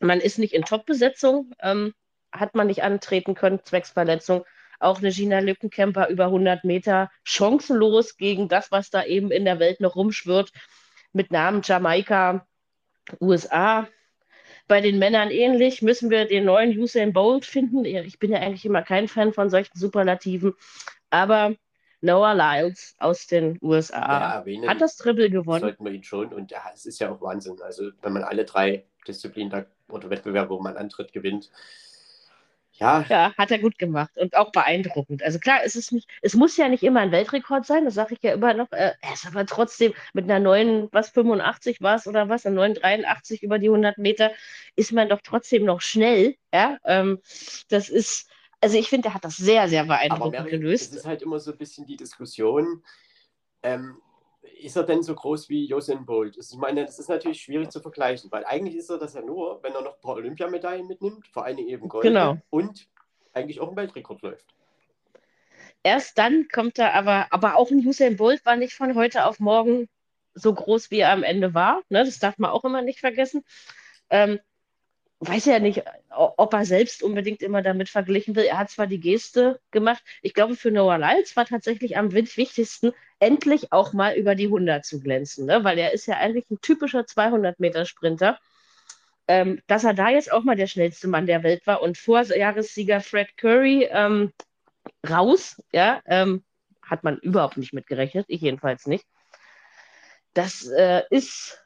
[0.00, 1.94] Man ist nicht in Top-Besetzung, ähm,
[2.32, 4.44] hat man nicht antreten können, zwecks Verletzung.
[4.78, 9.58] Auch eine Gina Lückenkämper über 100 Meter chancenlos gegen das, was da eben in der
[9.58, 10.52] Welt noch rumschwirrt
[11.12, 12.46] mit Namen Jamaika,
[13.20, 13.88] USA.
[14.66, 17.84] Bei den Männern ähnlich, müssen wir den neuen Usain Bolt finden.
[17.84, 20.54] Ich bin ja eigentlich immer kein Fan von solchen Superlativen,
[21.10, 21.54] aber
[22.00, 25.60] Noah Lyles aus den USA ja, hat das Triple gewonnen.
[25.60, 27.60] Sollten wir ihn schon und ja, es ist ja auch Wahnsinn.
[27.62, 31.50] Also wenn man alle drei Disziplinen oder Wettbewerbe, wo man antritt, gewinnt,
[32.78, 33.04] ja.
[33.08, 35.22] ja, hat er gut gemacht und auch beeindruckend.
[35.22, 38.14] Also klar, es ist nicht, es muss ja nicht immer ein Weltrekord sein, das sage
[38.14, 38.70] ich ja immer noch.
[38.72, 42.56] Äh, er ist aber trotzdem mit einer neuen, was 85 war es oder was, einer
[42.56, 44.30] neuen 83 über die 100 Meter,
[44.76, 46.36] ist man doch trotzdem noch schnell.
[46.52, 47.20] Ja, ähm,
[47.68, 50.92] das ist, also ich finde, er hat das sehr, sehr beeindruckend aber Mary, gelöst.
[50.92, 52.82] Es ist halt immer so ein bisschen die Diskussion.
[53.62, 53.96] Ähm,
[54.42, 56.36] ist er denn so groß wie Usain Bolt?
[56.36, 59.62] Ich meine, das ist natürlich schwierig zu vergleichen, weil eigentlich ist er das ja nur,
[59.62, 62.38] wenn er noch ein paar Olympiamedaillen mitnimmt, vor allem eben Gold genau.
[62.50, 62.88] und
[63.32, 64.46] eigentlich auch ein Weltrekord läuft.
[65.82, 69.38] Erst dann kommt er aber, aber auch ein Usain Bolt war nicht von heute auf
[69.38, 69.88] morgen
[70.34, 71.82] so groß, wie er am Ende war.
[71.88, 72.04] Ne?
[72.04, 73.44] Das darf man auch immer nicht vergessen.
[74.10, 74.40] Ähm,
[75.20, 78.44] weiß ja nicht, ob er selbst unbedingt immer damit verglichen will.
[78.44, 80.02] Er hat zwar die Geste gemacht.
[80.22, 84.84] Ich glaube, für Noah Lyles war tatsächlich am wichtigsten, endlich auch mal über die 100
[84.84, 85.64] zu glänzen, ne?
[85.64, 88.38] weil er ist ja eigentlich ein typischer 200-Meter-Sprinter.
[89.30, 93.02] Ähm, dass er da jetzt auch mal der schnellste Mann der Welt war und Vorjahressieger
[93.02, 94.32] Fred Curry ähm,
[95.08, 96.42] raus, ja, ähm,
[96.80, 99.04] hat man überhaupt nicht mitgerechnet, ich jedenfalls nicht.
[100.32, 101.62] Das äh, ist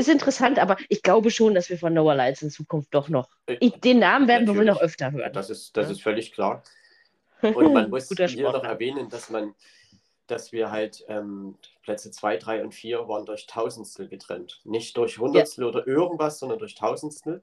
[0.00, 3.28] ist interessant, aber ich glaube schon, dass wir von Noah Lights in Zukunft doch noch.
[3.46, 4.66] Äh, ich, den Namen werden Natürlich.
[4.66, 5.32] wir wohl noch öfter hören.
[5.32, 5.92] Das ist, das ja.
[5.92, 6.62] ist völlig klar.
[7.42, 9.54] Und man muss hier noch erwähnen, dass man,
[10.30, 14.60] dass wir halt ähm, Plätze 2, 3 und 4 waren durch Tausendstel getrennt.
[14.64, 15.68] Nicht durch Hundertstel ja.
[15.68, 17.42] oder irgendwas, sondern durch Tausendstel.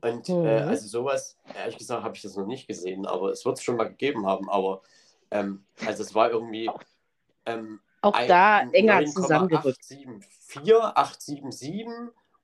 [0.00, 0.46] Und äh, mhm.
[0.46, 3.64] äh, also sowas, ehrlich gesagt, habe ich das noch nicht gesehen, aber es wird es
[3.64, 4.48] schon mal gegeben haben.
[4.48, 4.82] Aber
[5.30, 6.70] ähm, also es war irgendwie
[7.46, 9.80] ähm, auch ein, da enger zusammengerückt.
[9.80, 11.86] 874, 877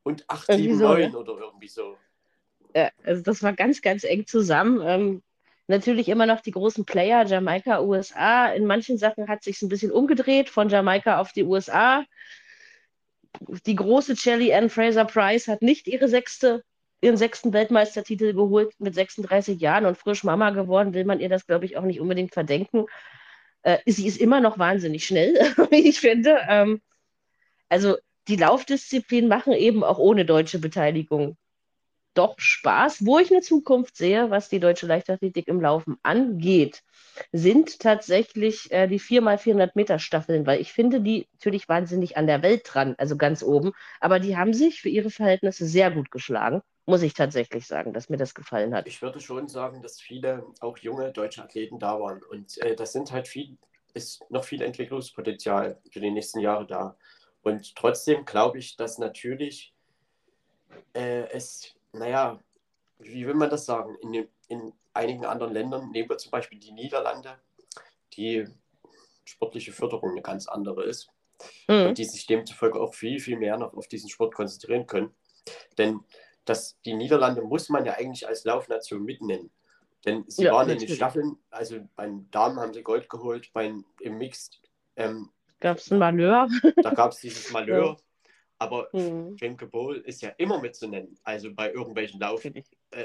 [0.02, 1.18] und 879 so, ne?
[1.18, 1.96] oder irgendwie so.
[2.74, 4.80] Ja, also das war ganz, ganz eng zusammen.
[4.84, 5.22] Ähm,
[5.72, 8.52] natürlich immer noch die großen Player, Jamaika, USA.
[8.52, 12.04] In manchen Sachen hat sich ein bisschen umgedreht von Jamaika auf die USA.
[13.66, 16.62] Die große Shelly Ann Fraser Price hat nicht ihre sechste,
[17.00, 21.46] ihren sechsten Weltmeistertitel geholt mit 36 Jahren und frisch Mama geworden, will man ihr das,
[21.46, 22.86] glaube ich, auch nicht unbedingt verdenken.
[23.62, 25.34] Äh, sie ist immer noch wahnsinnig schnell,
[25.70, 26.38] wie ich finde.
[26.48, 26.82] Ähm,
[27.68, 27.96] also
[28.28, 31.36] die Laufdisziplinen machen eben auch ohne deutsche Beteiligung
[32.14, 33.04] doch Spaß.
[33.06, 36.82] Wo ich eine Zukunft sehe, was die deutsche Leichtathletik im Laufen angeht,
[37.32, 42.42] sind tatsächlich äh, die 4x400 Meter Staffeln, weil ich finde die natürlich wahnsinnig an der
[42.42, 43.72] Welt dran, also ganz oben.
[44.00, 48.08] Aber die haben sich für ihre Verhältnisse sehr gut geschlagen, muss ich tatsächlich sagen, dass
[48.08, 48.86] mir das gefallen hat.
[48.86, 52.22] Ich würde schon sagen, dass viele auch junge deutsche Athleten da waren.
[52.22, 53.56] Und äh, das sind halt viel,
[53.94, 56.96] ist noch viel Entwicklungspotenzial für die nächsten Jahre da.
[57.42, 59.74] Und trotzdem glaube ich, dass natürlich
[60.94, 62.40] äh, es naja,
[62.98, 63.96] wie will man das sagen?
[63.96, 67.38] In, in einigen anderen Ländern, nehmen wir zum Beispiel die Niederlande,
[68.14, 68.46] die
[69.24, 71.08] sportliche Förderung eine ganz andere ist
[71.68, 71.86] mhm.
[71.88, 75.14] und die sich demzufolge auch viel, viel mehr noch auf diesen Sport konzentrieren können.
[75.78, 76.00] Denn
[76.44, 79.50] das, die Niederlande muss man ja eigentlich als Laufnation mitnennen.
[80.04, 83.84] Denn sie ja, waren in den Staffeln, also beim Damen haben sie Gold geholt, beim,
[84.00, 84.60] im Mixed
[84.96, 85.30] ähm,
[85.60, 86.48] gab es ein Malheur.
[86.82, 87.96] Da gab es dieses Malheur.
[87.96, 88.11] Ja.
[88.62, 89.36] Aber mhm.
[89.38, 92.44] Femke Bowl ist ja immer mitzunennen, also bei irgendwelchen Lauf.
[92.44, 92.52] Äh,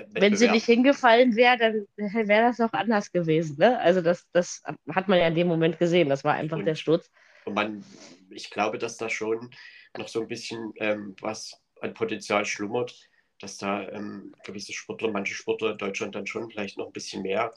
[0.10, 3.58] Wenn sie nicht hingefallen wäre, dann wäre das auch anders gewesen.
[3.58, 3.80] Ne?
[3.80, 4.62] Also das, das
[4.94, 6.10] hat man ja in dem Moment gesehen.
[6.10, 7.10] Das war einfach und, der Sturz.
[7.46, 7.84] Und man,
[8.30, 9.50] ich glaube, dass da schon
[9.98, 12.96] noch so ein bisschen ähm, was an Potenzial schlummert,
[13.40, 17.24] dass da ähm, gewisse Sportler, manche Sportler in Deutschland dann schon vielleicht noch ein bisschen
[17.24, 17.52] mehr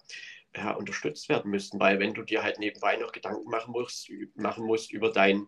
[0.56, 4.64] ja, unterstützt werden müssten, weil wenn du dir halt nebenbei noch Gedanken machen musst, machen
[4.64, 5.46] musst über dein,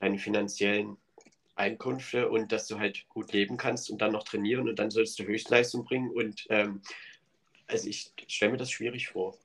[0.00, 0.96] deine finanziellen
[1.56, 5.18] Einkünfte und dass du halt gut leben kannst und dann noch trainieren und dann sollst
[5.18, 6.10] du Höchstleistung bringen.
[6.10, 6.82] Und ähm,
[7.66, 9.36] also ich stelle mir das schwierig vor.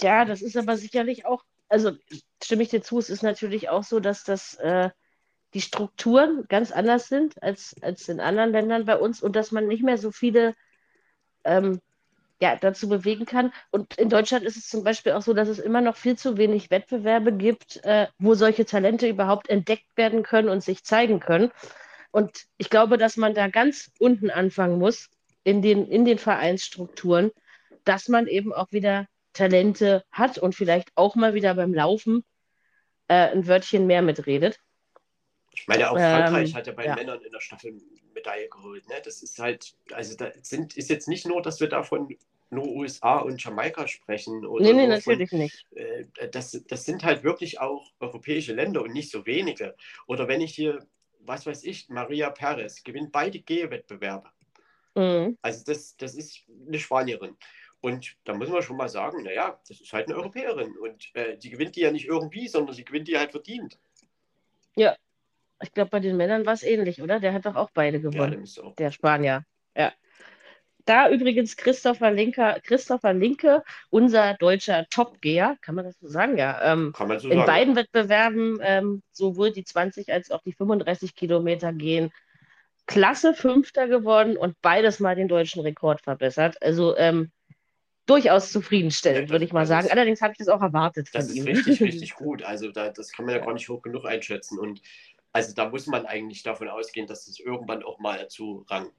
[0.00, 1.92] Ja, das ist aber sicherlich auch, also
[2.42, 4.90] stimme ich dir zu, es ist natürlich auch so, dass das äh,
[5.54, 9.66] die Strukturen ganz anders sind als, als in anderen Ländern bei uns und dass man
[9.66, 10.54] nicht mehr so viele
[11.44, 11.80] ähm,
[12.40, 13.52] ja, dazu bewegen kann.
[13.70, 16.36] Und in Deutschland ist es zum Beispiel auch so, dass es immer noch viel zu
[16.36, 21.50] wenig Wettbewerbe gibt, äh, wo solche Talente überhaupt entdeckt werden können und sich zeigen können.
[22.10, 25.08] Und ich glaube, dass man da ganz unten anfangen muss,
[25.44, 27.30] in den, in den Vereinsstrukturen,
[27.84, 32.24] dass man eben auch wieder Talente hat und vielleicht auch mal wieder beim Laufen
[33.08, 34.58] äh, ein Wörtchen mehr mitredet.
[35.56, 36.94] Ich meine, auch Frankreich ähm, hat ja bei ja.
[36.94, 37.78] Männern in der Staffel
[38.14, 38.88] Medaille geholt.
[38.88, 38.96] Ne?
[39.04, 42.14] Das ist halt, also da sind, ist jetzt nicht nur, dass wir davon
[42.50, 44.44] nur USA und Jamaika sprechen.
[44.46, 45.66] Oder nee, nee, natürlich von, nicht.
[45.74, 49.74] Äh, das, das sind halt wirklich auch europäische Länder und nicht so wenige.
[50.06, 50.86] Oder wenn ich hier,
[51.20, 54.30] was weiß ich, Maria Perez gewinnt beide G-Wettbewerbe.
[54.94, 55.38] Mhm.
[55.42, 57.36] Also das, das ist eine Spanierin.
[57.80, 60.76] Und da muss man schon mal sagen, naja, das ist halt eine Europäerin.
[60.76, 63.78] Und äh, die gewinnt die ja nicht irgendwie, sondern sie gewinnt die halt verdient.
[64.76, 64.96] Ja,
[65.62, 67.20] ich glaube, bei den Männern war es ähnlich, oder?
[67.20, 68.44] Der hat doch auch beide gewonnen.
[68.44, 69.44] Ja, der, der Spanier.
[69.76, 69.92] Ja.
[70.84, 76.38] Da übrigens Christopher Linke, Christopher Linke, unser deutscher Top-Geher, kann man das so sagen?
[76.38, 76.72] Ja.
[76.72, 77.46] Ähm, kann man so in sagen.
[77.46, 82.12] beiden Wettbewerben, ähm, sowohl die 20 als auch die 35 Kilometer gehen,
[82.86, 86.62] klasse Fünfter geworden und beides mal den deutschen Rekord verbessert.
[86.62, 87.32] Also ähm,
[88.06, 89.86] durchaus zufriedenstellend, ja, würde ich mal sagen.
[89.86, 91.08] Ist, Allerdings habe ich das auch erwartet.
[91.12, 91.44] Das ist ihm.
[91.44, 92.44] richtig, richtig gut.
[92.44, 94.58] Also da, das kann man ja gar nicht hoch genug einschätzen.
[94.58, 94.80] Und
[95.36, 98.90] also da muss man eigentlich davon ausgehen, dass es irgendwann auch mal zu Rang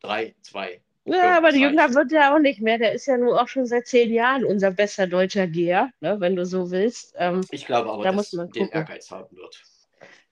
[0.00, 0.80] 3, 2.
[1.04, 2.78] Ja, aber jünger wird er auch nicht mehr.
[2.78, 6.36] Der ist ja nun auch schon seit zehn Jahren unser bester deutscher Geher, ne, wenn
[6.36, 7.14] du so willst.
[7.18, 9.62] Ähm, ich glaube aber, da dass man den Ehrgeiz haben wird.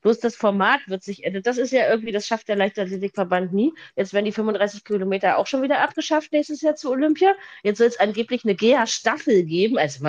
[0.03, 1.43] Bloß das Format wird sich ändern.
[1.43, 3.75] Das ist ja irgendwie, das schafft der Leichtathletikverband nie.
[3.97, 7.34] Jetzt werden die 35 Kilometer auch schon wieder abgeschafft nächstes Jahr zu Olympia.
[7.63, 9.76] Jetzt soll es angeblich eine GEA-Staffel geben.
[9.76, 10.09] Also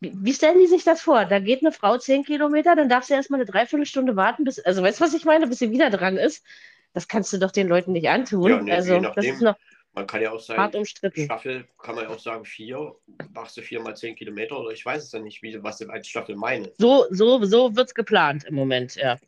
[0.00, 1.24] wie stellen die sich das vor?
[1.24, 4.82] Da geht eine Frau zehn Kilometer, dann darf sie erstmal eine Dreiviertelstunde warten, bis, also
[4.82, 6.44] weißt du, was ich meine, bis sie wieder dran ist.
[6.92, 8.50] Das kannst du doch den Leuten nicht antun.
[8.50, 9.56] Ja, nee, also, nachdem, das ist noch
[9.94, 11.24] man kann ja auch sagen, hart umstritten.
[11.24, 12.94] Staffel kann man ja auch sagen, vier,
[13.32, 15.88] machst du vier mal zehn Kilometer oder ich weiß es ja nicht, wie, was du
[15.88, 16.72] als Staffel meine.
[16.78, 19.18] So, so, so wird es geplant im Moment, ja.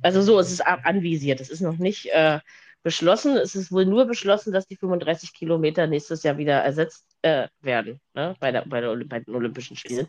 [0.00, 1.40] Also so ist es anvisiert.
[1.40, 2.40] Es ist noch nicht äh,
[2.82, 3.36] beschlossen.
[3.36, 8.00] Es ist wohl nur beschlossen, dass die 35 Kilometer nächstes Jahr wieder ersetzt äh, werden
[8.14, 8.34] ne?
[8.40, 10.08] bei, der, bei, der, bei, den Olympischen Spielen.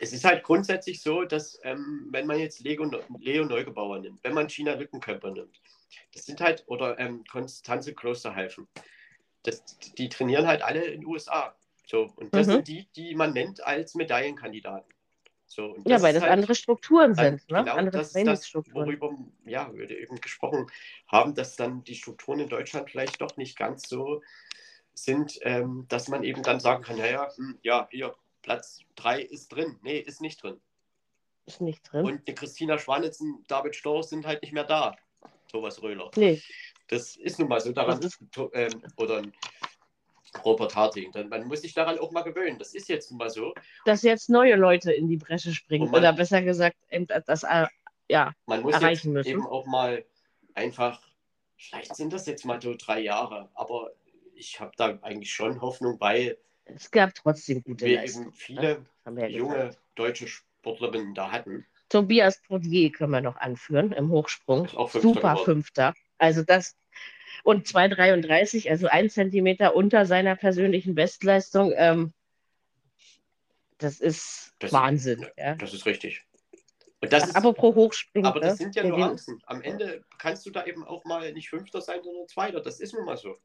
[0.00, 4.34] Es, ist halt grundsätzlich so, dass ähm, wenn man jetzt Leo, Leo Neugebauer nimmt, wenn
[4.34, 5.60] man China Lückenkämper nimmt,
[6.14, 8.68] das sind halt, oder ähm, Konstanze Klosterhalfen,
[9.42, 9.64] das,
[9.98, 11.54] die trainieren halt alle in den USA.
[11.86, 12.52] So, und das mhm.
[12.52, 14.92] sind die, die man nennt als Medaillenkandidaten.
[15.54, 17.50] So, ja, weil das halt, andere Strukturen sind.
[17.50, 17.58] Ne?
[17.58, 19.14] Genau, andere das ist das, worüber
[19.44, 20.66] ja, wir eben gesprochen
[21.08, 24.22] haben, dass dann die Strukturen in Deutschland vielleicht doch nicht ganz so
[24.94, 29.48] sind, ähm, dass man eben dann sagen kann, naja, hm, ja, hier, Platz 3 ist
[29.48, 29.78] drin.
[29.82, 30.58] Nee, ist nicht drin.
[31.44, 32.06] Ist nicht drin.
[32.06, 34.96] Und die Christina Schwanitzen, David Storch sind halt nicht mehr da.
[35.50, 36.10] Thomas Röhler.
[36.16, 36.42] Nee.
[36.88, 38.00] Das ist nun mal so daran.
[38.00, 38.18] Das
[38.54, 39.22] Ähm, oder
[40.44, 41.12] Robert Harting.
[41.12, 42.58] Dann, man muss sich daran auch mal gewöhnen.
[42.58, 43.54] Das ist jetzt mal so.
[43.84, 45.90] Dass jetzt neue Leute in die Bresche springen.
[45.90, 47.66] Man- Oder besser gesagt, eben das, äh,
[48.08, 49.28] ja, Man muss jetzt Erreichen müssen.
[49.28, 50.04] eben auch mal
[50.54, 51.00] einfach,
[51.56, 53.92] vielleicht sind das jetzt mal so drei Jahre, aber
[54.34, 59.16] ich habe da eigentlich schon Hoffnung, weil es gab trotzdem gute wir eben viele Haben
[59.16, 61.66] wir ja junge deutsche Sportlerinnen da hatten.
[61.88, 64.66] Tobias Prodier können wir noch anführen im Hochsprung.
[64.68, 65.44] Fünfter Super geworden.
[65.44, 65.94] Fünfter.
[66.18, 66.74] Also das
[67.44, 71.72] und 2,33, also ein Zentimeter unter seiner persönlichen Bestleistung.
[71.76, 72.12] Ähm,
[73.78, 75.26] das ist Das- Wahnsinn.
[75.36, 75.54] Ja.
[75.56, 76.24] Das ist richtig.
[77.00, 78.26] Und das ist, Apropos Hochspringen.
[78.30, 78.64] aber das ne?
[78.66, 79.42] sind ja nur Außen.
[79.46, 82.60] Am Ende kannst du da eben auch mal nicht Fünfter sein, sondern Zweiter.
[82.60, 83.36] Das ist nun mal so.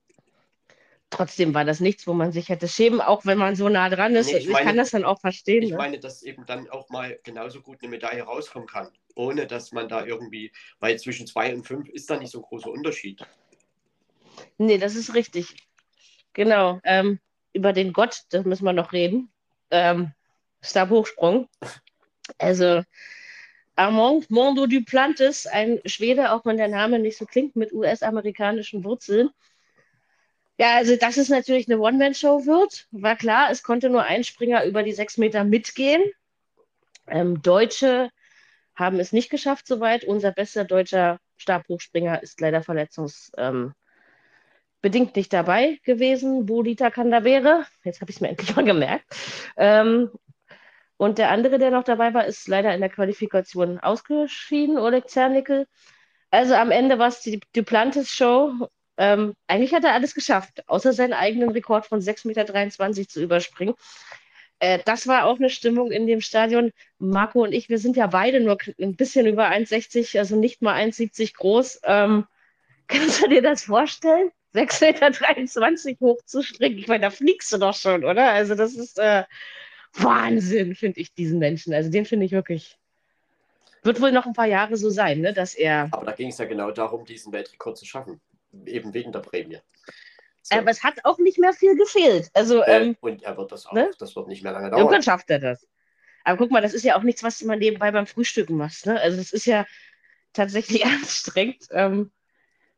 [1.09, 4.15] Trotzdem war das nichts, wo man sich hätte schämen, auch wenn man so nah dran
[4.15, 4.27] ist.
[4.27, 5.63] Nee, ich ich meine- kann das dann auch verstehen.
[5.63, 5.77] Ich ne?
[5.77, 9.89] meine, dass eben dann auch mal genauso gut eine Medaille rauskommen kann, ohne dass man
[9.89, 13.21] da irgendwie, weil zwischen zwei und fünf ist da nicht so ein großer Unterschied.
[14.57, 15.55] Nee, das ist richtig.
[16.33, 16.79] Genau.
[16.83, 17.19] Ähm,
[17.53, 19.29] über den Gott, das müssen wir noch reden.
[19.71, 20.11] Ähm,
[20.61, 21.49] Stabhochsprung.
[22.37, 22.83] Also
[23.75, 29.29] Armand Mondo Duplantis, ein Schwede, auch wenn der Name nicht so klingt, mit US-amerikanischen Wurzeln.
[30.59, 33.51] Ja, also dass es natürlich eine One-Man-Show wird, war klar.
[33.51, 36.01] Es konnte nur ein Springer über die sechs Meter mitgehen.
[37.07, 38.09] Ähm, Deutsche
[38.77, 40.05] haben es nicht geschafft soweit.
[40.05, 43.73] Unser bester deutscher Stabhochspringer ist leider verletzungs, ähm,
[44.83, 46.45] nicht dabei gewesen.
[46.45, 49.05] Bolita Kandavere, jetzt habe ich es mir endlich mal gemerkt.
[49.57, 50.11] Ähm,
[50.97, 55.67] und der andere, der noch dabei war, ist leider in der Qualifikation ausgeschieden, Oleg Zernickel.
[56.31, 58.67] Also am Ende war es die Duplantis-Show.
[58.97, 63.75] Ähm, eigentlich hat er alles geschafft, außer seinen eigenen Rekord von 6,23 Meter zu überspringen.
[64.59, 66.71] Äh, das war auch eine Stimmung in dem Stadion.
[66.99, 70.75] Marco und ich, wir sind ja beide nur ein bisschen über 1,60, also nicht mal
[70.75, 71.81] 1,70 groß.
[71.83, 72.25] Ähm,
[72.87, 74.31] kannst du dir das vorstellen?
[74.55, 76.79] 6,23 Meter hochzuspringen.
[76.79, 78.31] Ich meine, da fliegst du doch schon, oder?
[78.31, 79.23] Also, das ist äh,
[79.93, 81.73] Wahnsinn, finde ich, diesen Menschen.
[81.73, 82.77] Also, den finde ich wirklich.
[83.83, 85.89] Wird wohl noch ein paar Jahre so sein, ne, dass er.
[85.91, 88.19] Aber da ging es ja genau darum, diesen Weltrekord zu schaffen.
[88.65, 89.59] Eben wegen der Prämie.
[90.49, 90.57] So.
[90.57, 92.29] Aber es hat auch nicht mehr viel gefehlt.
[92.33, 93.73] Also, äh, ähm, und er wird das auch.
[93.73, 93.91] ne?
[93.99, 95.03] Das wird nicht mehr lange irgendwann dauern.
[95.03, 95.67] schafft er das.
[96.23, 98.85] Aber guck mal, das ist ja auch nichts, was mal nebenbei beim Frühstücken machst.
[98.85, 98.99] Ne?
[98.99, 99.65] Also, das ist ja
[100.31, 101.67] tatsächlich anstrengend.
[101.71, 102.11] Ähm,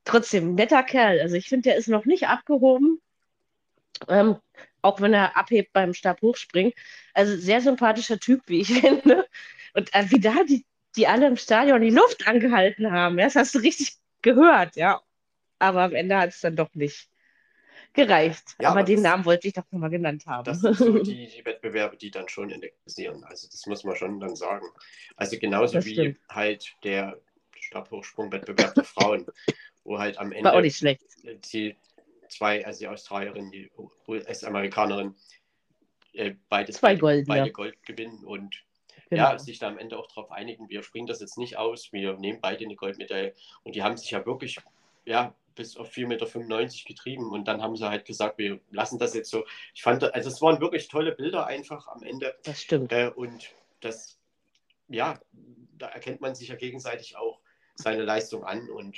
[0.03, 1.19] trotzdem, netter Kerl.
[1.21, 2.99] Also, ich finde, der ist noch nicht abgehoben.
[4.07, 4.37] Ähm,
[4.81, 6.73] auch wenn er abhebt beim Stabhochspringen.
[7.13, 9.27] Also, sehr sympathischer Typ, wie ich finde.
[9.75, 10.65] Und äh, wie da die,
[10.95, 13.19] die alle im Stadion die Luft angehalten haben.
[13.19, 15.01] Ja, das hast du richtig gehört, ja.
[15.59, 17.09] Aber am Ende hat es dann doch nicht
[17.93, 18.55] gereicht.
[18.61, 20.43] Ja, aber aber den Namen wollte ich doch nochmal genannt haben.
[20.45, 23.23] Das sind so die, die Wettbewerbe, die dann schon elektrisieren.
[23.23, 24.65] Also das muss man schon dann sagen.
[25.15, 26.19] Also genauso Das wie stimmt.
[26.29, 27.19] halt der
[27.59, 29.25] Stabhochsprung-Wettbewerb der Frauen,
[29.83, 31.03] wo halt am War auch Ende nicht schlecht.
[31.53, 31.75] die
[32.29, 33.71] zwei, also die Australierin, die
[34.07, 35.15] US-Amerikanerin,
[36.13, 37.25] äh, beide, Zwei beide, Goldene.
[37.27, 38.63] beide Gold gewinnen und
[39.11, 39.23] Genau.
[39.31, 42.13] ja, sich da am Ende auch darauf einigen, wir springen das jetzt nicht aus, wir
[42.17, 43.33] nehmen beide eine Goldmedaille.
[43.63, 44.59] Und die haben sich ja wirklich,
[45.03, 49.13] ja, bis auf 4,95 Meter getrieben und dann haben sie halt gesagt, wir lassen das
[49.13, 49.45] jetzt so.
[49.75, 52.93] Ich fand, also es waren wirklich tolle Bilder einfach am Ende Das stimmt.
[52.93, 53.49] äh, und
[53.81, 54.17] das,
[54.87, 55.19] ja,
[55.77, 57.41] da erkennt man sich ja gegenseitig auch
[57.75, 58.97] seine Leistung an und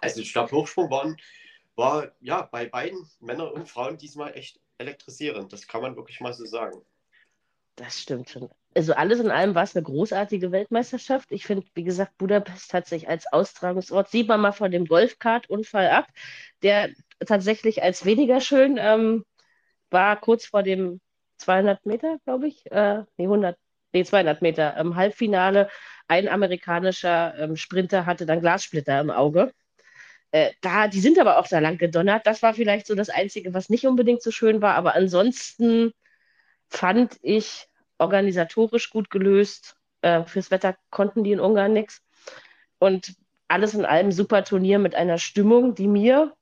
[0.00, 1.16] also Stabhochsprung waren,
[1.74, 5.52] war ja bei beiden Männern und Frauen diesmal echt elektrisierend.
[5.52, 6.82] Das kann man wirklich mal so sagen.
[7.74, 8.48] Das stimmt schon.
[8.74, 11.30] Also alles in allem war es eine großartige Weltmeisterschaft.
[11.30, 15.90] Ich finde, wie gesagt, Budapest hat sich als Austragungsort, sieht man mal von dem Golfkart-Unfall
[15.90, 16.08] ab,
[16.62, 16.90] der
[17.24, 19.24] tatsächlich als weniger schön ähm,
[19.90, 21.00] war, kurz vor dem
[21.38, 23.56] 200 Meter, glaube ich, äh, nee, 100,
[23.92, 25.68] nee, 200 Meter im Halbfinale.
[26.08, 29.52] Ein amerikanischer ähm, Sprinter hatte dann Glassplitter im Auge.
[30.32, 32.26] Äh, da, die sind aber auch da lang gedonnert.
[32.26, 35.92] Das war vielleicht so das Einzige, was nicht unbedingt so schön war, aber ansonsten
[36.68, 37.68] fand ich
[37.98, 39.76] organisatorisch gut gelöst.
[40.02, 42.02] Äh, fürs Wetter konnten die in Ungarn nichts.
[42.78, 43.14] Und
[43.48, 46.34] alles in allem super Turnier mit einer Stimmung, die mir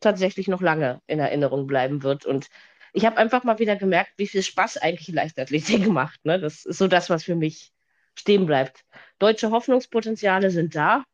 [0.00, 2.26] tatsächlich noch lange in Erinnerung bleiben wird.
[2.26, 2.48] Und
[2.92, 6.24] ich habe einfach mal wieder gemerkt, wie viel Spaß eigentlich Leichtathletik macht.
[6.24, 6.40] Ne?
[6.40, 7.72] Das ist so das, was für mich
[8.14, 8.84] stehen bleibt.
[9.18, 11.04] Deutsche Hoffnungspotenziale sind da,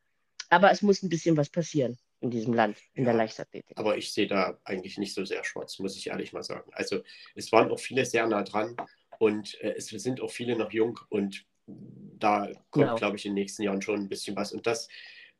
[0.49, 3.19] aber es muss ein bisschen was passieren in diesem Land, in der Ja.
[3.19, 3.77] Leichtathletik.
[3.79, 6.71] Aber ich sehe da eigentlich nicht so sehr schwarz, muss ich ehrlich mal sagen.
[6.73, 7.03] Also
[7.35, 8.75] es waren auch viele sehr nah dran
[9.19, 12.95] und äh, es sind auch viele noch jung und da kommt, Genau.
[12.97, 14.53] glaube ich, in den nächsten Jahren schon ein bisschen was.
[14.53, 14.89] Und das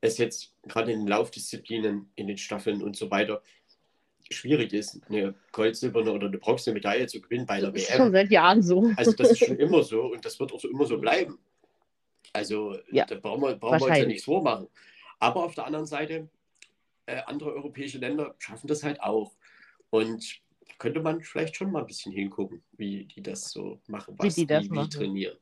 [0.01, 3.43] ist jetzt gerade in den Laufdisziplinen, in den Staffeln und so weiter,
[4.31, 7.97] schwierig ist, eine Goldsilberne oder eine bronzene Medaille zu gewinnen bei der Das ist WM.
[7.99, 8.91] schon seit Jahren so.
[8.97, 11.39] Also das ist schon immer so und das wird auch so immer so bleiben.
[12.33, 14.67] Also Ja, da brauchen wir, brauchen wir uns ja nichts vormachen.
[15.21, 16.29] Aber auf der anderen Seite,
[17.07, 19.33] äh, andere europäische Länder schaffen das halt auch.
[19.91, 20.41] Und
[20.79, 24.35] könnte man vielleicht schon mal ein bisschen hingucken, wie die das so machen, Wie was
[24.35, 24.91] die das wie, wie machen.
[24.91, 25.39] trainieren.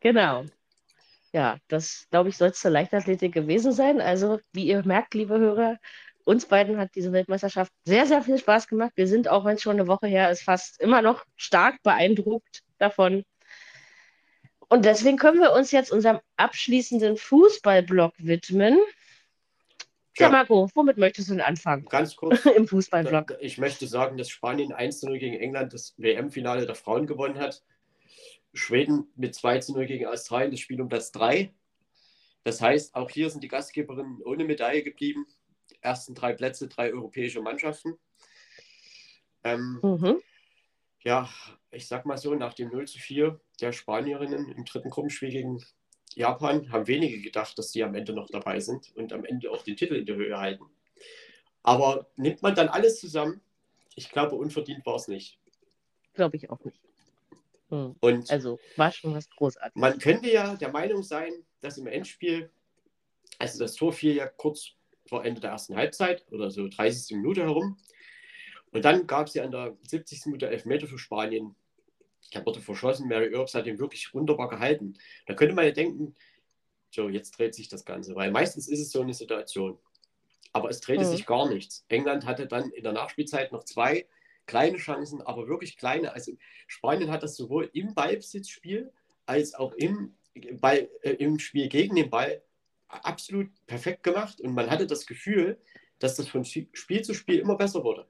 [0.00, 0.44] Genau.
[1.32, 4.00] Ja, das glaube ich, soll es zur Leichtathletik gewesen sein.
[4.00, 5.78] Also, wie ihr merkt, liebe Hörer,
[6.24, 8.92] uns beiden hat diese Weltmeisterschaft sehr, sehr viel Spaß gemacht.
[8.96, 12.62] Wir sind, auch wenn es schon eine Woche her ist, fast immer noch stark beeindruckt
[12.78, 13.24] davon.
[14.68, 18.78] Und deswegen können wir uns jetzt unserem abschließenden Fußballblock widmen.
[20.16, 20.32] Tja, Ja.
[20.32, 23.34] Marco, womit möchtest du denn anfangen Ganz kurz, im Fußballblock?
[23.40, 27.62] ich möchte sagen, dass Spanien 1-0 gegen England das WM-Finale der Frauen gewonnen hat.
[28.54, 31.52] Schweden mit 2-0 gegen Australien das Spiel um Platz 3.
[32.44, 35.26] Das heißt, auch hier sind die Gastgeberinnen ohne Medaille geblieben.
[35.82, 37.98] Ersten drei Plätze, drei europäische Mannschaften.
[39.44, 40.20] Ähm, Mhm.
[41.02, 41.28] ja,
[41.70, 45.62] ich sag mal so, nach dem 0 zu 4 der Spanierinnen im dritten Gruppenspiel gegen
[46.16, 49.62] Japan haben wenige gedacht, dass sie am Ende noch dabei sind und am Ende auch
[49.62, 50.64] den Titel in der Höhe halten.
[51.62, 53.40] Aber nimmt man dann alles zusammen,
[53.94, 55.38] ich glaube, unverdient war es nicht.
[56.14, 56.80] Glaube ich auch nicht.
[57.68, 57.96] Hm.
[58.00, 59.80] Und Also, war schon was Großartiges.
[59.80, 62.50] man könnte ja der Meinung sein, dass im Endspiel,
[63.38, 64.70] also das Tor fiel ja kurz
[65.06, 67.16] vor Ende der ersten Halbzeit oder so 30.
[67.16, 67.78] Minute herum.
[68.70, 70.26] Und dann gab es ja an der 70.
[70.26, 71.54] Minute Elfmeter für Spanien.
[72.34, 73.08] Der wurde verschossen.
[73.08, 74.94] Mary Earps hat den wirklich wunderbar gehalten.
[75.26, 76.14] Da könnte man ja denken,
[76.90, 78.14] so, jetzt dreht sich das Ganze.
[78.14, 79.78] Weil meistens ist es so eine Situation.
[80.52, 81.08] Aber es drehte Mhm.
[81.10, 81.84] sich gar nichts.
[81.88, 84.06] England hatte dann in der Nachspielzeit noch zwei
[84.46, 86.12] kleine Chancen, aber wirklich kleine.
[86.14, 86.32] Also
[86.66, 88.92] Spanien hat das sowohl im Ballbesitzspiel
[89.26, 90.16] als auch im,
[90.60, 92.42] Ball, äh, im Spiel gegen den Ball
[92.88, 94.40] absolut perfekt gemacht.
[94.40, 95.58] Und man hatte das Gefühl,
[95.98, 98.06] dass das von Spiel zu Spiel immer besser wurde.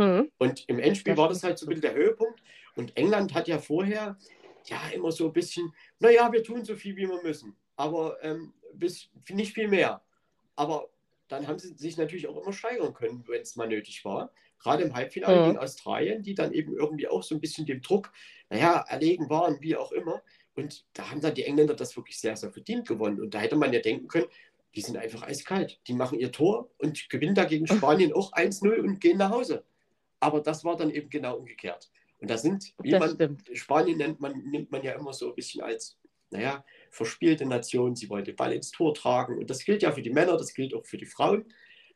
[0.00, 0.30] Hm.
[0.38, 2.42] Und im Endspiel war das halt so ein bisschen der Höhepunkt.
[2.76, 4.18] Und England hat ja vorher
[4.66, 7.56] ja immer so ein bisschen, naja, wir tun so viel, wie wir müssen.
[7.76, 10.02] Aber ähm, bis, nicht viel mehr.
[10.56, 10.88] Aber
[11.28, 14.30] dann haben sie sich natürlich auch immer steigern können, wenn es mal nötig war.
[14.58, 15.46] Gerade im Halbfinale Mhm.
[15.46, 18.12] gegen Australien, die dann eben irgendwie auch so ein bisschen dem Druck,
[18.50, 20.22] naja, erlegen waren, wie auch immer.
[20.54, 23.20] Und da haben dann die Engländer das wirklich sehr, sehr verdient gewonnen.
[23.20, 24.26] Und da hätte man ja denken können,
[24.74, 25.80] die sind einfach eiskalt.
[25.86, 29.64] Die machen ihr Tor und gewinnen da gegen Spanien auch 1-0 und gehen nach Hause.
[30.20, 31.90] Aber das war dann eben genau umgekehrt.
[32.18, 33.50] Und da sind, wie Das man stimmt.
[33.52, 35.98] Spanien nennt, man, nimmt man ja immer so ein bisschen als,
[36.30, 37.96] naja, verspielte Nation.
[37.96, 39.38] Sie wollen den Ball ins Tor tragen.
[39.38, 41.44] Und das gilt ja für die Männer, das gilt auch für die Frauen.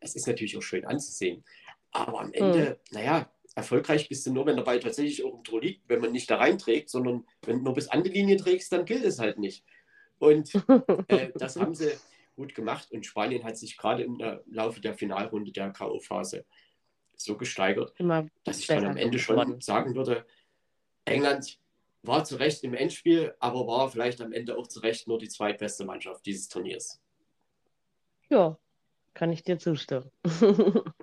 [0.00, 1.44] Es ist natürlich auch schön anzusehen.
[1.90, 5.60] Aber am Ende, naja, erfolgreich bist du nur, wenn der Ball tatsächlich auch im Tor
[5.60, 8.70] liegt, wenn man nicht da reinträgt, sondern wenn du nur bis an die Linie trägst,
[8.72, 9.64] dann gilt es halt nicht.
[10.18, 10.54] Und
[11.08, 11.92] äh, das haben sie
[12.36, 16.44] gut gemacht und Spanien hat sich gerade im Laufe der Finalrunde der K.O.-Phase
[17.20, 19.60] so gesteigert, Immer dass ich dann am Ende schon geworden.
[19.60, 20.24] sagen würde,
[21.04, 21.58] England
[22.02, 25.28] war zu Recht im Endspiel, aber war vielleicht am Ende auch zu Recht nur die
[25.28, 27.00] zweitbeste Mannschaft dieses Turniers.
[28.30, 28.58] Ja,
[29.14, 30.10] kann ich dir zustimmen.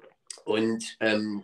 [0.45, 1.43] Und ähm,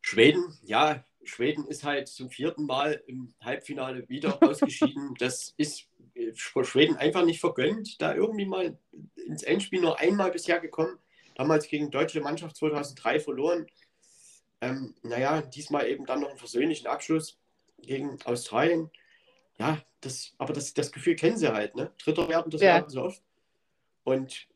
[0.00, 5.14] Schweden, ja, Schweden ist halt zum vierten Mal im Halbfinale wieder ausgeschieden.
[5.18, 8.78] Das ist äh, Schweden einfach nicht vergönnt, da irgendwie mal
[9.26, 10.98] ins Endspiel nur einmal bisher gekommen.
[11.36, 13.66] Damals gegen deutsche Mannschaft 2003 verloren.
[14.62, 17.38] Ähm, naja, diesmal eben dann noch einen versöhnlichen Abschluss
[17.82, 18.90] gegen Australien.
[19.58, 21.92] Ja, das, aber das, das Gefühl kennen sie halt, ne?
[22.02, 22.74] Dritter werden, das Ja.
[22.74, 23.22] werden sie oft.
[24.04, 24.46] Und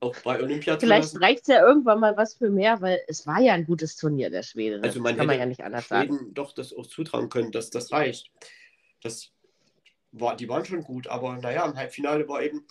[0.00, 3.26] auch bei Olympia Vielleicht 2000 reicht es ja irgendwann mal was für mehr, weil es
[3.26, 4.82] war ja ein gutes Turnier der Schweden.
[4.82, 6.08] Also man kann man ja nicht anders sagen.
[6.08, 8.32] Schweden doch das auch zutrauen können, dass das reicht.
[9.02, 9.30] Das
[10.10, 12.66] war, die waren schon gut, aber naja, im Halbfinale war eben,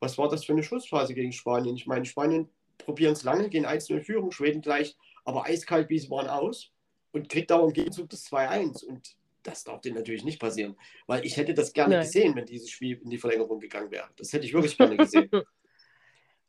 [0.00, 1.76] was war das für eine Schlussphase gegen Spanien?
[1.76, 2.50] Ich meine, Spanien
[2.84, 6.70] probieren es lange, gehen 1-0 in Führung, Schweden gleich, aber eiskalt wie sie waren aus
[7.12, 10.76] und kriegt aber im Gegenzug das 2-1 und das darf denen natürlich nicht passieren,
[11.08, 12.04] weil ich hätte das gerne Nein.
[12.04, 14.08] gesehen, wenn dieses Spiel in die Verlängerung gegangen wäre.
[14.16, 15.28] Das hätte ich wirklich gerne gesehen.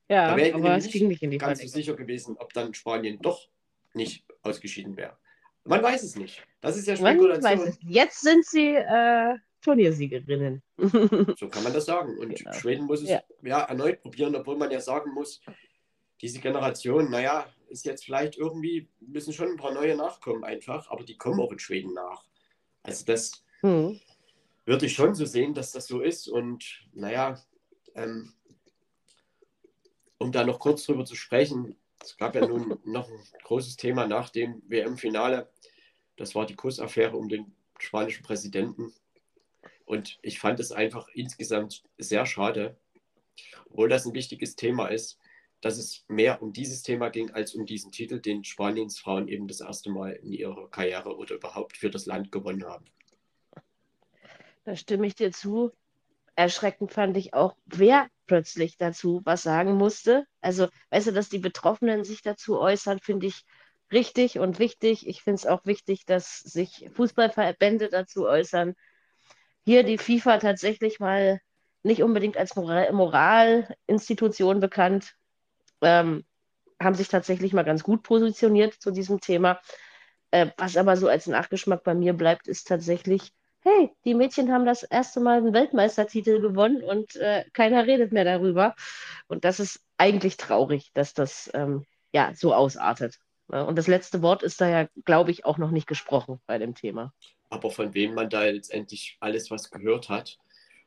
[0.10, 1.82] Ja, Da wäre aber es nicht ging nicht in die ganz so Verlängerung.
[1.82, 3.48] sicher gewesen, ob dann Spanien doch
[3.94, 5.18] nicht ausgeschieden wäre.
[5.64, 6.46] Man weiß es nicht.
[6.60, 7.68] Das ist ja Spekulation.
[7.70, 7.78] es.
[7.82, 10.62] Jetzt sind sie äh, Turniersiegerinnen.
[11.40, 12.18] So kann man das sagen.
[12.18, 12.52] Und Genau.
[12.54, 13.24] Schweden muss es Ja.
[13.44, 13.62] ja.
[13.64, 15.42] erneut probieren, obwohl man ja sagen muss,
[16.24, 21.04] diese Generation, naja, ist jetzt vielleicht irgendwie, müssen schon ein paar neue nachkommen einfach, aber
[21.04, 22.24] die kommen auch in Schweden nach.
[22.82, 24.00] Also das Hm.
[24.64, 26.30] würde ich schon so sehen, dass das so ist.
[26.30, 27.44] Und naja,
[27.95, 28.34] ähm,
[30.18, 34.08] um da noch kurz drüber zu sprechen, es gab ja nun noch ein großes Thema
[34.08, 35.52] nach dem WM-Finale.
[36.16, 38.94] Das war die Kussaffäre um den spanischen Präsidenten.
[39.84, 42.78] Und ich fand es einfach insgesamt sehr schade,
[43.70, 45.20] obwohl das ein wichtiges Thema ist,
[45.64, 49.48] dass es mehr um dieses Thema ging als um diesen Titel, den Spaniens Frauen eben
[49.48, 52.85] das erste Mal in ihrer Karriere oder überhaupt für das Land gewonnen haben.
[54.65, 55.72] Da stimme ich dir zu.
[56.35, 60.26] Erschreckend fand ich auch, wer plötzlich dazu was sagen musste.
[60.41, 63.45] Also, weißt du, dass die Betroffenen sich dazu äußern, finde ich
[63.90, 65.07] richtig und wichtig.
[65.07, 68.76] Ich finde es auch wichtig, dass sich Fußballverbände dazu äußern.
[69.64, 71.40] Hier die FIFA tatsächlich mal
[71.84, 75.15] nicht unbedingt als Moral Moralinstitution bekannt,
[75.84, 76.26] ähm,
[76.82, 79.60] haben sich tatsächlich mal ganz gut positioniert zu diesem Thema.
[80.32, 84.66] Äh, was aber so als Nachgeschmack bei mir bleibt, ist tatsächlich, hey, die Mädchen haben
[84.66, 88.76] das erste Mal einen Weltmeistertitel gewonnen und äh, keiner redet mehr darüber.
[89.28, 93.20] Und das ist eigentlich traurig, dass das ähm, ja so ausartet.
[93.48, 93.66] Ne?
[93.66, 96.76] Und das letzte Wort ist da ja, glaube ich, auch noch nicht gesprochen bei dem
[96.76, 97.14] Thema.
[97.50, 100.38] Aber von wem man da letztendlich alles was gehört hat.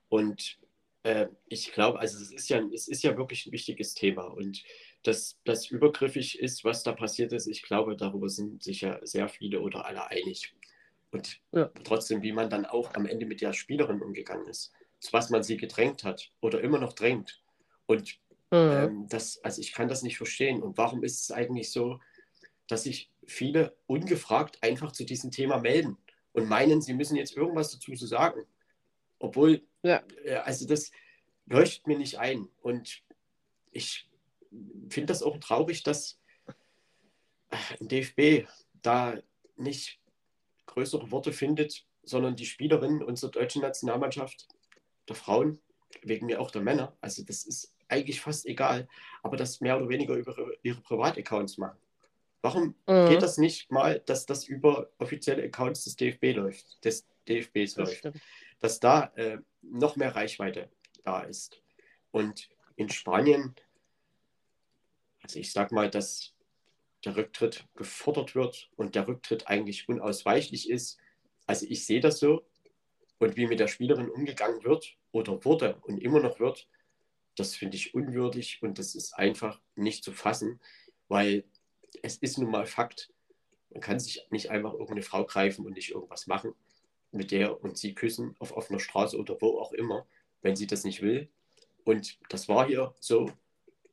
[0.08, 0.58] Und
[1.06, 4.24] äh, ich glaube, also es ist, ja, es ist ja wirklich ein wichtiges Thema.
[4.24, 4.64] Und
[5.04, 9.28] dass das übergriffig ist, was da passiert ist, ich glaube, darüber sind sich ja sehr
[9.28, 10.52] viele oder alle einig.
[11.12, 11.70] Und ja.
[11.84, 15.44] trotzdem, wie man dann auch am Ende mit der Spielerin umgegangen ist, zu was man
[15.44, 17.40] sie gedrängt hat oder immer noch drängt.
[17.86, 18.18] Und
[18.50, 18.56] mhm.
[18.56, 20.60] ähm, das, also ich kann das nicht verstehen.
[20.60, 22.00] Und warum ist es eigentlich so,
[22.66, 25.98] dass sich viele ungefragt einfach zu diesem Thema melden
[26.32, 28.44] und meinen, sie müssen jetzt irgendwas dazu zu sagen.
[29.18, 30.02] Obwohl, ja.
[30.24, 30.90] äh, also das
[31.46, 32.48] leuchtet mir nicht ein.
[32.62, 33.02] Und
[33.70, 34.08] ich
[34.88, 36.18] finde das auch traurig, dass
[37.80, 38.48] ein DFB
[38.82, 39.18] da
[39.56, 40.00] nicht
[40.66, 44.48] größere Worte findet, sondern die Spielerinnen unserer deutschen Nationalmannschaft,
[45.08, 45.60] der Frauen,
[46.02, 48.88] wegen mir auch der Männer, also das ist eigentlich fast egal,
[49.22, 51.78] aber das mehr oder weniger über ihre Privataccounts machen.
[52.42, 53.08] Warum mhm.
[53.08, 57.76] geht das nicht mal, dass das über offizielle Accounts des DFB läuft, des DFBs das
[57.76, 58.20] läuft, stimmt.
[58.60, 60.70] Dass da äh, noch mehr Reichweite
[61.04, 61.60] da ist.
[62.10, 63.54] Und in Spanien,
[65.22, 66.34] also ich sag mal, dass
[67.04, 70.98] der Rücktritt gefordert wird und der Rücktritt eigentlich unausweichlich ist.
[71.46, 72.46] Also ich sehe das so.
[73.18, 76.68] Und wie mit der Spielerin umgegangen wird oder wurde und immer noch wird,
[77.34, 80.60] das finde ich unwürdig und das ist einfach nicht zu fassen,
[81.08, 81.44] weil
[82.02, 83.12] es ist nun mal Fakt.
[83.70, 86.54] Man kann sich nicht einfach irgendeine Frau greifen und nicht irgendwas machen
[87.16, 90.06] mit der und sie küssen auf offener Straße oder wo auch immer,
[90.42, 91.28] wenn sie das nicht will.
[91.84, 93.30] Und das war hier so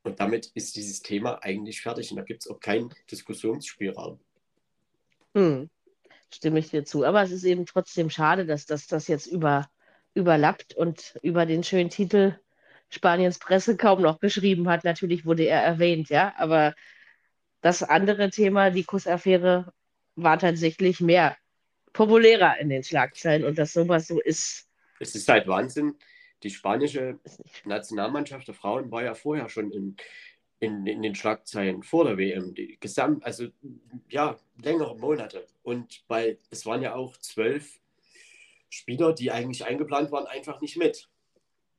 [0.04, 4.20] und damit ist dieses Thema eigentlich fertig und da gibt es auch keinen Diskussionsspielraum.
[5.34, 5.70] Hm.
[6.32, 7.04] Stimme ich dir zu.
[7.04, 9.68] Aber es ist eben trotzdem schade, dass das, das jetzt über,
[10.14, 12.38] überlappt und über den schönen Titel
[12.90, 14.84] Spaniens Presse kaum noch geschrieben hat.
[14.84, 16.74] Natürlich wurde er erwähnt, ja, aber
[17.62, 19.72] das andere Thema, die Kussaffäre,
[20.16, 21.36] war tatsächlich mehr
[21.94, 24.68] populärer in den Schlagzeilen und dass sowas so ist.
[25.00, 25.94] Es ist halt Wahnsinn,
[26.42, 27.18] die spanische
[27.64, 29.96] Nationalmannschaft der Frauen war ja vorher schon in,
[30.60, 32.54] in, in den Schlagzeilen vor der WM.
[32.54, 33.46] Die gesamt, also
[34.10, 35.46] ja, längere Monate.
[35.62, 37.80] Und weil es waren ja auch zwölf
[38.68, 41.08] Spieler, die eigentlich eingeplant waren, einfach nicht mit.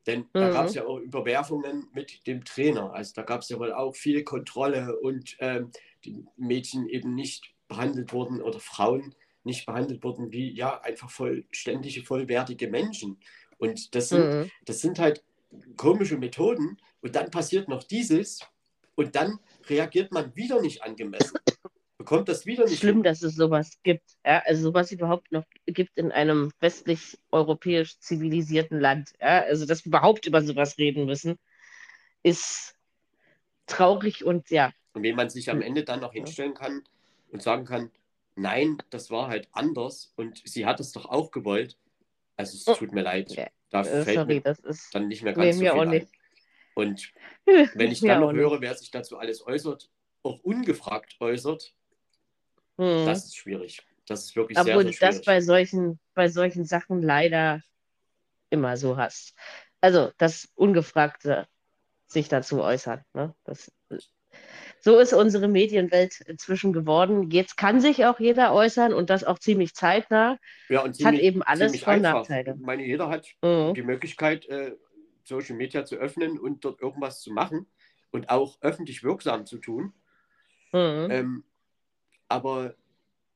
[0.07, 0.27] Denn mhm.
[0.33, 2.93] da gab es ja auch Überwerfungen mit dem Trainer.
[2.93, 5.71] Also da gab es ja wohl auch viel Kontrolle und ähm,
[6.05, 9.13] die Mädchen eben nicht behandelt wurden oder Frauen
[9.45, 13.19] nicht behandelt wurden wie ja einfach vollständige, vollwertige Menschen.
[13.57, 14.51] Und das sind, mhm.
[14.65, 15.23] das sind halt
[15.77, 16.77] komische Methoden.
[17.01, 18.39] Und dann passiert noch dieses
[18.95, 21.37] und dann reagiert man wieder nicht angemessen.
[21.97, 22.79] Bekommt das wieder nicht.
[22.79, 23.03] Schlimm, hin.
[23.03, 24.17] dass es sowas gibt.
[24.25, 29.13] Ja, also sowas überhaupt noch gibt in einem westlich-europäisch zivilisierten Land.
[29.19, 31.39] Ja, also dass wir überhaupt über sowas reden müssen,
[32.21, 32.75] ist
[33.65, 34.71] traurig und ja.
[34.93, 36.83] Und wenn man sich am Ende dann noch hinstellen kann
[37.31, 37.91] und sagen kann,
[38.35, 41.77] nein, das war halt anders und sie hat es doch auch gewollt,
[42.37, 43.31] also es tut mir leid.
[43.31, 43.47] Ja.
[43.69, 44.55] Da äh, fällt sorry, mir
[44.91, 46.07] dann nicht mehr ganz so viel ein.
[46.75, 47.13] Und
[47.45, 49.89] wenn ich dann noch höre, wer sich dazu alles äußert,
[50.23, 51.73] auch ungefragt äußert,
[52.77, 53.05] hm.
[53.05, 53.81] das ist schwierig.
[54.05, 55.17] Das ist wirklich Obwohl sehr, sehr schwierig.
[55.17, 57.61] Das bei solchen, bei solchen Sachen leider
[58.49, 59.33] immer so hast.
[59.81, 61.47] Also das Ungefragte
[62.07, 63.03] sich dazu äußern.
[63.13, 63.33] Ne?
[63.43, 63.71] Das
[64.85, 67.31] so ist unsere Medienwelt inzwischen geworden.
[67.31, 70.37] Jetzt kann sich auch jeder äußern und das auch ziemlich zeitnah.
[70.69, 72.55] Ja, und ziemlich, hat eben alles und Nachteile.
[72.55, 73.73] Ich meine, jeder hat mhm.
[73.73, 74.75] die Möglichkeit, äh,
[75.23, 77.65] Social Media zu öffnen und dort irgendwas zu machen
[78.11, 79.93] und auch öffentlich wirksam zu tun.
[80.71, 81.07] Mhm.
[81.09, 81.43] Ähm,
[82.27, 82.75] aber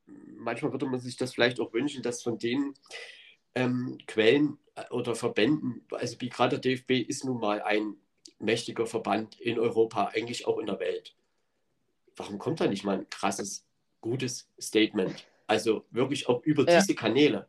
[0.06, 2.74] manchmal würde man sich das vielleicht auch wünschen, dass von den
[3.56, 7.96] ähm, Quellen äh, oder Verbänden, also wie gerade der DFB ist nun mal ein
[8.40, 11.16] mächtiger Verband in Europa, eigentlich auch in der Welt
[12.20, 13.66] warum kommt da nicht mal ein krasses,
[14.02, 15.26] gutes Statement?
[15.48, 16.80] Also wirklich auch über ja.
[16.80, 17.48] diese Kanäle.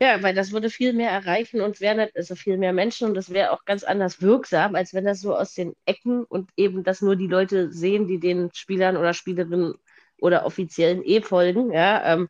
[0.00, 3.32] Ja, weil das würde viel mehr erreichen und wäre also viel mehr Menschen und das
[3.32, 7.00] wäre auch ganz anders wirksam, als wenn das so aus den Ecken und eben das
[7.00, 9.74] nur die Leute sehen, die den Spielern oder Spielerinnen
[10.18, 11.72] oder Offiziellen eh folgen.
[11.72, 12.28] Ja, ähm,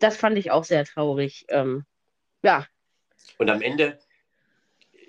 [0.00, 1.46] das fand ich auch sehr traurig.
[1.48, 1.84] Ähm,
[2.42, 2.66] ja.
[3.38, 3.98] Und am Ende,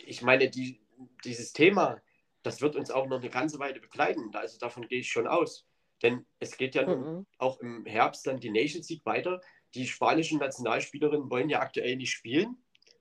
[0.05, 0.79] ich meine, die,
[1.23, 2.01] dieses Thema,
[2.43, 4.29] das wird uns auch noch eine ganze Weile begleiten.
[4.33, 5.65] Also davon gehe ich schon aus.
[6.03, 7.25] Denn es geht ja mhm.
[7.37, 9.41] auch im Herbst dann die Nations League weiter
[9.75, 12.57] die spanischen Nationalspielerinnen wollen ja aktuell nicht spielen.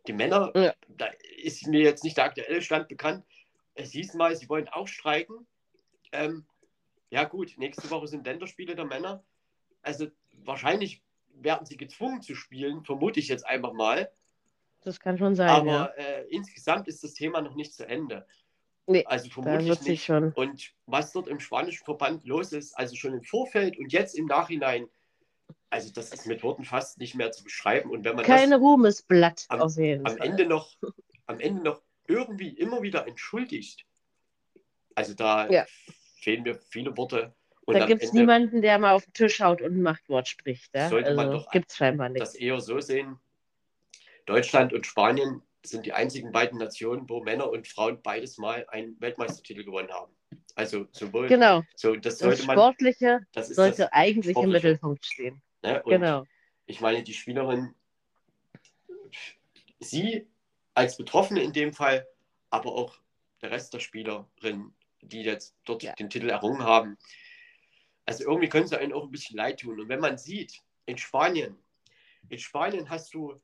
[0.06, 0.74] Die Männer, ja.
[0.88, 3.24] da ist mir jetzt nicht der aktuelle Stand bekannt.
[3.74, 5.46] Es hieß mal, sie wollen auch streiken.
[6.12, 6.46] Ähm,
[7.10, 9.24] ja, gut, nächste Woche sind Länderspiele der Männer.
[9.82, 10.08] Also
[10.44, 11.02] wahrscheinlich
[11.34, 14.10] werden sie gezwungen zu spielen, vermute ich jetzt einfach mal.
[14.86, 15.48] Das kann schon sein.
[15.48, 15.84] Aber ja.
[15.96, 18.24] äh, insgesamt ist das Thema noch nicht zu Ende.
[18.86, 20.04] Nee, also vermutlich nicht.
[20.04, 20.32] Schon.
[20.32, 24.26] Und was dort im spanischen Verband los ist, also schon im Vorfeld und jetzt im
[24.26, 24.88] Nachhinein,
[25.70, 27.90] also das ist mit Worten fast nicht mehr zu beschreiben.
[27.90, 30.28] Und wenn man Keine Ruhmesblatt am, auf jeden am Fall.
[30.28, 30.70] Ende noch,
[31.26, 33.84] am Ende noch irgendwie immer wieder entschuldigt,
[34.94, 35.66] also da ja.
[36.20, 37.34] fehlen mir viele Worte.
[37.64, 40.72] Und da gibt es niemanden, der mal auf den Tisch haut und ein Machtwort spricht.
[40.76, 40.88] Ja?
[40.90, 42.22] Sollte also, man doch gibt's scheinbar nicht.
[42.22, 43.18] das eher so sehen.
[44.26, 49.00] Deutschland und Spanien sind die einzigen beiden Nationen, wo Männer und Frauen beides mal einen
[49.00, 50.12] Weltmeistertitel gewonnen haben.
[50.54, 51.62] Also sowohl genau.
[51.74, 54.44] so das, das Sportliche man, das sollte das eigentlich Sportliche.
[54.44, 55.42] im Mittelpunkt stehen.
[55.62, 55.82] Ne?
[55.84, 56.24] genau.
[56.66, 57.74] Ich meine, die Spielerin,
[59.80, 60.26] sie
[60.74, 62.06] als Betroffene in dem Fall,
[62.50, 62.98] aber auch
[63.42, 65.92] der Rest der Spielerinnen, die jetzt dort ja.
[65.94, 66.96] den Titel errungen haben.
[68.04, 69.80] Also irgendwie können sie einen auch ein bisschen leid tun.
[69.80, 71.56] Und wenn man sieht, in Spanien,
[72.28, 73.40] in Spanien hast du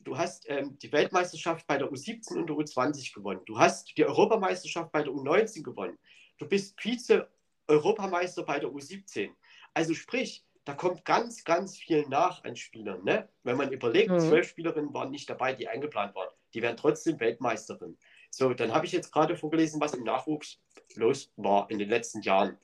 [0.00, 3.40] du hast ähm, die Weltmeisterschaft bei der U17 und der U20 gewonnen.
[3.46, 5.98] Du hast die Europameisterschaft bei der U19 gewonnen.
[6.38, 9.30] Du bist Vize-Europameister bei der U17.
[9.74, 13.04] Also sprich, da kommt ganz, ganz viel nach an Spielern.
[13.04, 13.28] Ne?
[13.42, 14.20] Wenn man überlegt, mhm.
[14.20, 16.28] zwölf Spielerinnen waren nicht dabei, die eingeplant waren.
[16.54, 17.96] Die werden trotzdem Weltmeisterin.
[18.30, 20.60] So, dann habe ich jetzt gerade vorgelesen, was im Nachwuchs
[20.94, 22.58] los war in den letzten Jahren.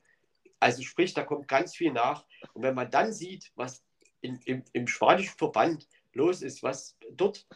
[0.59, 2.25] Also sprich, da kommt ganz viel nach.
[2.53, 3.83] Und wenn man dann sieht, was
[4.21, 5.87] in, im, im spanischen Verband
[6.17, 7.47] los ist, was dort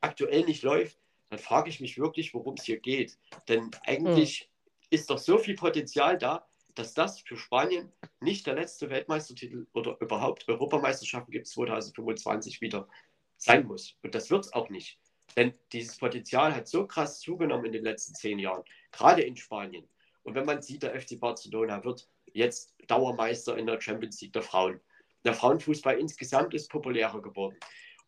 [0.00, 0.98] aktuell nicht läuft,
[1.30, 3.18] dann frage ich mich wirklich, worum es hier geht.
[3.48, 4.48] Denn eigentlich hm.
[4.90, 9.96] ist doch so viel Potenzial da, dass das für Spanien nicht der letzte Weltmeistertitel oder
[10.00, 12.88] überhaupt Europameisterschaften gibt 2025 wieder
[13.36, 13.96] sein muss.
[14.02, 14.98] Und das wird es auch nicht.
[15.36, 19.88] Denn dieses Potenzial hat so krass zugenommen in den letzten zehn Jahren, gerade in Spanien.
[20.22, 24.42] Und wenn man sieht, der FC Barcelona wird jetzt Dauermeister in der Champions League der
[24.42, 24.80] Frauen.
[25.24, 27.58] Der Frauenfußball insgesamt ist populärer geworden.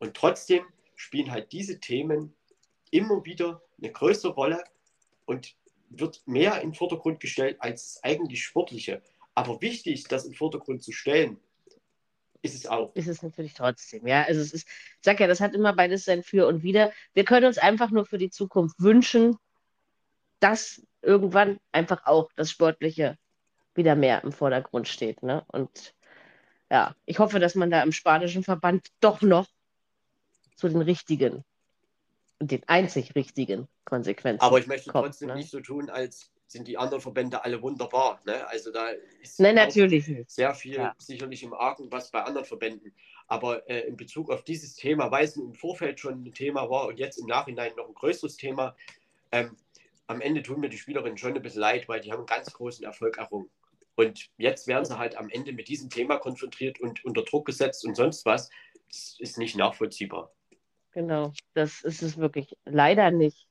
[0.01, 0.65] Und trotzdem
[0.97, 2.35] spielen halt diese Themen
[2.91, 4.65] immer wieder eine größere Rolle
[5.27, 5.55] und
[5.91, 9.03] wird mehr in den Vordergrund gestellt als das eigentlich Sportliche.
[9.35, 11.39] Aber wichtig, das in den Vordergrund zu stellen,
[12.43, 12.95] ist es auch.
[12.95, 14.23] Ist es natürlich trotzdem, ja.
[14.25, 16.93] Also es ist, ich sag ja, das hat immer beides sein Für und Wider.
[17.13, 19.37] Wir können uns einfach nur für die Zukunft wünschen,
[20.41, 23.19] dass irgendwann einfach auch das Sportliche
[23.75, 25.23] wieder mehr im Vordergrund steht.
[25.23, 25.45] Ne?
[25.49, 25.95] Und
[26.71, 29.47] ja, ich hoffe, dass man da im spanischen Verband doch noch
[30.61, 31.45] zu den richtigen
[32.39, 34.43] und den einzig richtigen Konsequenzen.
[34.43, 35.37] Aber ich möchte kommt, trotzdem ne?
[35.37, 38.21] nicht so tun, als sind die anderen Verbände alle wunderbar.
[38.27, 38.47] Ne?
[38.49, 38.89] Also da
[39.23, 40.31] ist Nein, natürlich nicht.
[40.31, 40.95] sehr viel ja.
[40.99, 42.93] sicherlich im Argen, was bei anderen Verbänden.
[43.29, 46.89] Aber äh, in Bezug auf dieses Thema, weil es im Vorfeld schon ein Thema war
[46.89, 48.75] und jetzt im Nachhinein noch ein größeres Thema,
[49.31, 49.57] ähm,
[50.09, 52.53] am Ende tun mir die Spielerinnen schon ein bisschen leid, weil die haben einen ganz
[52.53, 53.49] großen Erfolg errungen.
[53.95, 57.85] Und jetzt werden sie halt am Ende mit diesem Thema konfrontiert und unter Druck gesetzt
[57.85, 58.51] und sonst was.
[58.89, 60.33] Das ist nicht nachvollziehbar.
[60.93, 63.47] Genau, das ist es wirklich leider nicht.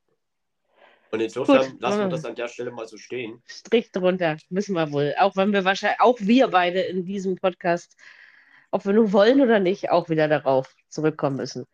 [1.11, 1.81] Und insofern Gut.
[1.81, 3.41] lassen wir das an der Stelle mal so stehen.
[3.47, 5.15] Strich drunter, müssen wir wohl.
[5.17, 7.95] Auch wenn wir wahrscheinlich, auch wir beide in diesem Podcast,
[8.71, 11.65] ob wir nun wollen oder nicht, auch wieder darauf zurückkommen müssen.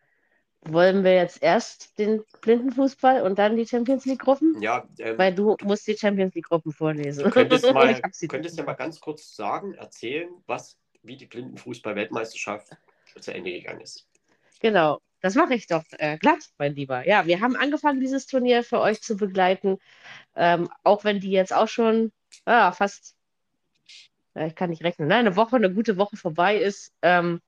[0.62, 4.60] Wollen wir jetzt erst den Blindenfußball und dann die Champions League-Gruppen?
[4.62, 7.24] Ja, ähm, weil du musst die Champions League-Gruppen vorlesen.
[7.24, 12.70] Du könntest, mal, könntest ja mal ganz kurz sagen, erzählen, was, wie die Blindenfußball-Weltmeisterschaft
[13.20, 14.08] zu Ende gegangen ist.
[14.60, 15.00] Genau.
[15.20, 17.06] Das mache ich doch äh, glatt, mein Lieber.
[17.06, 19.78] Ja, wir haben angefangen, dieses Turnier für euch zu begleiten.
[20.34, 22.12] Ähm, auch wenn die jetzt auch schon
[22.44, 23.16] ah, fast,
[24.34, 27.40] ja, ich kann nicht rechnen, ne, eine Woche, eine gute Woche vorbei ist, ähm,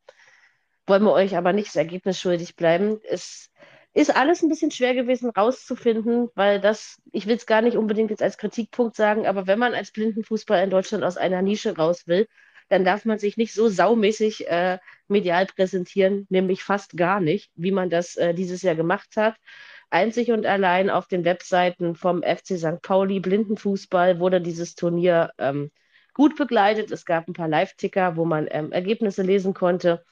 [0.87, 3.01] wollen wir euch aber nicht das Ergebnis schuldig bleiben.
[3.09, 3.51] Es
[3.95, 8.11] ist alles ein bisschen schwer gewesen rauszufinden, weil das, ich will es gar nicht unbedingt
[8.11, 12.07] jetzt als Kritikpunkt sagen, aber wenn man als Blindenfußball in Deutschland aus einer Nische raus
[12.07, 12.29] will,
[12.69, 14.79] dann darf man sich nicht so saumäßig äh,
[15.11, 19.37] medial präsentieren, nämlich fast gar nicht, wie man das äh, dieses Jahr gemacht hat.
[19.91, 22.83] Einzig und allein auf den Webseiten vom FC St.
[22.83, 25.71] Pauli Blindenfußball wurde dieses Turnier ähm,
[26.13, 26.91] gut begleitet.
[26.91, 30.05] Es gab ein paar Live-Ticker, wo man ähm, Ergebnisse lesen konnte.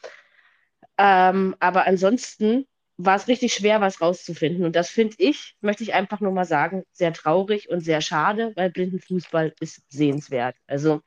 [0.99, 2.67] Ähm, aber ansonsten
[2.97, 4.65] war es richtig schwer, was rauszufinden.
[4.65, 8.53] Und das finde ich, möchte ich einfach nur mal sagen, sehr traurig und sehr schade,
[8.57, 10.57] weil Blindenfußball ist sehenswert.
[10.67, 11.03] Also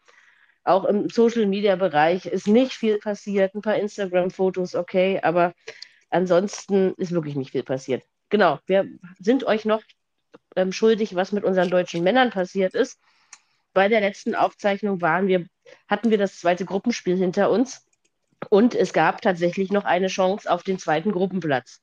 [0.69, 3.55] auch im Social-Media-Bereich ist nicht viel passiert.
[3.55, 5.53] Ein paar Instagram-Fotos, okay, aber
[6.09, 8.03] ansonsten ist wirklich nicht viel passiert.
[8.29, 8.87] Genau, wir
[9.19, 9.81] sind euch noch
[10.55, 12.99] ähm, schuldig, was mit unseren deutschen Männern passiert ist.
[13.73, 15.47] Bei der letzten Aufzeichnung waren wir,
[15.87, 17.85] hatten wir das zweite Gruppenspiel hinter uns
[18.49, 21.81] und es gab tatsächlich noch eine Chance auf den zweiten Gruppenplatz.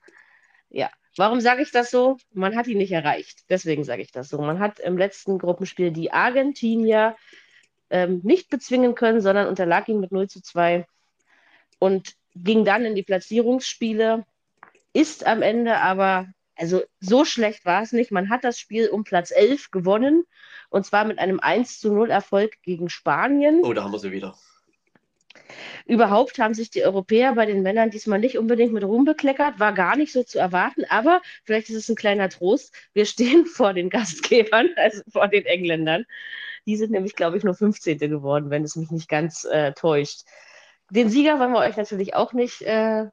[0.68, 2.16] Ja, warum sage ich das so?
[2.32, 3.44] Man hat ihn nicht erreicht.
[3.48, 4.38] Deswegen sage ich das so.
[4.38, 7.16] Man hat im letzten Gruppenspiel die Argentinier
[7.90, 10.86] ähm, nicht bezwingen können, sondern unterlag ihnen mit 0 zu 2
[11.78, 14.24] und ging dann in die Platzierungsspiele.
[14.92, 18.10] Ist am Ende aber, also so schlecht war es nicht.
[18.10, 20.24] Man hat das Spiel um Platz 11 gewonnen
[20.70, 23.60] und zwar mit einem 1 zu 0 Erfolg gegen Spanien.
[23.62, 24.36] Oh, da haben wir sie wieder.
[25.84, 29.72] Überhaupt haben sich die Europäer bei den Männern diesmal nicht unbedingt mit Ruhm bekleckert, war
[29.72, 32.74] gar nicht so zu erwarten, aber vielleicht ist es ein kleiner Trost.
[32.92, 36.04] Wir stehen vor den Gastgebern, also vor den Engländern.
[36.66, 37.98] Die sind nämlich, glaube ich, nur 15.
[37.98, 40.22] geworden, wenn es mich nicht ganz äh, täuscht.
[40.90, 43.06] Den Sieger wollen wir euch natürlich auch nicht äh,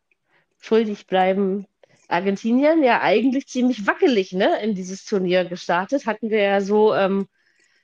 [0.59, 1.67] schuldig bleiben.
[2.07, 7.27] Argentinien ja eigentlich ziemlich wackelig ne, in dieses Turnier gestartet, hatten wir ja so ähm,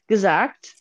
[0.08, 0.76] gesagt.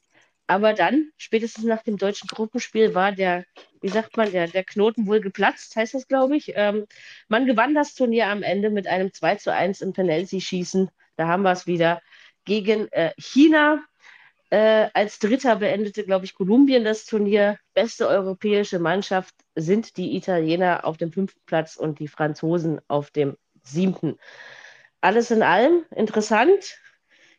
[0.46, 3.44] Aber dann, spätestens nach dem deutschen Gruppenspiel, war der,
[3.82, 6.52] wie sagt man, der, der Knoten wohl geplatzt, heißt das, glaube ich.
[6.54, 6.86] Ähm,
[7.28, 10.90] man gewann das Turnier am Ende mit einem 2 zu 1 im Penalty-Schießen.
[11.16, 12.00] Da haben wir es wieder
[12.44, 13.84] gegen äh, China.
[14.50, 17.58] Äh, als Dritter beendete, glaube ich, Kolumbien das Turnier.
[17.74, 23.36] Beste europäische Mannschaft sind die Italiener auf dem fünften Platz und die Franzosen auf dem
[23.62, 24.18] siebten.
[25.00, 26.78] Alles in allem interessant.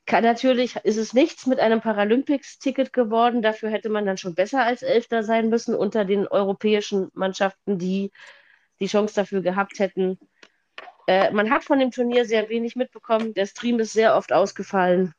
[0.06, 3.42] Kann natürlich ist es nichts mit einem Paralympics-Ticket geworden.
[3.42, 8.12] Dafür hätte man dann schon besser als Elfter sein müssen unter den europäischen Mannschaften, die
[8.80, 10.18] die Chance dafür gehabt hätten.
[11.08, 13.34] Äh, man hat von dem Turnier sehr wenig mitbekommen.
[13.34, 15.14] Der Stream ist sehr oft ausgefallen.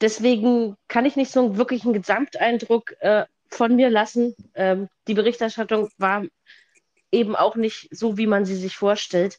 [0.00, 4.34] Deswegen kann ich nicht so einen wirklichen Gesamteindruck äh, von mir lassen.
[4.54, 6.24] Ähm, die Berichterstattung war
[7.10, 9.38] eben auch nicht so, wie man sie sich vorstellt.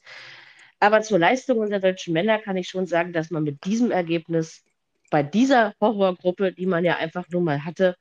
[0.79, 4.63] Aber zur Leistung unserer deutschen Männer kann ich schon sagen, dass man mit diesem Ergebnis
[5.09, 7.95] bei dieser Horrorgruppe, die man ja einfach nur mal hatte,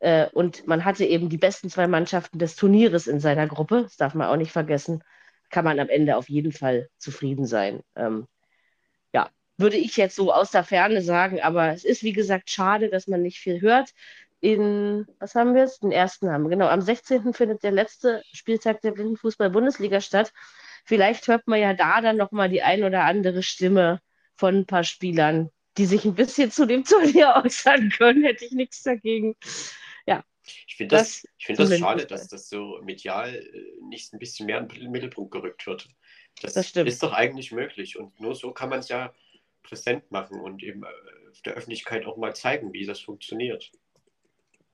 [0.00, 3.96] äh, und man hatte eben die besten zwei Mannschaften des Turnieres in seiner Gruppe, das
[3.96, 5.02] darf man auch nicht vergessen,
[5.50, 7.80] kann man am Ende auf jeden Fall zufrieden sein.
[7.96, 8.26] Ähm,
[9.58, 13.06] würde ich jetzt so aus der Ferne sagen, aber es ist wie gesagt schade, dass
[13.06, 13.90] man nicht viel hört.
[14.40, 15.82] In, was haben wir jetzt?
[15.82, 16.68] Den ersten haben wir, genau.
[16.68, 17.34] Am 16.
[17.34, 20.32] findet der letzte Spieltag der Blindenfußball-Bundesliga statt
[20.88, 24.00] vielleicht hört man ja da dann nochmal die ein oder andere Stimme
[24.34, 28.24] von ein paar Spielern, die sich ein bisschen zu dem Turnier äußern können.
[28.24, 29.36] Hätte ich nichts dagegen.
[30.06, 30.24] Ja.
[30.66, 34.46] Ich finde das, das, find das schade, dass das so medial äh, nicht ein bisschen
[34.46, 35.88] mehr in den Mittelpunkt gerückt wird.
[36.40, 37.98] Das, das ist doch eigentlich möglich.
[37.98, 39.12] Und nur so kann man es ja
[39.62, 40.86] präsent machen und eben äh,
[41.44, 43.70] der Öffentlichkeit auch mal zeigen, wie das funktioniert.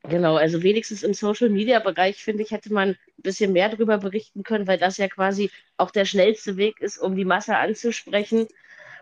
[0.07, 4.67] Genau, also wenigstens im Social-Media-Bereich, finde ich, hätte man ein bisschen mehr darüber berichten können,
[4.67, 8.47] weil das ja quasi auch der schnellste Weg ist, um die Masse anzusprechen.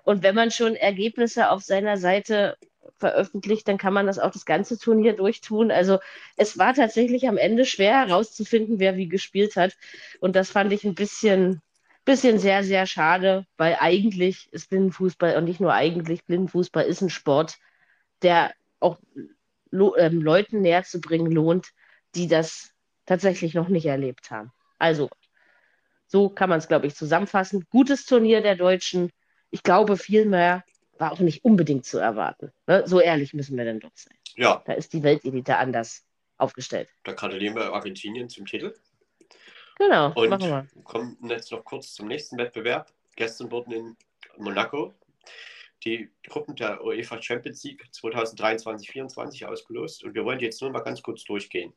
[0.05, 2.57] Und wenn man schon Ergebnisse auf seiner Seite
[2.99, 5.73] veröffentlicht, dann kann man das auch das ganze Turnier durchtun.
[5.73, 5.99] Also
[6.37, 9.77] es war tatsächlich am Ende schwer herauszufinden, wer wie gespielt hat.
[10.21, 11.63] Und das fand ich ein bisschen,
[12.05, 17.11] bisschen sehr, sehr schade, weil eigentlich ist Blindenfußball und nicht nur eigentlich, Blindenfußball ist ein
[17.11, 17.59] Sport,
[18.23, 18.99] der auch
[19.73, 21.69] ähm, Leuten näher zu bringen lohnt,
[22.15, 22.73] die das
[23.07, 24.53] tatsächlich noch nicht erlebt haben.
[24.79, 25.11] Also,
[26.07, 27.67] so kann man es, glaube ich, zusammenfassen.
[27.71, 29.11] Gutes Turnier der Deutschen.
[29.51, 30.65] Ich glaube, viel mehr
[30.99, 32.53] war auch nicht unbedingt zu erwarten.
[32.67, 32.83] Ne?
[32.87, 34.15] So ehrlich müssen wir denn doch sein.
[34.35, 34.63] Ja.
[34.67, 36.05] Da ist die Weltelite anders
[36.37, 36.89] aufgestellt.
[37.05, 38.75] Da gratulieren wir Argentinien zum Titel.
[39.83, 40.83] Genau, und machen wir.
[40.85, 42.93] kommen jetzt noch kurz zum nächsten Wettbewerb.
[43.17, 43.97] Gestern wurden in
[44.39, 44.95] Monaco
[45.85, 51.03] die Gruppen der UEFA Champions League 2023-2024 ausgelost und wir wollen jetzt nur mal ganz
[51.03, 51.73] kurz durchgehen.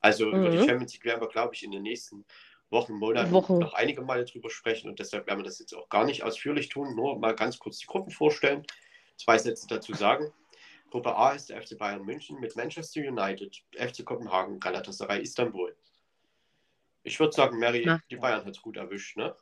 [0.00, 0.34] Also mhm.
[0.34, 0.66] über die mhm.
[0.66, 2.24] Champions League werden wir, glaube ich, in den nächsten
[2.70, 3.58] Wochen, Monaten Wochen.
[3.58, 6.70] noch einige Male drüber sprechen und deshalb werden wir das jetzt auch gar nicht ausführlich
[6.70, 8.66] tun, nur mal ganz kurz die Gruppen vorstellen,
[9.18, 10.32] zwei Sätze dazu sagen.
[10.90, 15.76] Gruppe A ist der FC Bayern München mit Manchester United, FC Kopenhagen, Galatasaray, Istanbul.
[17.04, 18.00] Ich würde sagen, Mary, Na.
[18.10, 19.34] die Bayern hat es gut erwischt, ne?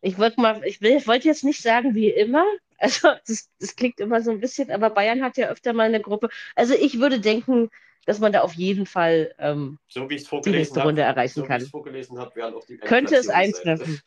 [0.00, 2.44] Ich wollte mal, ich, wollte jetzt nicht sagen wie immer,
[2.78, 6.00] also das, das klingt immer so ein bisschen, aber Bayern hat ja öfter mal eine
[6.00, 6.28] Gruppe.
[6.54, 7.70] Also ich würde denken,
[8.04, 11.62] dass man da auf jeden Fall ähm, so wie die nächste Runde erreichen so kann.
[11.62, 14.00] Wie vorgelesen habe, werden auch die könnte es eintreffen.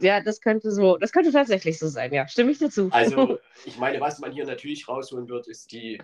[0.00, 2.26] Ja, das könnte so, das könnte tatsächlich so sein, ja.
[2.28, 2.88] Stimme ich dazu.
[2.92, 6.00] Also, ich meine, was man hier natürlich rausholen wird, ist die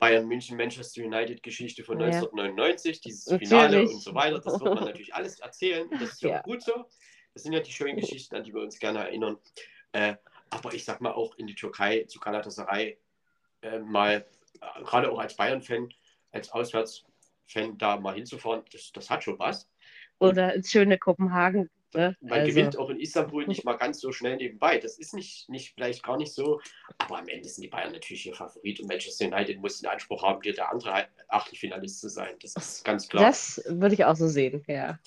[0.00, 2.06] Bayern München, Manchester United Geschichte von Ja.
[2.06, 3.48] 1999, dieses Natürlich.
[3.48, 4.40] Finale und so weiter.
[4.40, 5.88] Das wird man natürlich alles erzählen.
[5.90, 6.40] Das ist ja, Ja.
[6.42, 6.86] gut so.
[7.34, 9.38] Das sind ja die schönen Geschichten, an die wir uns gerne erinnern.
[9.92, 10.16] Äh,
[10.48, 12.98] aber ich sag mal auch in die Türkei zu Galatasaray
[13.62, 14.26] äh, mal,
[14.60, 15.92] äh, gerade auch als Bayern-Fan,
[16.32, 19.70] als Auswärtsfan da mal hinzufahren, das, das hat schon was.
[20.18, 21.68] Oder ins schöne Kopenhagen.
[21.94, 22.16] Ne?
[22.20, 24.78] Man Also, gewinnt auch in Istanbul nicht mal ganz so schnell nebenbei.
[24.78, 26.60] Das ist nicht, nicht vielleicht gar nicht so.
[26.98, 30.22] Aber am Ende sind die Bayern natürlich ihr Favorit und Manchester United muss den Anspruch
[30.22, 32.36] haben, dir der andere Achtelfinalist zu sein.
[32.40, 33.24] Das ist ganz klar.
[33.24, 34.98] Das würde ich auch so sehen, ja.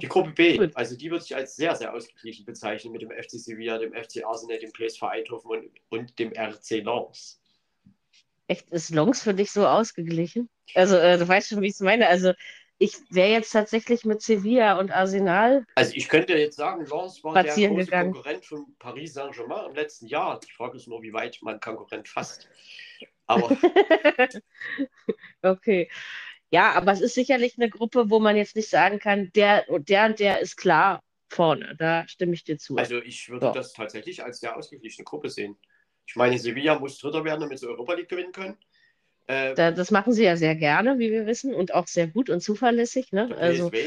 [0.00, 0.76] die Gruppe B, Gut.
[0.76, 4.24] also die würde ich als sehr, sehr ausgeglichen bezeichnen mit dem FC Sevilla, dem FC
[4.24, 7.40] Arsenal, dem PSV Eindhoven und, und dem RC Lens.
[8.48, 10.48] Echt, ist Longs für dich so ausgeglichen?
[10.74, 12.08] Also, äh, du weißt schon, wie ich es meine.
[12.08, 12.32] Also,
[12.82, 15.64] ich wäre jetzt tatsächlich mit Sevilla und Arsenal.
[15.76, 18.12] Also ich könnte jetzt sagen, Lens war der große gegangen.
[18.12, 20.40] Konkurrent von Paris Saint-Germain im letzten Jahr.
[20.40, 22.48] Die Frage ist nur, wie weit man Konkurrent fasst.
[23.26, 23.56] Aber
[25.42, 25.88] Okay.
[26.50, 29.88] Ja, aber es ist sicherlich eine Gruppe, wo man jetzt nicht sagen kann, der und
[29.88, 31.76] der und der ist klar vorne.
[31.78, 32.76] Da stimme ich dir zu.
[32.76, 33.52] Also ich würde Ja.
[33.52, 35.56] das tatsächlich als sehr ausgeglichene Gruppe sehen.
[36.04, 38.58] Ich meine, Sevilla muss Dritter werden, damit sie Europa League gewinnen können.
[39.26, 42.30] Äh, Da, das machen sie ja sehr gerne, wie wir wissen, und auch sehr gut
[42.30, 43.12] und zuverlässig.
[43.12, 43.34] Ne?
[43.38, 43.84] Also, PSW,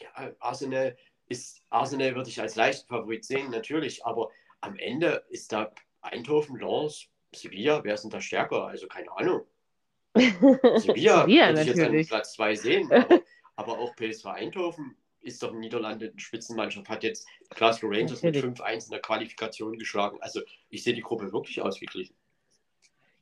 [0.00, 0.96] ja, Arsenal
[1.28, 4.30] ist, Arsenal würde ich als leichten Favorit sehen, natürlich, aber
[4.60, 8.66] am Ende ist da Eindhoven, Lens, Sevilla, wer ist denn da stärker?
[8.66, 9.42] Also keine Ahnung.
[10.16, 12.06] Sevilla, Sevilla würde ich jetzt an.
[12.06, 13.20] Platz 2 sehen, aber,
[13.56, 18.36] aber auch PSV Eindhoven ist doch in Niederlande eine Spitzenmannschaft, hat jetzt Glasgow Rangers mit
[18.36, 18.60] Natürlich.
[18.60, 20.18] 5-1 in der Qualifikation geschlagen.
[20.20, 22.14] Also ich sehe die Gruppe wirklich ausgeglichen.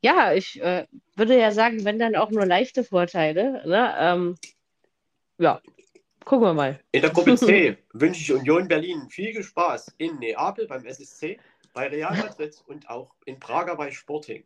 [0.05, 0.87] Ja, ich äh,
[1.17, 3.67] würde ja sagen, wenn dann auch nur leichte Vorteile.
[3.67, 3.95] Ne?
[3.99, 4.35] Ähm,
[5.39, 5.63] ja,
[6.27, 6.79] gucken wir mal.
[6.93, 11.39] In der Gruppe C wünsche ich Union Berlin viel Spaß in Neapel beim SSC,
[11.73, 14.45] bei Real Madrid und auch in Prager bei Sporting.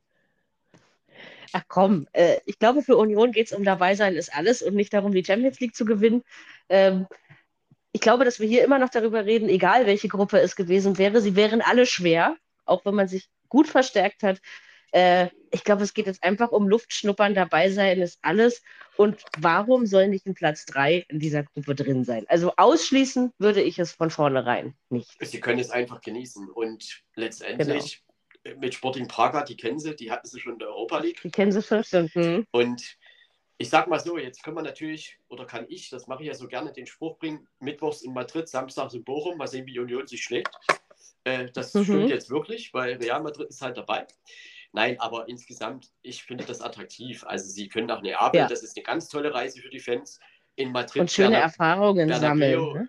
[1.52, 4.76] Ach komm, äh, ich glaube, für Union geht es um dabei sein ist alles und
[4.76, 6.22] nicht darum, die Champions League zu gewinnen.
[6.68, 7.09] Ähm,
[7.90, 11.20] ich glaube, dass wir hier immer noch darüber reden, egal welche Gruppe es gewesen wäre,
[11.20, 14.40] sie wären alle schwer, auch wenn man sich gut verstärkt hat.
[14.93, 18.62] Äh, ich glaube, es geht jetzt einfach um Luftschnuppern, dabei sein ist alles.
[18.97, 22.27] Und warum soll nicht ein Platz 3 in dieser Gruppe drin sein?
[22.28, 25.16] Also ausschließen würde ich es von vornherein nicht.
[25.20, 28.02] Sie können es einfach genießen und letztendlich
[28.56, 31.20] mit Sporting Praga, die kennen sie, die hatten sie schon in der Europa League.
[31.23, 32.15] Die kennen sie schon, stimmt.
[32.15, 32.47] Hm.
[32.51, 32.97] Und
[33.59, 36.35] ich sag mal so, jetzt können wir natürlich, oder kann ich, das mache ich ja
[36.35, 40.06] so gerne, den Spruch bringen, Mittwochs in Madrid, Samstags in Bochum, mal sehen, wie Union
[40.06, 40.55] sich schlägt.
[41.24, 41.85] Äh, das Mhm.
[41.85, 44.06] stimmt jetzt wirklich, weil Real Madrid ist halt dabei.
[44.72, 47.24] Nein, aber insgesamt, ich finde das attraktiv.
[47.26, 48.46] Also sie können nach Neapel, Ja.
[48.48, 50.20] das ist eine ganz tolle Reise für die Fans.
[50.56, 52.50] In Madrid, Und schöne Berna- Erfahrungen sammeln.
[52.50, 52.88] Bernabeu, Ne?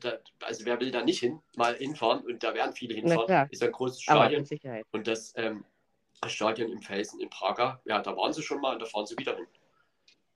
[0.00, 3.48] da, also wer will da nicht hin, mal hinfahren und da werden viele hinfahren.
[3.50, 4.44] Ist ein großes Stadion
[4.90, 5.64] und das ähm,
[6.26, 9.16] Stadion im Felsen in Praga, ja, da waren sie schon mal und da fahren sie
[9.16, 9.46] wieder hin.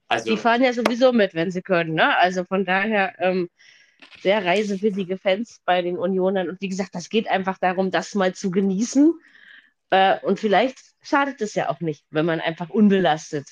[0.06, 1.94] Also, Die fahren ja sowieso mit, wenn sie können.
[1.94, 2.16] Ne?
[2.16, 3.50] Also von daher ähm,
[4.20, 6.48] sehr reisewillige Fans bei den Unionern.
[6.48, 9.12] Und wie gesagt, das geht einfach darum, das mal zu genießen.
[9.90, 13.48] Äh, und vielleicht schadet es ja auch nicht, wenn man einfach unbelastet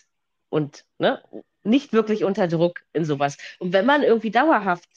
[0.48, 1.22] und ne,
[1.62, 3.36] nicht wirklich unter Druck in sowas.
[3.58, 4.88] Und wenn man irgendwie dauerhaft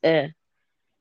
[0.00, 0.30] äh,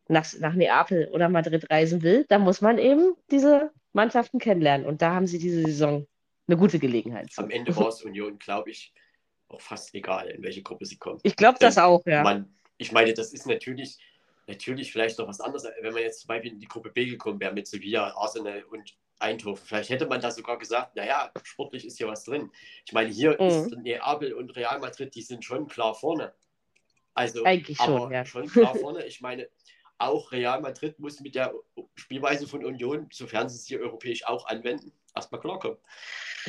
[0.07, 4.85] nach, nach Neapel oder Madrid reisen will, dann muss man eben diese Mannschaften kennenlernen.
[4.85, 6.07] Und da haben sie diese Saison
[6.47, 7.31] eine gute Gelegenheit.
[7.31, 7.41] zu.
[7.41, 8.93] am Ende war es Union, glaube ich,
[9.47, 11.19] auch fast egal, in welche Gruppe sie kommen.
[11.23, 12.23] Ich glaube das auch, ja.
[12.23, 13.99] Man, ich meine, das ist natürlich,
[14.47, 17.39] natürlich vielleicht noch was anderes, wenn man jetzt zum Beispiel in die Gruppe B gekommen
[17.39, 19.63] wäre mit Sevilla, Arsenal und Eindhoven.
[19.65, 22.51] Vielleicht hätte man da sogar gesagt, naja, sportlich ist hier was drin.
[22.85, 23.47] Ich meine, hier Mhm.
[23.47, 26.33] ist Neapel und Real Madrid, die sind schon klar vorne.
[27.13, 28.25] Also, Eigentlich schon, aber ja.
[28.25, 29.05] schon klar vorne.
[29.05, 29.49] Ich meine,
[29.97, 31.53] auch Real Madrid muss mit der
[31.95, 35.77] Spielweise von Union, sofern sie es hier europäisch auch anwenden, erstmal klarkommen.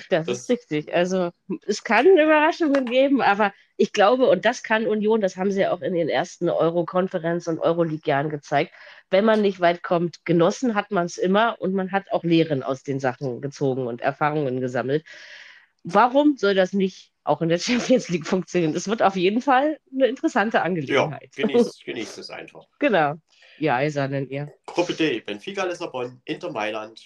[0.09, 0.93] Das, Das- ist richtig.
[0.95, 1.31] Also
[1.67, 5.73] es kann Überraschungen geben, aber ich glaube, und das kann Union, das haben sie ja
[5.73, 8.73] auch in den ersten Euro-Konferenz- und Euroleague-Jahren gezeigt,
[9.11, 12.63] wenn man nicht weit kommt, genossen hat man es immer und man hat auch Lehren
[12.63, 15.05] aus den Sachen gezogen und Erfahrungen gesammelt.
[15.85, 18.75] Warum soll das nicht auch in der Champions League funktionieren?
[18.75, 21.35] Es wird auf jeden Fall eine interessante Ja, Angelegenheit.
[21.37, 22.67] genießt, genießt es einfach.
[22.79, 23.15] Genau.
[23.59, 24.53] Die Eisernen, ihr.
[24.67, 27.01] Gruppe D, Benfica Lissabon, Inter Mailand,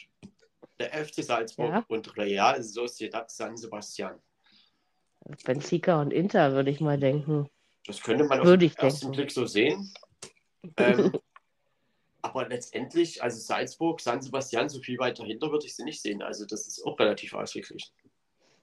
[0.79, 1.85] der FC Salzburg Ja.
[1.89, 4.19] und Real Sociedad San Sebastian.
[5.45, 7.49] Benfica und Inter, würde ich mal denken.
[7.87, 9.17] Das könnte man auf Würde den ich ersten denken.
[9.17, 9.93] Blick so sehen.
[10.79, 11.13] Ähm,
[12.23, 16.23] aber letztendlich, also Salzburg, San Sebastian, so viel weiter dahinter würde ich sie nicht sehen.
[16.23, 17.89] Also das ist auch relativ ausgeglichen.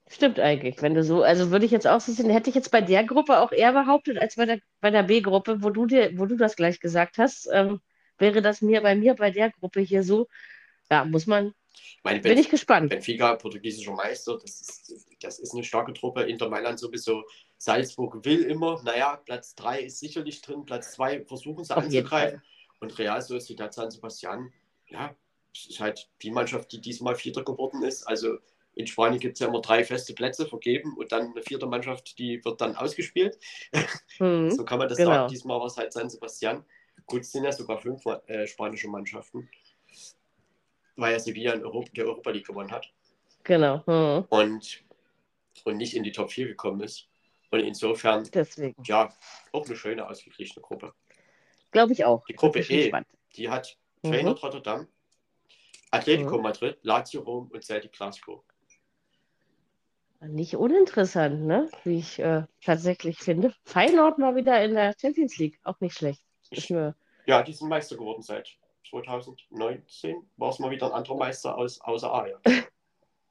[0.09, 2.71] Stimmt eigentlich, wenn du so, also würde ich jetzt auch so sehen, hätte ich jetzt
[2.71, 6.11] bei der Gruppe auch eher behauptet als bei der, bei der B-Gruppe, wo du dir,
[6.17, 7.79] wo du das gleich gesagt hast, ähm,
[8.17, 10.27] wäre das mir bei mir bei der Gruppe hier so,
[10.91, 11.53] ja, muss man
[12.03, 12.89] Meine, Bin ich gespannt.
[12.89, 16.23] Benfica, portugiesischer Meister, das ist, das ist eine starke Truppe.
[16.23, 17.23] Inter Mailand sowieso.
[17.57, 22.41] Salzburg will immer, naja, Platz 3 ist sicherlich drin, Platz 2 versuchen sie Auf anzugreifen.
[22.79, 24.51] Und Real Sociedad San Sebastian,
[24.87, 25.15] ja,
[25.53, 28.03] ist halt die Mannschaft, die diesmal Vierter geworden ist.
[28.03, 28.37] Also
[28.75, 32.17] in Spanien gibt es ja immer drei feste Plätze vergeben und dann eine vierte Mannschaft,
[32.17, 33.39] die wird dann ausgespielt.
[34.19, 35.09] Mhm, so kann man das genau.
[35.09, 35.31] sagen.
[35.31, 36.63] Diesmal war es halt San Sebastian.
[37.07, 39.49] Gut, es sind ja sogar fünf äh, spanische Mannschaften,
[40.95, 42.91] weil ja Sevilla in Europa, die Europa League gewonnen hat
[43.43, 43.83] Genau.
[43.87, 44.25] Mhm.
[44.29, 44.83] und,
[45.65, 47.07] und nicht in die Top 4 gekommen ist.
[47.51, 48.81] Und insofern, Deswegen.
[48.83, 49.13] ja,
[49.51, 50.93] auch eine schöne, ausgeglichene Gruppe.
[51.71, 52.25] Glaube ich auch.
[52.25, 52.91] Die Gruppe ich E,
[53.35, 54.09] die hat Mhm.
[54.09, 54.87] Feyenoord Rotterdam,
[55.91, 56.43] Atletico Mhm.
[56.43, 58.43] Madrid, Lazio Rom und Celtic Glasgow.
[60.21, 61.69] Nicht uninteressant, ne?
[61.83, 63.53] Wie ich äh, tatsächlich finde.
[63.65, 65.59] Feyenoord mal wieder in der Champions League.
[65.63, 66.23] Auch nicht schlecht.
[66.69, 66.95] Mir
[67.25, 68.57] Ja, die sind Meister geworden seit
[68.89, 70.15] 2019.
[70.37, 72.41] War es mal wieder ein anderer Meister aus, außer Ajax.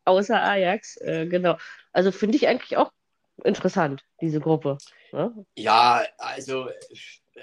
[0.05, 1.57] außer Ajax, äh, genau.
[1.93, 2.93] Also finde ich eigentlich auch
[3.45, 4.79] interessant, diese Gruppe.
[5.13, 5.47] Ne?
[5.57, 6.69] Ja, also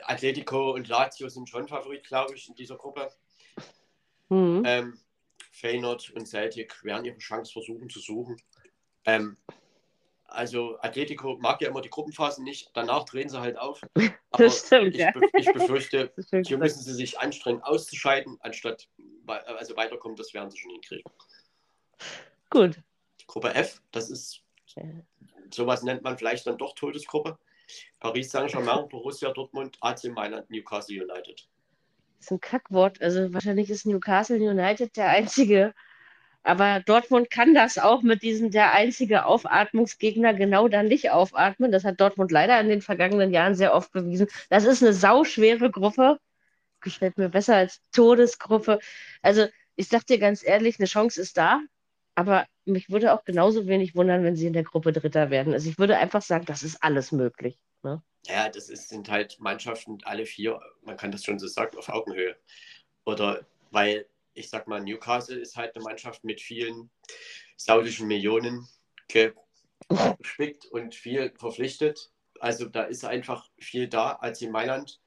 [0.04, 3.10] Atletico und Lazio sind schon Favorit, glaube ich, in dieser Gruppe.
[4.30, 4.64] Mhm.
[4.66, 5.00] Ähm,
[5.52, 8.38] Feyenoord und Celtic werden ihre Chance versuchen zu suchen.
[9.06, 9.38] Ähm,
[10.32, 13.82] also Atletico mag ja immer die Gruppenphasen nicht, danach drehen sie halt auf.
[14.32, 15.12] Aber Das stimmt, ich, ja.
[15.12, 16.14] be ich befürchte,
[16.46, 18.88] hier müssen sie sich anstrengen auszuscheiden, anstatt
[19.28, 21.12] also weiterkommen, das werden sie schon hinkriegen.
[22.50, 22.80] Gut.
[23.28, 24.44] Gruppe F, das ist
[25.54, 27.38] sowas nennt man vielleicht dann doch Todesgruppe.
[28.00, 31.48] Paris Saint-Germain, Borussia Dortmund, AC Mailand, Newcastle United.
[32.18, 33.02] Das ist ein Kackwort.
[33.02, 35.74] Also wahrscheinlich ist Newcastle United der einzige.
[36.50, 41.72] Aber Dortmund kann das auch mit diesem der einzige Aufatmungsgegner genau dann nicht aufatmen.
[41.72, 44.28] Das hat Dortmund leider in den vergangenen Jahren sehr oft bewiesen.
[44.50, 46.20] Das ist eine sauschwere Gruppe.
[46.82, 48.80] Gefällt mir besser als Todesgruppe.
[49.22, 49.46] Also
[49.76, 51.62] ich sag dir ganz ehrlich, eine Chance ist da.
[52.16, 55.54] Aber mich würde auch genauso wenig wundern, wenn sie in der Gruppe Dritter werden.
[55.54, 57.60] Also ich würde einfach sagen, das ist alles möglich.
[57.84, 58.02] Ne?
[58.26, 61.90] Ja, das ist, sind halt Mannschaften, alle vier, man kann das schon so sagen, auf
[61.90, 62.36] Augenhöhe.
[63.06, 64.08] Oder weil,
[64.40, 66.90] ich sag mal, Newcastle ist halt eine Mannschaft mit vielen
[67.58, 68.68] saudischen Millionen
[69.08, 72.12] gespickt und viel verpflichtet.
[72.40, 74.18] Also da ist einfach viel da.
[74.22, 75.02] AC Mailand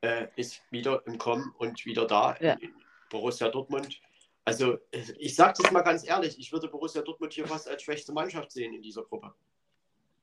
[0.00, 2.36] äh, ist wieder im Kommen und wieder da.
[2.40, 2.54] Ja.
[2.54, 2.74] In, in
[3.10, 4.00] Borussia Dortmund.
[4.44, 8.12] Also ich sage das mal ganz ehrlich, ich würde Borussia Dortmund hier fast als schwächste
[8.12, 9.34] Mannschaft sehen in dieser Gruppe.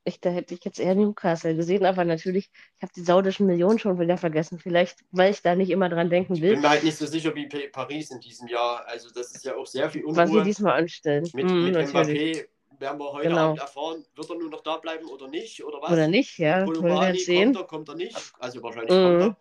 [0.09, 3.77] Ich, da hätte ich jetzt eher Newcastle gesehen, aber natürlich, ich habe die saudischen Millionen
[3.79, 4.59] schon wieder vergessen.
[4.59, 7.05] Vielleicht, weil ich da nicht immer dran denken Ich bin will, mir halt nicht so
[7.05, 8.85] sicher wie Pa- Paris in diesem Jahr.
[8.87, 10.43] Also das ist ja auch sehr viel was sie Unruhe.
[10.43, 11.29] diesmal anstellen.
[11.33, 11.75] Mit, Mhm, mit.
[11.75, 12.47] Mbappé
[12.79, 13.49] werden wir heute Genau.
[13.49, 15.63] Abend erfahren, wird er nur noch da bleiben oder nicht?
[15.63, 15.91] Oder was?
[15.91, 16.65] Oder nicht, ja.
[16.65, 17.53] Sehen.
[17.53, 18.17] kommt er, kommt er nicht?
[18.39, 19.03] Also wahrscheinlich Mhm.
[19.19, 19.37] kommt er.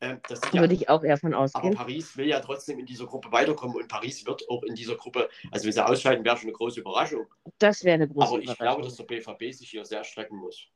[0.00, 0.20] Ähm,
[0.52, 1.74] ja, Würde ich auch eher von aber ausgehen.
[1.74, 5.28] Paris will ja trotzdem in dieser Gruppe weiterkommen und Paris wird auch in dieser Gruppe,
[5.50, 7.26] also wenn sie ausscheiden, wäre schon eine große Überraschung.
[7.58, 8.82] Das wäre eine große Aber ich glaube, Überraschung.
[8.84, 10.66] dass der BVB sich hier sehr strecken muss.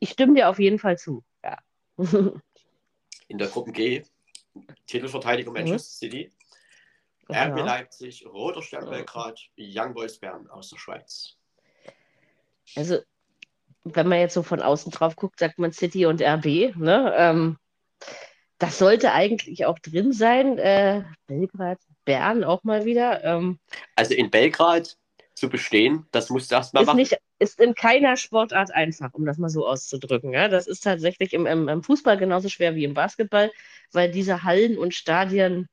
[0.00, 1.22] Ich stimme dir auf jeden Fall zu.
[1.44, 1.58] Ja.
[3.28, 4.02] In der Gruppe G,
[4.86, 6.32] Titelverteidiger Manchester City,
[7.28, 7.64] RB Ja.
[7.64, 11.36] Leipzig, Roter Stern Belgrad, Young Boys Bern aus der Schweiz.
[12.74, 12.98] Also,
[13.84, 16.76] wenn man jetzt so von außen drauf guckt, sagt man City und RB.
[16.76, 17.14] Ne?
[17.16, 17.56] Ähm,
[18.58, 20.58] das sollte eigentlich auch drin sein.
[20.58, 23.24] Äh, Belgrad, Bern auch mal wieder.
[23.24, 23.58] Ähm,
[23.96, 24.96] Also in Belgrad
[25.34, 26.98] zu bestehen, das musst du erst mal ist, machen.
[26.98, 30.32] nicht, ist in keiner Sportart einfach, um das mal so auszudrücken.
[30.32, 30.48] Ja?
[30.48, 33.50] Das ist tatsächlich im, im, im Fußball genauso schwer wie im Basketball,
[33.92, 35.66] weil diese Hallen und Stadien,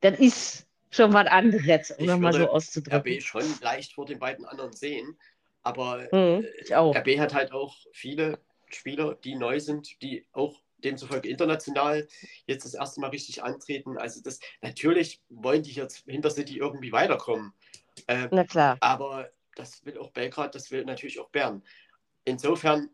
[0.00, 3.14] das ist schon was anderes, um das mal so auszudrücken.
[3.14, 5.16] RB schon leicht vor den beiden anderen sehen,
[5.64, 6.74] aber Mhm, äh.
[6.74, 8.38] RB hat halt auch viele
[8.70, 12.06] Spieler, die neu sind, die auch demzufolge international
[12.46, 13.96] jetzt das erste Mal richtig antreten.
[13.96, 17.52] Also das natürlich wollen die jetzt hinter City irgendwie weiterkommen.
[18.06, 18.76] Äh, Na klar.
[18.80, 21.62] aber das will auch Belgrad, das will natürlich auch Bern.
[22.24, 22.90] Insofern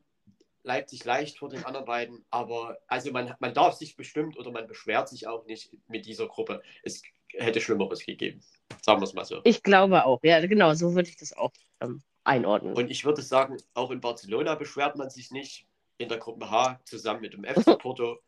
[0.62, 4.66] Leipzig leicht vor den anderen beiden, aber also man, man darf sich bestimmt oder man
[4.66, 6.62] beschwert sich auch nicht mit dieser Gruppe.
[6.82, 7.02] Es
[7.32, 8.42] hätte Schlimmeres gegeben.
[8.82, 9.40] Sagen wir es mal so.
[9.44, 10.20] Ich glaube auch.
[10.22, 12.74] Ja, genau, so würde ich das auch ähm, einordnen.
[12.74, 15.66] Und ich würde sagen, auch in Barcelona beschwert man sich nicht.
[15.98, 18.19] In der Gruppe H zusammen mit dem FC Porto,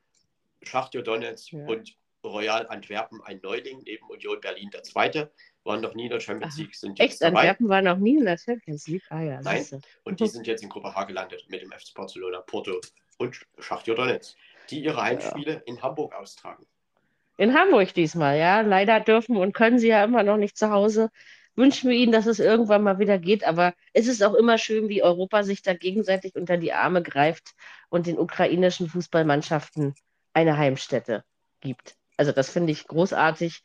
[0.63, 1.67] Schachtjo Donetsk Ja.
[1.67, 5.33] und Royal Antwerpen ein Neuling, neben Union Berlin der Zweite,
[5.65, 6.57] waren noch nie in der Champions.
[6.59, 7.41] League, sind jetzt Echt, dabei.
[7.41, 9.03] Antwerpen war noch nie in der Champions League.
[9.11, 9.65] Ah ja, Nein.
[10.05, 12.81] Und die sind jetzt in Gruppe H gelandet mit dem FC Barcelona, Porto
[13.19, 14.37] und Schachtjo Donetsk,
[14.71, 16.67] die ihre Heimspiele in Hamburg austragen.
[17.39, 18.61] In Hamburg diesmal, ja.
[18.61, 21.11] Leider dürfen und können sie ja immer noch nicht zu Hause.
[21.55, 23.45] Wünschen wir ihnen, dass es irgendwann mal wieder geht.
[23.45, 27.55] Aber es ist auch immer schön, wie Europa sich da gegenseitig unter die Arme greift
[27.89, 29.95] und den ukrainischen Fußballmannschaften
[30.33, 31.25] eine Heimstätte
[31.61, 31.97] gibt.
[32.17, 33.63] Also das finde ich großartig.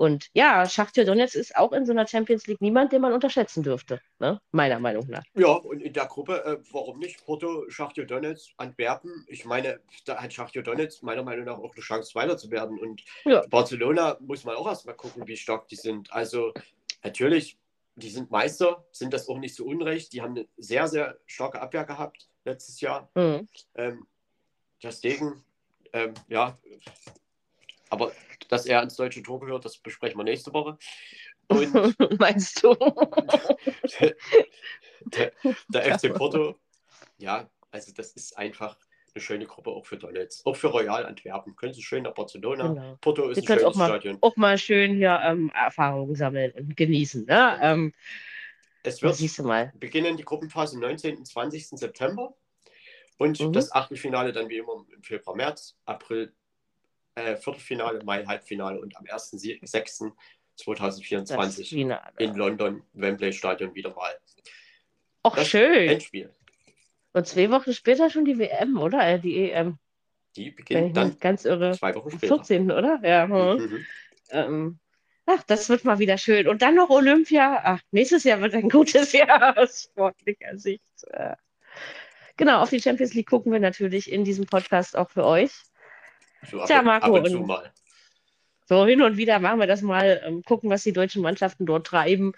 [0.00, 3.62] Und ja, Schachtja Donetsk ist auch in so einer Champions League niemand, den man unterschätzen
[3.62, 4.40] dürfte, ne?
[4.50, 5.22] meiner Meinung nach.
[5.34, 7.22] Ja, und in der Gruppe, äh, warum nicht?
[7.26, 9.26] Porto, Schachtja Donetsk, Antwerpen.
[9.28, 12.78] Ich meine, da hat Schachtja Donetsk meiner Meinung nach auch eine Chance, weiter zu werden.
[12.78, 13.42] Und ja.
[13.50, 16.10] Barcelona muss man auch erstmal gucken, wie stark die sind.
[16.14, 16.54] Also
[17.02, 17.58] natürlich,
[17.96, 20.12] die sind Meister, sind das auch nicht so unrecht.
[20.12, 23.10] Die haben eine sehr, sehr starke Abwehr gehabt letztes Jahr.
[23.14, 23.48] Mhm.
[23.74, 24.06] Ähm,
[24.82, 25.44] deswegen,
[25.92, 26.58] ähm, ja,
[27.90, 28.12] aber
[28.48, 30.78] dass er ans deutsche Tor gehört, das besprechen wir nächste Woche.
[31.48, 31.72] Und
[32.20, 32.74] Meinst du?
[35.04, 35.32] der,
[35.68, 36.56] der, FC Porto,
[37.18, 38.76] ja, also das ist einfach
[39.14, 40.44] eine schöne Gruppe auch für Donetsk.
[40.46, 41.56] Auch für Royal Antwerpen.
[41.56, 42.68] Können Sie schön nach Barcelona.
[42.68, 42.96] Genau.
[43.00, 44.18] Porto ist Sie ein schönes auch mal, Stadion.
[44.20, 47.24] Auch mal schön hier ähm, Erfahrungen sammeln und genießen.
[47.26, 47.58] Ne?
[47.62, 47.94] Ähm,
[48.82, 49.18] es wird
[49.78, 51.18] beginnen die Gruppenphase am 19.
[51.18, 51.68] und 20.
[51.68, 52.34] September.
[53.18, 53.52] Und mhm.
[53.52, 56.32] das Achtelfinale dann wie immer im Februar, März, April,
[57.16, 64.18] äh, Viertelfinale, Mai, Halbfinale und am 1.6.2024 in London, Wembley Stadion wieder mal.
[65.22, 65.90] Ach, das schön.
[65.90, 66.34] Endspiel.
[67.12, 69.06] Und zwei Wochen später schon die WM, oder?
[69.06, 69.78] Äh, die EM.
[70.36, 71.72] Die beginnt dann ganz irre.
[71.72, 72.36] zwei Wochen später.
[72.36, 72.70] 14.
[72.70, 73.00] oder?
[73.02, 73.24] Ja.
[73.24, 73.58] Hm.
[73.58, 73.86] Mhm.
[74.30, 74.78] Ähm,
[75.26, 76.46] ach, das wird mal wieder schön.
[76.46, 77.60] Und dann noch Olympia.
[77.64, 81.04] Ach, nächstes Jahr wird ein gutes Jahr aus sportlicher Sicht.
[81.08, 81.34] Äh,
[82.36, 85.50] genau, auf die Champions League gucken wir natürlich in diesem Podcast auch für euch.
[86.48, 87.16] So Tja, Marco.
[87.16, 87.72] Ab und zu mal.
[88.66, 91.88] So hin und wieder machen wir das mal, ähm, gucken, was die deutschen Mannschaften dort
[91.88, 92.34] treiben.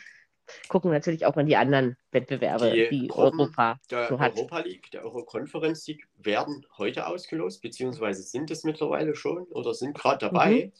[0.68, 4.36] Gucken natürlich auch in die anderen Wettbewerbe, die, die Europa der so hat.
[4.36, 9.94] Europa League, der Euro-Conference League werden heute ausgelost, beziehungsweise sind es mittlerweile schon oder sind
[9.94, 10.66] gerade dabei.
[10.66, 10.72] Mhm.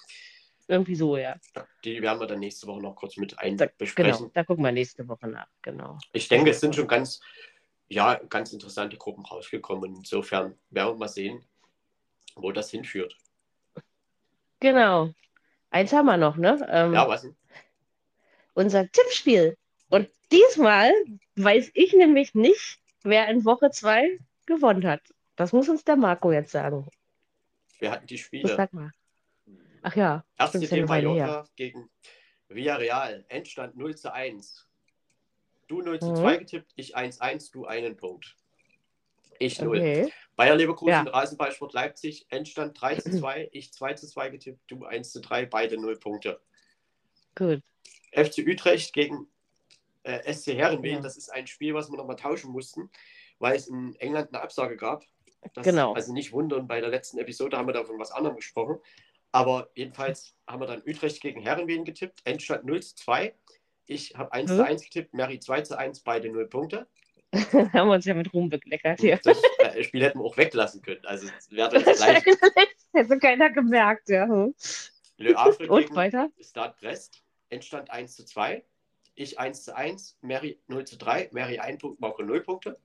[0.69, 1.37] Irgendwie so, ja.
[1.85, 4.19] Die werden wir dann nächste Woche noch kurz mit ein da, besprechen.
[4.19, 5.99] Genau, da gucken wir nächste Woche nach, genau.
[6.13, 7.21] Ich denke, es sind schon ganz,
[7.89, 9.91] ja, ganz interessante Gruppen rausgekommen.
[9.91, 11.45] Und insofern werden wir mal sehen,
[12.37, 13.17] wo das hinführt.
[14.61, 15.11] Genau.
[15.71, 16.67] Eins haben wir noch, ne?
[16.71, 17.37] Ähm, ja, was denn?
[18.55, 19.57] Unser Tippspiel.
[19.89, 20.93] Und diesmal
[21.37, 25.03] weiß ich nämlich nicht, wer in Woche 2 gewonnen hat.
[25.37, 26.87] Das muss uns der Marco jetzt sagen.
[27.79, 28.55] Wir hatten die Spiele.
[28.55, 28.93] Sag mal.
[29.83, 30.24] Ach ja.
[30.39, 31.91] Erste Team Mallorca gegen
[32.49, 33.24] Villarreal.
[33.29, 34.69] Endstand 0 zu 1.
[35.66, 36.16] Du 0 zu mhm.
[36.16, 38.37] 2 getippt, ich 1-1, du einen Punkt.
[39.39, 39.79] Ich 0.
[39.79, 40.12] Okay.
[40.37, 41.03] Bayer Leverkusen, ja.
[41.03, 45.47] Rasenballsport Leipzig, Endstand 3 zu 2, ich 2 zu 2 getippt, du 1 zu 3,
[45.47, 46.41] beide 0 Punkte.
[47.35, 47.62] Gut.
[48.13, 49.27] FC Utrecht gegen
[50.05, 51.01] äh, SC Herrenwehen, ja.
[51.01, 52.91] das ist ein Spiel, was wir nochmal tauschen mussten,
[53.39, 55.05] weil es in England eine Absage gab.
[55.55, 55.93] Das, genau.
[55.95, 58.79] Also nicht wundern, bei der letzten Episode haben wir da von was anderem gesprochen.
[59.33, 63.35] Aber jedenfalls haben wir dann Utrecht gegen Herrenwehen getippt, Endstand 0 zu 2.
[63.87, 64.57] Ich habe 1 hm.
[64.57, 66.87] zu 1 getippt, Mary 2 zu 1, beide 0 Punkte.
[67.33, 69.19] haben wir uns ja mit Ruhm bekleckert hier.
[69.25, 71.05] Das äh, Spiel hätten wir auch weglassen können.
[71.05, 72.23] Also wäre das gleich.
[72.93, 74.27] Hätte keiner gemerkt, ja.
[74.27, 74.55] Hm.
[75.17, 76.31] Le Havre Und weiter?
[76.41, 77.23] Start Brest.
[77.53, 78.65] Endstand 1 zu 2.
[79.15, 82.79] Ich 1 zu 1, Mary 0 zu 3, Mary 1 Punkt, Marco 0 Punkte.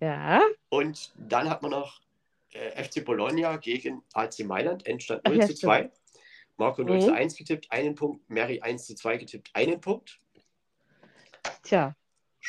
[0.00, 0.42] Ja.
[0.70, 2.00] Und dann hat man noch
[2.52, 5.78] äh, FC Bologna gegen AC Mailand, Endstand 0 Ach, zu 2.
[5.78, 5.94] Stimmt.
[6.56, 7.00] Marco 0 mhm.
[7.00, 10.20] zu 1 getippt, einen Punkt, Mary 1 zu 2 getippt, einen Punkt.
[11.62, 11.94] Tja,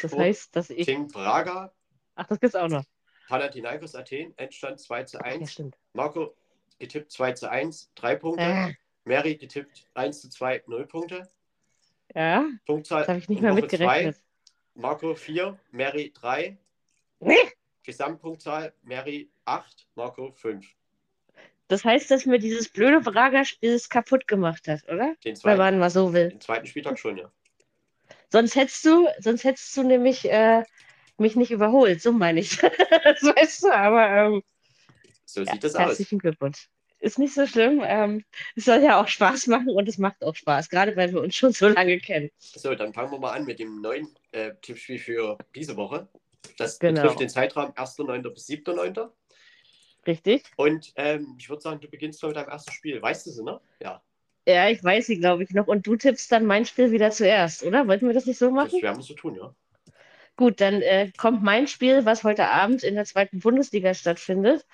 [0.02, 0.86] das heißt, dass ich.
[0.86, 1.72] King Braga.
[2.16, 2.84] Ach, das gibt's auch noch.
[3.28, 5.40] Panathinaikos Athen, Endstand 2 zu 1.
[5.40, 5.78] Ja, stimmt.
[5.94, 6.36] Marco
[6.80, 8.44] getippt 2 zu 1, 3 Punkte.
[8.44, 8.74] Äh.
[9.06, 11.28] Mary getippt 1 zu 2, 0 Punkte.
[12.14, 12.46] Ja.
[12.66, 13.02] Punktzahl.
[13.02, 14.16] Das habe ich nicht mehr mitgerechnet.
[14.16, 14.24] Zwei.
[14.76, 16.58] Marco 4, Mary 3.
[17.20, 17.36] Nee.
[17.84, 20.66] Gesamtpunktzahl Mary 8, Marco 5.
[21.68, 25.16] Das heißt, dass mir dieses blöde Braga-Spiel kaputt gemacht hat, oder?
[25.24, 26.30] Den zweiten, Wenn man mal so will.
[26.30, 27.32] Den zweiten Spieltag schon, ja.
[28.30, 30.64] Sonst hättest du, sonst hättest du nämlich äh,
[31.18, 32.58] mich nicht überholt, so meine ich.
[32.58, 34.44] das weißt du, aber ähm,
[35.26, 35.88] so sieht ja, das aus.
[35.88, 36.70] Herzlichen Glückwunsch.
[37.02, 37.82] Ist nicht so schlimm.
[37.84, 38.24] Ähm,
[38.56, 41.36] es soll ja auch Spaß machen und es macht auch Spaß, gerade weil wir uns
[41.36, 42.30] schon so lange kennen.
[42.38, 46.08] So, dann fangen wir mal an mit dem neuen äh, Tippspiel für diese Woche.
[46.58, 47.02] Das genau.
[47.02, 48.30] betrifft den Zeitraum 1.9.
[48.30, 49.10] bis 7.9.
[50.06, 50.44] Richtig.
[50.58, 53.02] Und ähm, ich würde sagen, du beginnst mit deinem ersten Spiel.
[53.02, 53.60] Weißt du sie, ne?
[53.82, 54.02] Ja.
[54.48, 55.68] Ja, ich weiß sie, glaube ich, noch.
[55.68, 57.88] Und du tippst dann mein Spiel wieder zuerst, oder?
[57.88, 58.72] Wollten wir das nicht so machen?
[58.74, 59.56] Das werden wir so tun, ja.
[60.36, 64.66] Gut, dann äh, kommt mein Spiel, was heute Abend in der zweiten Bundesliga stattfindet.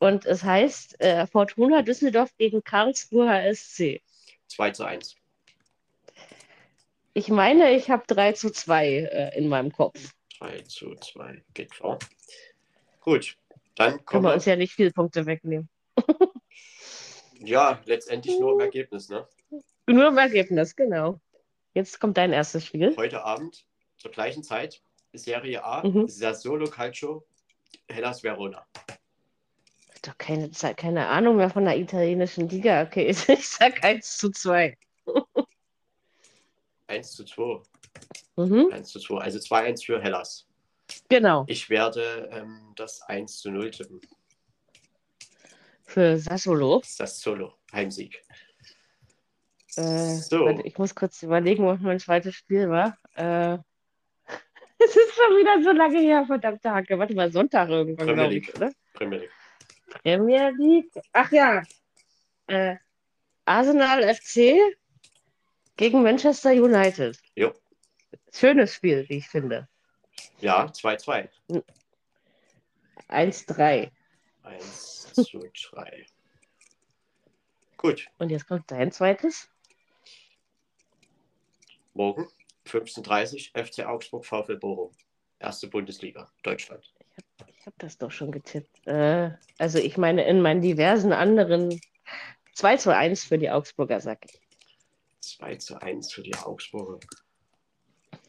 [0.00, 4.00] Und es heißt äh, Fortuna Düsseldorf gegen Karlsruher SC.
[4.48, 5.14] 2 zu 1.
[7.12, 10.14] Ich meine, ich habe 3 zu 2 äh, in meinem Kopf.
[10.38, 11.98] 3 zu 2, geht klar.
[13.00, 13.36] Gut,
[13.76, 15.68] dann können wir uns ja nicht viele Punkte wegnehmen.
[17.40, 19.28] ja, letztendlich nur im Ergebnis, ne?
[19.86, 21.20] Nur im Ergebnis, genau.
[21.74, 22.96] Jetzt kommt dein erstes Spiel.
[22.96, 23.66] Heute Abend
[23.98, 24.80] zur gleichen Zeit
[25.12, 26.08] Serie A, mhm.
[26.08, 27.26] Sassuolo Calcio,
[27.88, 28.66] Hellas Verona.
[30.02, 32.82] Doch keine, keine Ahnung mehr von der italienischen Liga.
[32.82, 34.76] Okay, ich sag 1 zu 2.
[36.86, 37.62] 1 zu 2.
[38.36, 39.18] Mhm, 1 zu 2.
[39.18, 40.46] Also 2-1 für Hellas.
[41.08, 41.44] genau.
[41.48, 44.00] Ich werde ähm, das 1 zu 0 tippen.
[45.84, 46.78] Für Sassolo.
[46.80, 47.54] Das ist das Solo.
[47.72, 48.22] Heimsieg.
[49.76, 50.44] Äh, So.
[50.46, 52.96] warte, ich muss kurz überlegen, was mein zweites Spiel war.
[53.16, 53.54] Äh,
[54.78, 56.98] es ist schon wieder so lange her, verdammte Hacke.
[56.98, 58.56] Warte mal, Sonntag irgendwann, Premier glaube ich, League.
[58.56, 58.72] oder?
[58.94, 59.30] Premier League.
[59.90, 60.90] Premier League.
[61.12, 61.62] Ach ja.
[62.46, 62.76] Äh,
[63.44, 64.56] Arsenal FC
[65.76, 67.18] gegen Manchester United.
[67.34, 67.52] Jo.
[68.32, 69.68] Schönes Spiel, wie ich finde.
[70.40, 71.28] Ja, 2-2.
[73.08, 73.90] 1-3.
[74.42, 75.40] 1 zu
[75.72, 76.06] 3.
[77.76, 78.06] Gut.
[78.18, 79.48] Und jetzt kommt dein zweites.
[81.94, 82.28] Morgen
[82.66, 84.92] 15.30 Uhr FC Augsburg VfL Bochum.
[85.38, 86.92] Erste Bundesliga, Deutschland.
[87.16, 88.86] Ich habe das doch schon getippt.
[88.86, 91.80] Äh, also ich meine, in meinen diversen anderen
[92.54, 94.40] 2 zu 1 für die Augsburger, sag ich.
[95.20, 96.98] 2 zu 1 für die Augsburger.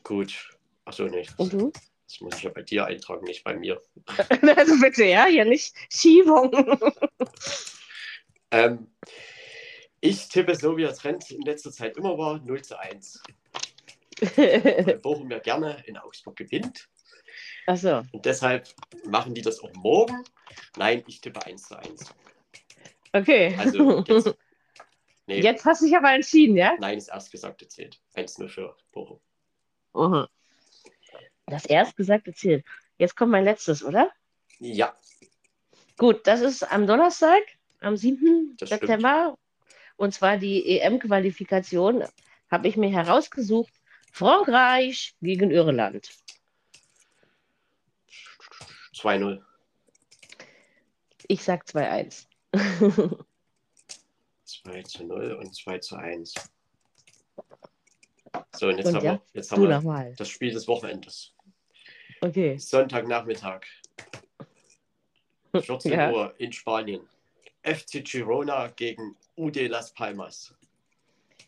[0.04, 0.50] Gut.
[0.86, 1.28] Achso, nee.
[1.38, 1.72] Und du?
[2.08, 3.82] Das muss ich ja bei dir eintragen, nicht bei mir.
[4.58, 6.52] Also bitte, ja, hier nicht Schiebung.
[8.54, 8.92] Ähm,
[10.02, 13.24] ich tippe so, wie der Trend in letzter Zeit immer war, 0 zu 1.
[14.36, 16.90] Weil Bochum ja gerne in Augsburg gewinnt.
[17.72, 18.68] Achso, Und deshalb
[19.06, 20.24] machen die das auch morgen.
[20.78, 22.14] Nein, ich tippe 1 zu 1.
[23.14, 23.56] okay.
[23.58, 24.36] Also jetzt,
[25.28, 26.76] nee, Jetzt hast du dich aber entschieden, ja?
[26.80, 28.00] nein, das Erstgesagte zählt.
[28.16, 29.20] 1-0 für Bochum.
[29.94, 30.28] Mhm.
[31.48, 32.66] Das Erstgesagte zählt.
[32.98, 34.12] Jetzt kommt mein letztes, oder?
[34.60, 34.96] Ja,
[35.98, 37.44] Gut, das ist am Donnerstag,
[37.80, 38.56] am 7.
[38.58, 38.82] Das stimmt.
[38.82, 39.38] September.
[39.98, 42.04] Und zwar die EM-Qualifikation
[42.50, 43.72] habe ich mir herausgesucht.
[44.12, 46.10] Frankreich gegen Irland.
[49.02, 49.42] 2-0.
[51.28, 52.28] Ich sag 2-1.
[54.44, 56.34] 2 zu 0 und 2 zu 1.
[58.56, 61.34] So, und jetzt Und haben ja, wir, jetzt haben wir das Spiel des Wochenendes.
[62.22, 62.58] Okay.
[62.58, 63.62] Sonntagnachmittag,
[65.54, 66.12] 14 Ja.
[66.12, 67.02] Uhr in Spanien.
[67.64, 70.54] FC Girona gegen UD Las Palmas.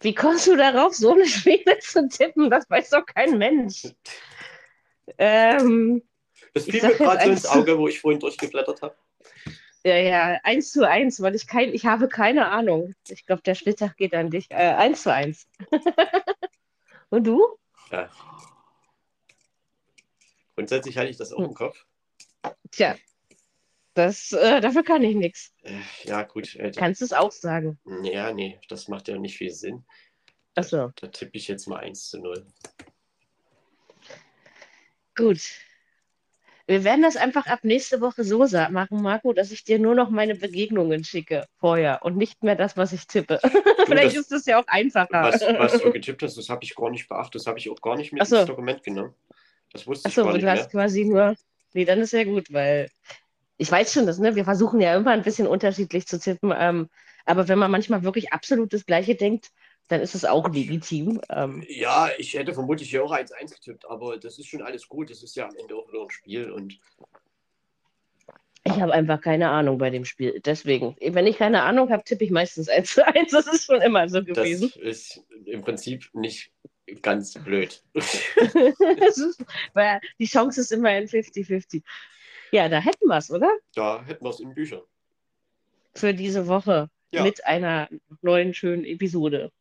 [0.01, 2.49] Wie kommst du darauf, so eine Spiele zu tippen?
[2.49, 3.87] Das weiß doch kein Mensch.
[5.17, 6.01] Ähm,
[6.53, 8.95] Das fiel mir gerade so ins eins- Auge, wo ich vorhin durchgeblättert habe.
[9.83, 12.93] ja, ja, 1 zu 1, weil ich kein, ich habe keine Ahnung.
[13.09, 14.49] Ich glaube, der Spieltag geht an dich.
[14.51, 15.47] Äh, 1 zu 1.
[17.09, 17.57] Und du?
[17.91, 18.09] Ja.
[20.55, 21.45] Grundsätzlich hatte ich das auch Hm.
[21.45, 21.85] im Kopf.
[22.71, 22.95] Tja,
[23.95, 25.51] das, äh, dafür kann ich nichts.
[25.63, 26.55] Äh, ja, gut.
[26.55, 27.79] Äh, Kannst du es auch sagen?
[28.03, 29.83] ja, nee, das macht ja nicht viel Sinn.
[30.55, 32.45] Achso, Da tippe ich jetzt mal 1 zu 0.
[35.15, 35.39] gut.
[36.65, 40.09] Wir werden das einfach ab nächste Woche so machen, Marco, dass ich dir nur noch
[40.09, 43.39] meine Begegnungen schicke vorher und nicht mehr das, was ich tippe.
[43.85, 45.23] Vielleicht das- ist es ja auch einfacher.
[45.23, 47.35] Was, was du getippt hast, das habe ich gar nicht beachtet.
[47.35, 48.37] Das habe ich auch gar nicht mit so.
[48.37, 49.13] ins Dokument genommen.
[49.73, 50.55] Das wusste ich Achso, gar und nicht du mehr.
[50.61, 51.35] hast quasi nur.
[51.73, 52.89] Nee, dann ist ja gut, weil
[53.57, 56.53] ich weiß schon, dass, ne, wir versuchen ja immer ein bisschen unterschiedlich zu tippen.
[56.57, 56.89] Ähm,
[57.25, 59.49] aber wenn man manchmal wirklich absolut das Gleiche denkt,
[59.87, 61.21] dann ist es auch legitim.
[61.29, 65.09] Ähm, Ja, ich hätte vermutlich hier auch 1-1 getippt, aber das ist schon alles gut.
[65.09, 66.79] Das ist ja am Ende auch nur ein Spiel und
[68.65, 70.39] ich habe einfach keine Ahnung bei dem Spiel.
[70.39, 73.31] Deswegen, wenn ich keine Ahnung habe, tippe ich meistens 1 zu 1.
[73.31, 74.71] Das ist schon immer so das gewesen.
[74.81, 76.51] ist im Prinzip nicht
[77.01, 77.83] ganz blöd.
[77.93, 79.43] Das ist,
[79.73, 81.83] weil die Chance ist immer in 50-50.
[82.51, 83.49] Ja, da hätten wir es, oder?
[83.75, 84.81] Da hätten wir es in Büchern.
[85.95, 87.23] Für diese Woche Ja.
[87.23, 87.89] mit einer
[88.21, 89.51] neuen schönen Episode.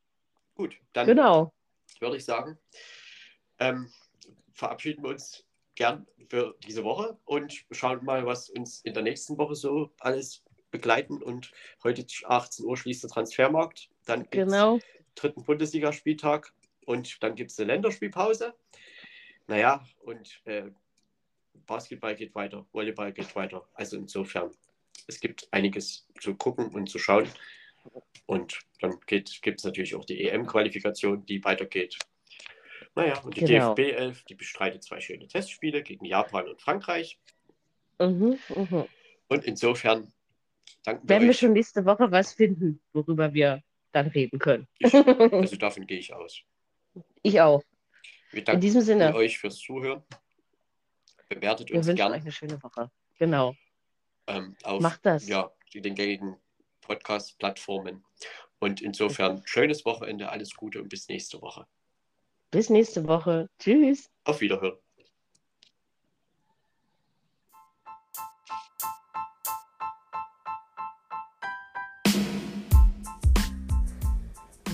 [0.62, 1.52] Gut, dann Genau.
[1.98, 2.56] würde ich sagen,
[3.59, 3.93] ähm,
[4.52, 5.44] verabschieden wir uns
[5.74, 10.44] gern für diese Woche und schauen mal, was uns in der nächsten Woche so alles
[10.70, 11.20] begleiten.
[11.20, 11.51] Und
[11.82, 13.90] heute 18 Uhr schließt der Transfermarkt.
[14.05, 14.78] Dann gibt es Genau.
[15.16, 16.52] dritten Bundesligaspieltag
[16.86, 18.55] und dann gibt es eine Länderspielpause.
[19.48, 20.70] Naja, und äh,
[21.66, 23.68] Basketball geht weiter, Volleyball geht weiter.
[23.74, 24.52] Also insofern,
[25.09, 27.28] es gibt einiges zu gucken und zu schauen.
[28.26, 31.98] Und dann gibt es natürlich auch die EM-Qualifikation, die weitergeht.
[32.94, 33.74] Naja, und die Genau.
[33.74, 37.18] DFB 11, die bestreitet zwei schöne Testspiele gegen Japan und Frankreich.
[37.98, 38.84] Mhm, mhm.
[39.28, 40.12] Und insofern
[40.84, 44.66] danken wir Werden wir schon nächste Woche was finden, worüber wir dann reden können.
[44.78, 46.42] Ich, also davon gehe ich aus.
[47.22, 47.62] Ich auch.
[48.30, 50.02] Wir In danken diesem Sinne, euch fürs Zuhören.
[51.28, 52.16] Bewertet wir uns wünschen gerne.
[52.16, 52.90] euch eine schöne Woche.
[53.18, 53.54] Genau.
[54.26, 55.28] ähm, auf Macht das.
[55.28, 56.36] Ja, den gängigen
[56.82, 58.04] Podcast-Plattformen.
[58.59, 61.66] Und insofern schönes Wochenende, alles Gute und bis nächste Woche.
[62.50, 63.48] Bis nächste Woche.
[63.59, 64.10] Tschüss.
[64.24, 64.76] Auf Wiederhören.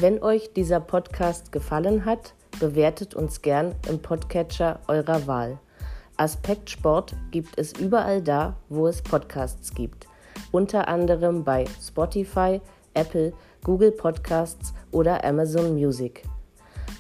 [0.00, 5.60] Wenn euch dieser Podcast gefallen hat, bewertet uns gern im Podcatcher eurer Wahl.
[6.16, 10.07] Aspekt Sport gibt es überall da, wo es Podcasts gibt.
[10.52, 12.60] Unter anderem bei Spotify,
[12.94, 13.32] Apple,
[13.64, 16.22] Google Podcasts oder Amazon Music.